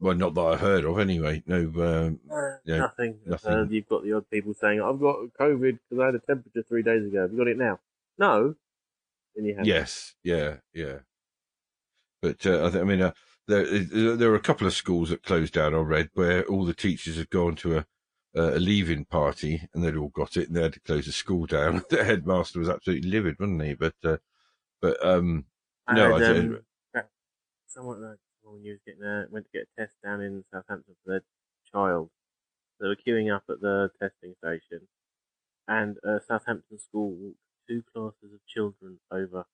Well, 0.00 0.14
not 0.14 0.34
that 0.34 0.40
I 0.40 0.56
heard 0.56 0.84
of 0.84 0.98
anyway. 0.98 1.42
No. 1.46 1.60
Um, 1.76 2.20
Uh, 2.30 2.56
nothing. 2.66 3.20
nothing. 3.24 3.52
Uh, 3.52 3.66
you've 3.70 3.88
got 3.88 4.04
the 4.04 4.12
odd 4.12 4.28
people 4.30 4.52
saying, 4.54 4.80
"I've 4.80 5.00
got 5.00 5.16
COVID 5.40 5.78
because 5.88 6.02
I 6.02 6.06
had 6.06 6.14
a 6.14 6.18
temperature 6.20 6.64
three 6.68 6.82
days 6.82 7.06
ago." 7.06 7.22
Have 7.22 7.32
you 7.32 7.38
got 7.38 7.48
it 7.48 7.58
now? 7.58 7.80
No. 8.18 8.54
Then 9.34 9.44
you 9.46 9.56
have. 9.56 9.66
Yes, 9.66 10.14
yeah, 10.22 10.56
yeah. 10.72 10.98
But 12.20 12.44
uh, 12.46 12.66
I, 12.66 12.70
th- 12.70 12.82
I 12.82 12.84
mean, 12.84 13.02
uh, 13.02 13.12
there 13.46 13.64
there 14.16 14.30
were 14.30 14.36
a 14.36 14.40
couple 14.40 14.66
of 14.66 14.74
schools 14.74 15.10
that 15.10 15.22
closed 15.22 15.54
down. 15.54 15.74
I 15.74 15.78
read 15.78 16.10
where 16.14 16.44
all 16.44 16.64
the 16.64 16.74
teachers 16.74 17.16
had 17.16 17.30
gone 17.30 17.54
to 17.56 17.78
a 17.78 17.86
a 18.34 18.58
leaving 18.58 19.04
party 19.04 19.62
and 19.72 19.82
they'd 19.82 19.96
all 19.96 20.08
got 20.08 20.36
it 20.36 20.48
and 20.48 20.56
they 20.56 20.62
had 20.62 20.72
to 20.72 20.80
close 20.80 21.06
the 21.06 21.12
school 21.12 21.46
down. 21.46 21.84
the 21.90 22.04
headmaster 22.04 22.58
was 22.58 22.68
absolutely 22.68 23.08
livid, 23.08 23.38
wasn't 23.38 23.62
he? 23.62 23.74
But 23.74 23.94
uh, 24.02 24.16
but 24.80 25.04
um, 25.04 25.46
I 25.86 25.94
no, 25.94 26.12
had, 26.14 26.22
I 26.22 26.26
um, 26.26 26.34
didn't. 26.34 26.64
that- 26.94 27.10
someone 27.66 28.02
like 28.02 28.18
someone 28.42 28.62
who 28.62 28.70
was 28.70 28.80
getting 28.86 29.02
a, 29.02 29.26
went 29.30 29.46
to 29.46 29.52
get 29.52 29.68
a 29.76 29.80
test 29.80 29.94
down 30.02 30.20
in 30.20 30.44
Southampton 30.52 30.96
for 31.04 31.10
their 31.10 31.22
child. 31.72 32.10
They 32.80 32.88
were 32.88 32.96
queuing 32.96 33.34
up 33.34 33.44
at 33.48 33.60
the 33.60 33.90
testing 34.00 34.34
station, 34.38 34.88
and 35.68 35.96
a 36.04 36.20
Southampton 36.26 36.78
school 36.78 37.10
walked 37.10 37.38
two 37.68 37.82
classes 37.94 38.32
of 38.34 38.46
children 38.46 38.98
over 39.10 39.46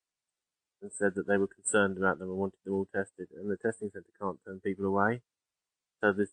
and 0.83 0.91
said 0.93 1.15
that 1.15 1.27
they 1.27 1.37
were 1.37 1.47
concerned 1.47 1.99
about 1.99 2.19
them 2.19 2.31
and 2.31 2.39
wanted 2.39 2.59
them 2.65 2.75
all 2.75 2.89
tested. 2.95 3.29
And 3.37 3.51
the 3.51 3.57
testing 3.57 3.91
centre 3.91 4.11
can't 4.21 4.39
turn 4.45 4.61
people 4.61 4.87
away, 4.87 5.21
so 6.01 6.13
this 6.13 6.31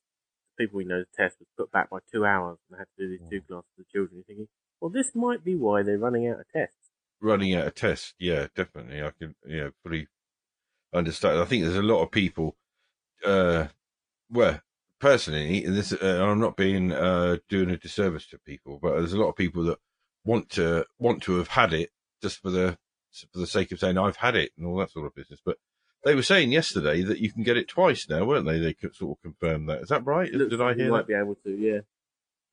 people 0.58 0.78
we 0.78 0.86
know 0.86 1.00
the 1.00 1.24
test 1.24 1.38
was 1.39 1.48
put 1.58 1.72
back 1.72 1.89
by 1.89 2.00
two 2.12 2.26
hours, 2.26 2.58
and 2.70 2.76
they 2.76 2.80
had 2.80 2.88
to 2.98 3.04
do 3.04 3.10
these 3.10 3.30
two 3.30 3.41
classes 3.48 3.70
of 3.80 3.89
children. 3.89 4.17
You're 4.17 4.24
thinking, 4.24 4.48
well, 4.82 4.89
this 4.89 5.15
might 5.15 5.43
be 5.43 5.56
why 5.56 5.84
they're 5.84 5.98
running 5.98 6.28
out 6.28 6.39
of 6.39 6.46
tests. 6.54 6.91
running 7.22 7.56
out 7.56 7.67
of 7.67 7.76
tests. 7.76 8.13
Yeah, 8.20 8.48
definitely. 8.56 9.02
I 9.02 9.12
can, 9.17 9.36
yeah, 9.46 9.70
fully 9.84 10.08
understand. 10.93 11.39
I 11.39 11.46
think 11.46 11.63
there's 11.63 11.76
a 11.76 11.82
lot 11.82 12.02
of 12.04 12.12
people, 12.12 12.56
uh, 13.26 13.67
well, 14.30 14.62
personally, 15.00 15.63
and 15.65 15.76
this, 15.76 15.93
uh, 15.93 16.26
I'm 16.26 16.39
not 16.39 16.58
being, 16.58 16.91
uh, 16.91 17.38
doing 17.50 17.70
a 17.70 17.78
disservice 17.78 18.28
to 18.28 18.39
people, 18.39 18.80
but 18.82 18.98
there's 18.98 19.13
a 19.13 19.20
lot 19.20 19.30
of 19.30 19.36
people 19.36 19.63
that 19.63 19.80
want 20.26 20.50
to, 20.52 20.86
want 21.00 21.24
to 21.24 21.38
have 21.38 21.50
had 21.50 21.74
it 21.74 21.91
just 22.22 22.41
for 22.41 22.50
the, 22.50 22.78
for 23.32 23.39
the 23.39 23.48
sake 23.48 23.72
of 23.72 23.80
saying 23.80 23.98
I've 23.98 24.17
had 24.17 24.36
it 24.36 24.52
and 24.58 24.67
all 24.67 24.78
that 24.78 24.91
sort 24.91 25.06
of 25.06 25.15
business. 25.15 25.39
But 25.43 25.58
they 26.08 26.15
were 26.15 26.24
saying 26.24 26.52
yesterday 26.52 27.02
that 27.04 27.20
you 27.20 27.32
can 27.32 27.43
get 27.43 27.58
it 27.58 27.67
twice 27.67 28.08
now, 28.10 28.24
weren't 28.26 28.46
they? 28.46 28.60
They 28.60 28.74
could 28.74 28.96
sort 28.96 29.17
of 29.17 29.22
confirm 29.22 29.65
that. 29.67 29.82
Is 29.82 29.89
that 29.89 30.06
right? 30.06 30.32
Looks 30.32 30.52
Did 30.52 30.62
I 30.62 30.65
like 30.67 30.78
you 30.78 30.84
hear 30.84 30.91
might 30.91 30.98
that? 31.00 31.08
be 31.08 31.13
able 31.13 31.36
to, 31.36 31.50
yeah. 31.52 31.80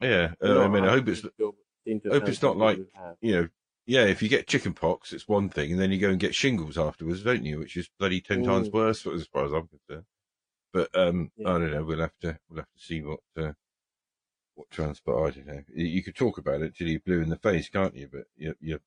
Yeah. 0.01 0.33
Uh, 0.43 0.63
I 0.63 0.69
mean, 0.69 0.85
I 0.85 0.91
hope 0.91 1.09
it's, 1.09 1.21
sure, 1.21 1.31
but 1.39 1.55
seem 1.87 2.01
to 2.01 2.09
have 2.11 2.23
hope 2.23 2.29
it's 2.29 2.43
not 2.43 2.57
like- 2.57 2.81
you 3.21 3.33
know, 3.33 3.49
yeah, 3.87 4.05
if 4.05 4.23
you 4.23 4.29
get 4.29 4.47
chicken 4.49 4.73
pox, 4.75 5.13
it's 5.13 5.29
one 5.29 5.49
thing, 5.49 5.73
and 5.73 5.81
then 5.81 5.93
you 5.93 5.99
go 5.99 6.11
and 6.11 6.19
get 6.19 6.35
shingles 6.35 6.77
afterwards, 6.79 7.23
don't 7.23 7.45
you? 7.45 7.59
Which 7.59 7.77
is 7.77 7.89
bloody 7.99 8.21
ten 8.21 8.43
times 8.43 8.69
Mm. 8.69 8.73
worse, 8.73 9.07
as 9.07 9.27
far 9.27 9.45
as 9.45 9.53
I'm 9.53 9.69
concerned. 9.69 10.07
But 10.73 10.89
um, 10.99 11.31
Yeah. 11.37 11.51
I 11.51 11.59
don't 11.59 11.71
know. 11.71 11.85
We'll 11.85 12.01
have 12.01 12.19
to 12.23 12.39
we'll 12.49 12.61
have 12.61 12.73
to 12.73 12.83
see 12.83 13.03
what 13.03 13.21
uh, 13.37 13.53
what 14.55 14.71
transpires. 14.71 15.35
I 15.37 15.41
don't 15.41 15.47
know. 15.47 15.65
You- 15.75 15.87
You 15.87 16.03
could 16.03 16.17
talk 16.17 16.39
about 16.39 16.63
it 16.63 16.75
till 16.77 16.89
you're 16.89 17.01
blue 17.01 17.21
in 17.21 17.29
the 17.29 17.37
face, 17.37 17.69
can't 17.69 17.95
you? 17.95 18.09
But 18.11 18.25
you, 18.37 18.55
you 18.61 18.81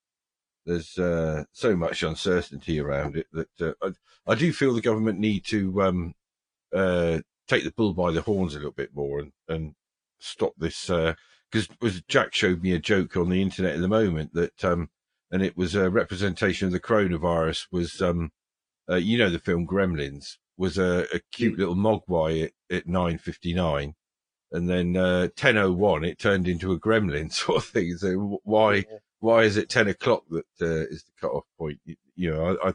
there's 0.67 0.99
uh, 0.99 1.45
so 1.53 1.75
much 1.75 2.03
uncertainty 2.03 2.79
around 2.79 3.15
it 3.15 3.27
that 3.31 3.61
uh, 3.61 3.73
I, 3.81 4.31
I 4.31 4.35
do 4.35 4.51
feel 4.51 4.73
the 4.73 4.81
government 4.81 5.17
need 5.17 5.45
to 5.45 5.81
um, 5.81 6.13
uh, 6.75 7.19
take 7.47 7.63
the 7.63 7.71
bull 7.71 7.93
by 7.93 8.11
the 8.11 8.21
horns 8.21 8.53
a 8.53 8.57
little 8.57 8.73
bit 8.73 8.93
more 8.93 9.19
and, 9.19 9.31
and 9.47 9.75
stop 10.19 10.53
this. 10.57 10.87
Because 10.87 11.69
was 11.81 12.01
Jack 12.09 12.33
showed 12.33 12.61
me 12.61 12.73
a 12.73 12.79
joke 12.79 13.15
on 13.15 13.29
the 13.29 13.41
internet 13.41 13.75
at 13.75 13.81
the 13.81 13.87
moment 13.87 14.33
that, 14.33 14.65
um, 14.65 14.89
and 15.31 15.41
it 15.41 15.55
was 15.55 15.73
a 15.73 15.89
representation 15.89 16.67
of 16.67 16.73
the 16.73 16.79
coronavirus. 16.79 17.67
Was 17.71 18.01
um, 18.01 18.31
uh, 18.89 18.95
you 18.95 19.17
know 19.17 19.29
the 19.29 19.39
film 19.39 19.65
Gremlins 19.65 20.35
was 20.57 20.77
a, 20.77 21.07
a 21.13 21.21
cute 21.31 21.57
little 21.57 21.75
mogwai 21.75 22.43
at, 22.43 22.51
at 22.75 22.87
nine 22.87 23.17
fifty 23.17 23.53
nine. 23.53 23.95
And 24.51 24.69
then 24.69 24.95
uh, 24.95 25.29
ten 25.35 25.57
oh 25.57 25.71
one, 25.71 26.03
it 26.03 26.19
turned 26.19 26.47
into 26.47 26.71
a 26.71 26.79
gremlin 26.79 27.31
sort 27.31 27.57
of 27.57 27.65
thing. 27.65 27.97
So 27.97 28.39
why 28.43 28.75
Yeah. 28.75 28.83
Why 29.19 29.43
is 29.43 29.57
it 29.57 29.69
10 29.69 29.87
o'clock 29.87 30.23
that 30.29 30.45
uh, 30.61 30.87
is 30.89 31.03
the 31.03 31.11
cut 31.19 31.31
off 31.31 31.45
point? 31.57 31.79
You, 31.85 31.95
you 32.15 32.31
know, 32.31 32.57
I, 32.63 32.69
I 32.69 32.73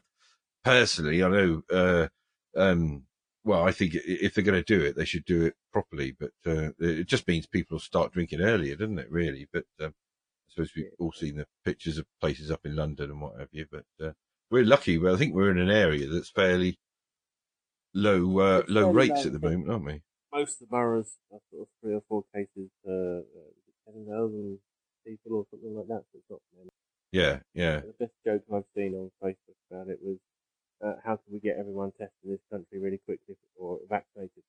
personally, 0.64 1.22
I 1.22 1.28
know, 1.28 1.62
uh, 1.72 2.09
um, 2.57 3.05
well, 3.45 3.64
I 3.64 3.72
think 3.72 3.93
if 3.95 4.34
they're 4.34 4.45
going 4.45 4.62
to 4.62 4.78
do 4.78 4.84
it, 4.84 4.97
they 4.97 5.05
should 5.05 5.24
do 5.24 5.43
it 5.43 5.55
properly, 5.72 6.14
but, 6.18 6.32
uh, 6.47 6.70
it 6.78 7.07
just 7.07 7.26
means 7.26 7.47
people 7.47 7.78
start 7.78 8.12
drinking 8.12 8.40
earlier, 8.40 8.76
doesn't 8.76 8.99
it, 8.99 9.11
really? 9.11 9.49
But, 9.53 9.64
um, 9.80 9.88
I 9.88 10.49
suppose 10.49 10.70
we've 10.76 10.90
all 10.99 11.12
seen 11.12 11.36
the 11.36 11.47
pictures 11.64 11.99
of 11.99 12.07
places 12.20 12.51
up 12.51 12.61
in 12.64 12.76
London 12.76 13.11
and 13.11 13.20
what 13.20 13.38
have 13.38 13.49
you, 13.53 13.66
but, 13.70 13.84
uh, 14.05 14.12
we're 14.51 14.64
lucky. 14.64 14.99
Well, 14.99 15.14
I 15.14 15.18
think 15.18 15.34
we're 15.34 15.51
in 15.51 15.59
an 15.59 15.70
area 15.70 16.07
that's 16.07 16.30
fairly 16.30 16.78
low, 17.95 18.38
uh, 18.38 18.62
low 18.68 18.90
rates 18.90 19.24
at 19.24 19.32
the 19.32 19.40
moment, 19.40 19.70
aren't 19.70 19.84
we? 19.86 20.03
Most 20.32 20.61
of 20.61 20.68
the 20.68 20.70
boroughs 20.70 21.18
are 21.32 21.40
sort 21.51 21.62
of 21.62 21.68
three 21.80 21.95
or 21.95 22.03
four 22.09 22.24
cases 22.34 22.70
per 22.84 23.20
uh, 23.20 23.93
10,000 23.93 24.59
people 25.07 25.36
or 25.36 25.46
something 25.50 25.74
like 25.76 25.88
that, 25.88 26.05
so 26.12 26.18
it's 26.18 26.30
not 26.30 26.40
many. 26.57 26.70
Yeah, 27.12 27.40
yeah. 27.55 27.80
The 27.80 27.94
best 28.07 28.12
joke 28.24 28.42
I've 28.55 28.64
seen 28.74 28.94
on 28.94 29.11
Facebook 29.22 29.57
about 29.70 29.88
it 29.88 29.98
was, 30.03 30.16
uh, 30.84 30.94
how 31.05 31.16
can 31.16 31.32
we 31.34 31.40
get 31.40 31.57
everyone 31.59 31.92
tested 31.92 32.11
in 32.24 32.30
this 32.32 32.40
country 32.50 32.78
really 32.78 32.98
quickly 33.05 33.36
or 33.57 33.78
vaccinated? 33.88 34.42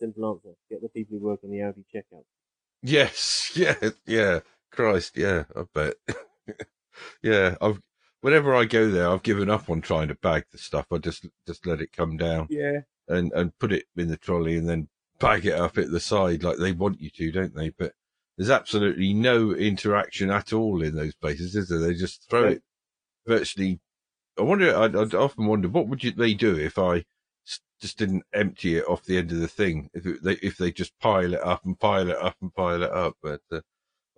Simple 0.00 0.28
answer, 0.30 0.54
get 0.70 0.82
the 0.82 0.88
people 0.88 1.18
who 1.18 1.24
work 1.24 1.40
on 1.44 1.50
the 1.50 1.58
Aldi 1.58 1.84
checkout. 1.94 2.24
Yes, 2.82 3.52
yeah, 3.56 3.74
yeah. 4.06 4.40
Christ, 4.72 5.16
yeah, 5.16 5.44
I 5.54 5.64
bet. 5.74 5.94
yeah, 7.22 7.56
I've 7.60 7.80
whenever 8.20 8.54
I 8.54 8.64
go 8.64 8.90
there, 8.90 9.08
I've 9.08 9.22
given 9.22 9.48
up 9.48 9.70
on 9.70 9.80
trying 9.80 10.08
to 10.08 10.14
bag 10.16 10.44
the 10.52 10.58
stuff. 10.58 10.86
I 10.92 10.98
just 10.98 11.26
just 11.46 11.66
let 11.66 11.80
it 11.80 11.92
come 11.92 12.16
down 12.16 12.48
Yeah. 12.50 12.80
and 13.08 13.32
and 13.32 13.56
put 13.58 13.72
it 13.72 13.84
in 13.96 14.08
the 14.08 14.16
trolley 14.16 14.56
and 14.56 14.68
then 14.68 14.88
bag 15.18 15.46
it 15.46 15.54
up 15.54 15.78
at 15.78 15.90
the 15.90 16.00
side 16.00 16.42
like 16.42 16.58
they 16.58 16.72
want 16.72 17.00
you 17.00 17.10
to, 17.10 17.32
don't 17.32 17.54
they? 17.54 17.70
But 17.70 17.92
there's 18.36 18.50
absolutely 18.50 19.14
no 19.14 19.52
interaction 19.52 20.30
at 20.30 20.52
all 20.52 20.82
in 20.82 20.94
those 20.94 21.14
places, 21.14 21.54
is 21.56 21.68
there? 21.68 21.78
They 21.78 21.94
just 21.94 22.28
throw 22.28 22.42
No. 22.42 22.48
it 22.48 22.62
virtually. 23.26 23.80
I 24.38 24.42
wonder. 24.42 24.76
I'd, 24.76 24.94
I'd 24.94 25.14
often 25.14 25.46
wonder 25.46 25.68
what 25.68 25.88
would 25.88 26.04
you, 26.04 26.12
they 26.12 26.34
do 26.34 26.56
if 26.56 26.78
I 26.78 27.04
just 27.80 27.98
didn't 27.98 28.24
empty 28.32 28.76
it 28.76 28.84
off 28.86 29.04
the 29.04 29.18
end 29.18 29.32
of 29.32 29.38
the 29.38 29.48
thing. 29.48 29.88
If 29.94 30.06
it, 30.06 30.22
they 30.22 30.32
if 30.34 30.56
they 30.56 30.70
just 30.72 30.98
pile 30.98 31.32
it 31.34 31.40
up 31.42 31.64
and 31.64 31.78
pile 31.78 32.08
it 32.10 32.18
up 32.18 32.36
and 32.40 32.54
pile 32.54 32.82
it 32.82 32.90
up, 32.90 33.16
but 33.22 33.40
uh, 33.52 33.60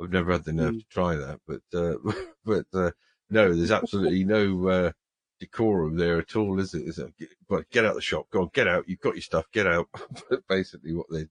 I've 0.00 0.10
never 0.10 0.32
had 0.32 0.44
the 0.44 0.52
nerve 0.52 0.74
Mm. 0.74 0.80
to 0.80 0.86
try 0.90 1.14
that. 1.16 1.40
But 1.46 1.62
uh, 1.78 1.96
but 2.44 2.66
uh, 2.78 2.90
no, 3.30 3.54
there's 3.54 3.70
absolutely 3.70 4.24
no 4.24 4.68
uh, 4.68 4.92
decorum 5.40 5.96
there 5.96 6.18
at 6.18 6.34
all, 6.36 6.58
is 6.58 6.74
it? 6.74 6.82
Is 6.88 6.98
it? 6.98 7.12
But 7.48 7.68
get 7.70 7.84
out 7.84 7.90
of 7.90 7.96
the 7.96 8.00
shop. 8.02 8.26
Go 8.30 8.42
on, 8.42 8.50
get 8.52 8.66
out. 8.68 8.88
You've 8.88 9.00
got 9.00 9.14
your 9.14 9.22
stuff. 9.22 9.46
Get 9.52 9.66
out. 9.66 9.88
Basically, 10.48 10.94
what 10.94 11.06
they 11.10 11.26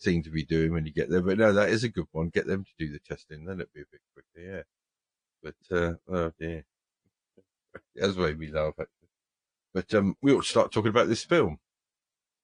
seem 0.00 0.22
to 0.22 0.30
be 0.30 0.44
doing 0.44 0.72
when 0.72 0.86
you 0.86 0.92
get 0.92 1.10
there. 1.10 1.20
But 1.20 1.38
no, 1.38 1.52
that 1.52 1.68
is 1.68 1.84
a 1.84 1.88
good 1.88 2.06
one. 2.12 2.30
Get 2.30 2.46
them 2.46 2.64
to 2.64 2.70
do 2.78 2.92
the 2.92 2.98
testing. 2.98 3.44
Then 3.44 3.60
it'd 3.60 3.72
be 3.72 3.82
a 3.82 3.84
bit 3.90 4.00
quicker. 4.12 4.46
Yeah. 4.54 4.62
But 5.42 5.76
uh, 5.76 5.94
oh 6.08 6.32
dear, 6.38 6.64
it 7.94 8.02
has 8.02 8.16
made 8.16 8.38
me 8.38 8.50
laugh 8.50 8.74
actually. 8.78 9.08
But 9.72 9.94
um, 9.94 10.16
we 10.20 10.32
ought 10.32 10.42
to 10.42 10.48
start 10.48 10.72
talking 10.72 10.90
about 10.90 11.08
this 11.08 11.24
film. 11.24 11.58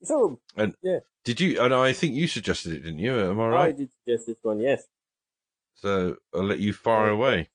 So 0.03 0.41
and 0.57 0.75
yeah, 0.83 1.01
Did 1.25 1.41
you? 1.41 1.61
And 1.61 1.75
I 1.75 1.93
think 1.93 2.15
you 2.15 2.29
suggested 2.29 2.73
it, 2.73 2.85
didn't 2.85 2.99
you? 2.99 3.19
Am 3.19 3.41
I 3.41 3.49
right? 3.49 3.69
I 3.69 3.73
did 3.73 3.91
suggest 3.93 4.27
this 4.27 4.37
one. 4.43 4.61
Yes. 4.61 4.85
So 5.75 6.17
I'll 6.35 6.45
let 6.45 6.59
you 6.59 6.73
fire 6.73 7.09
away. 7.09 7.51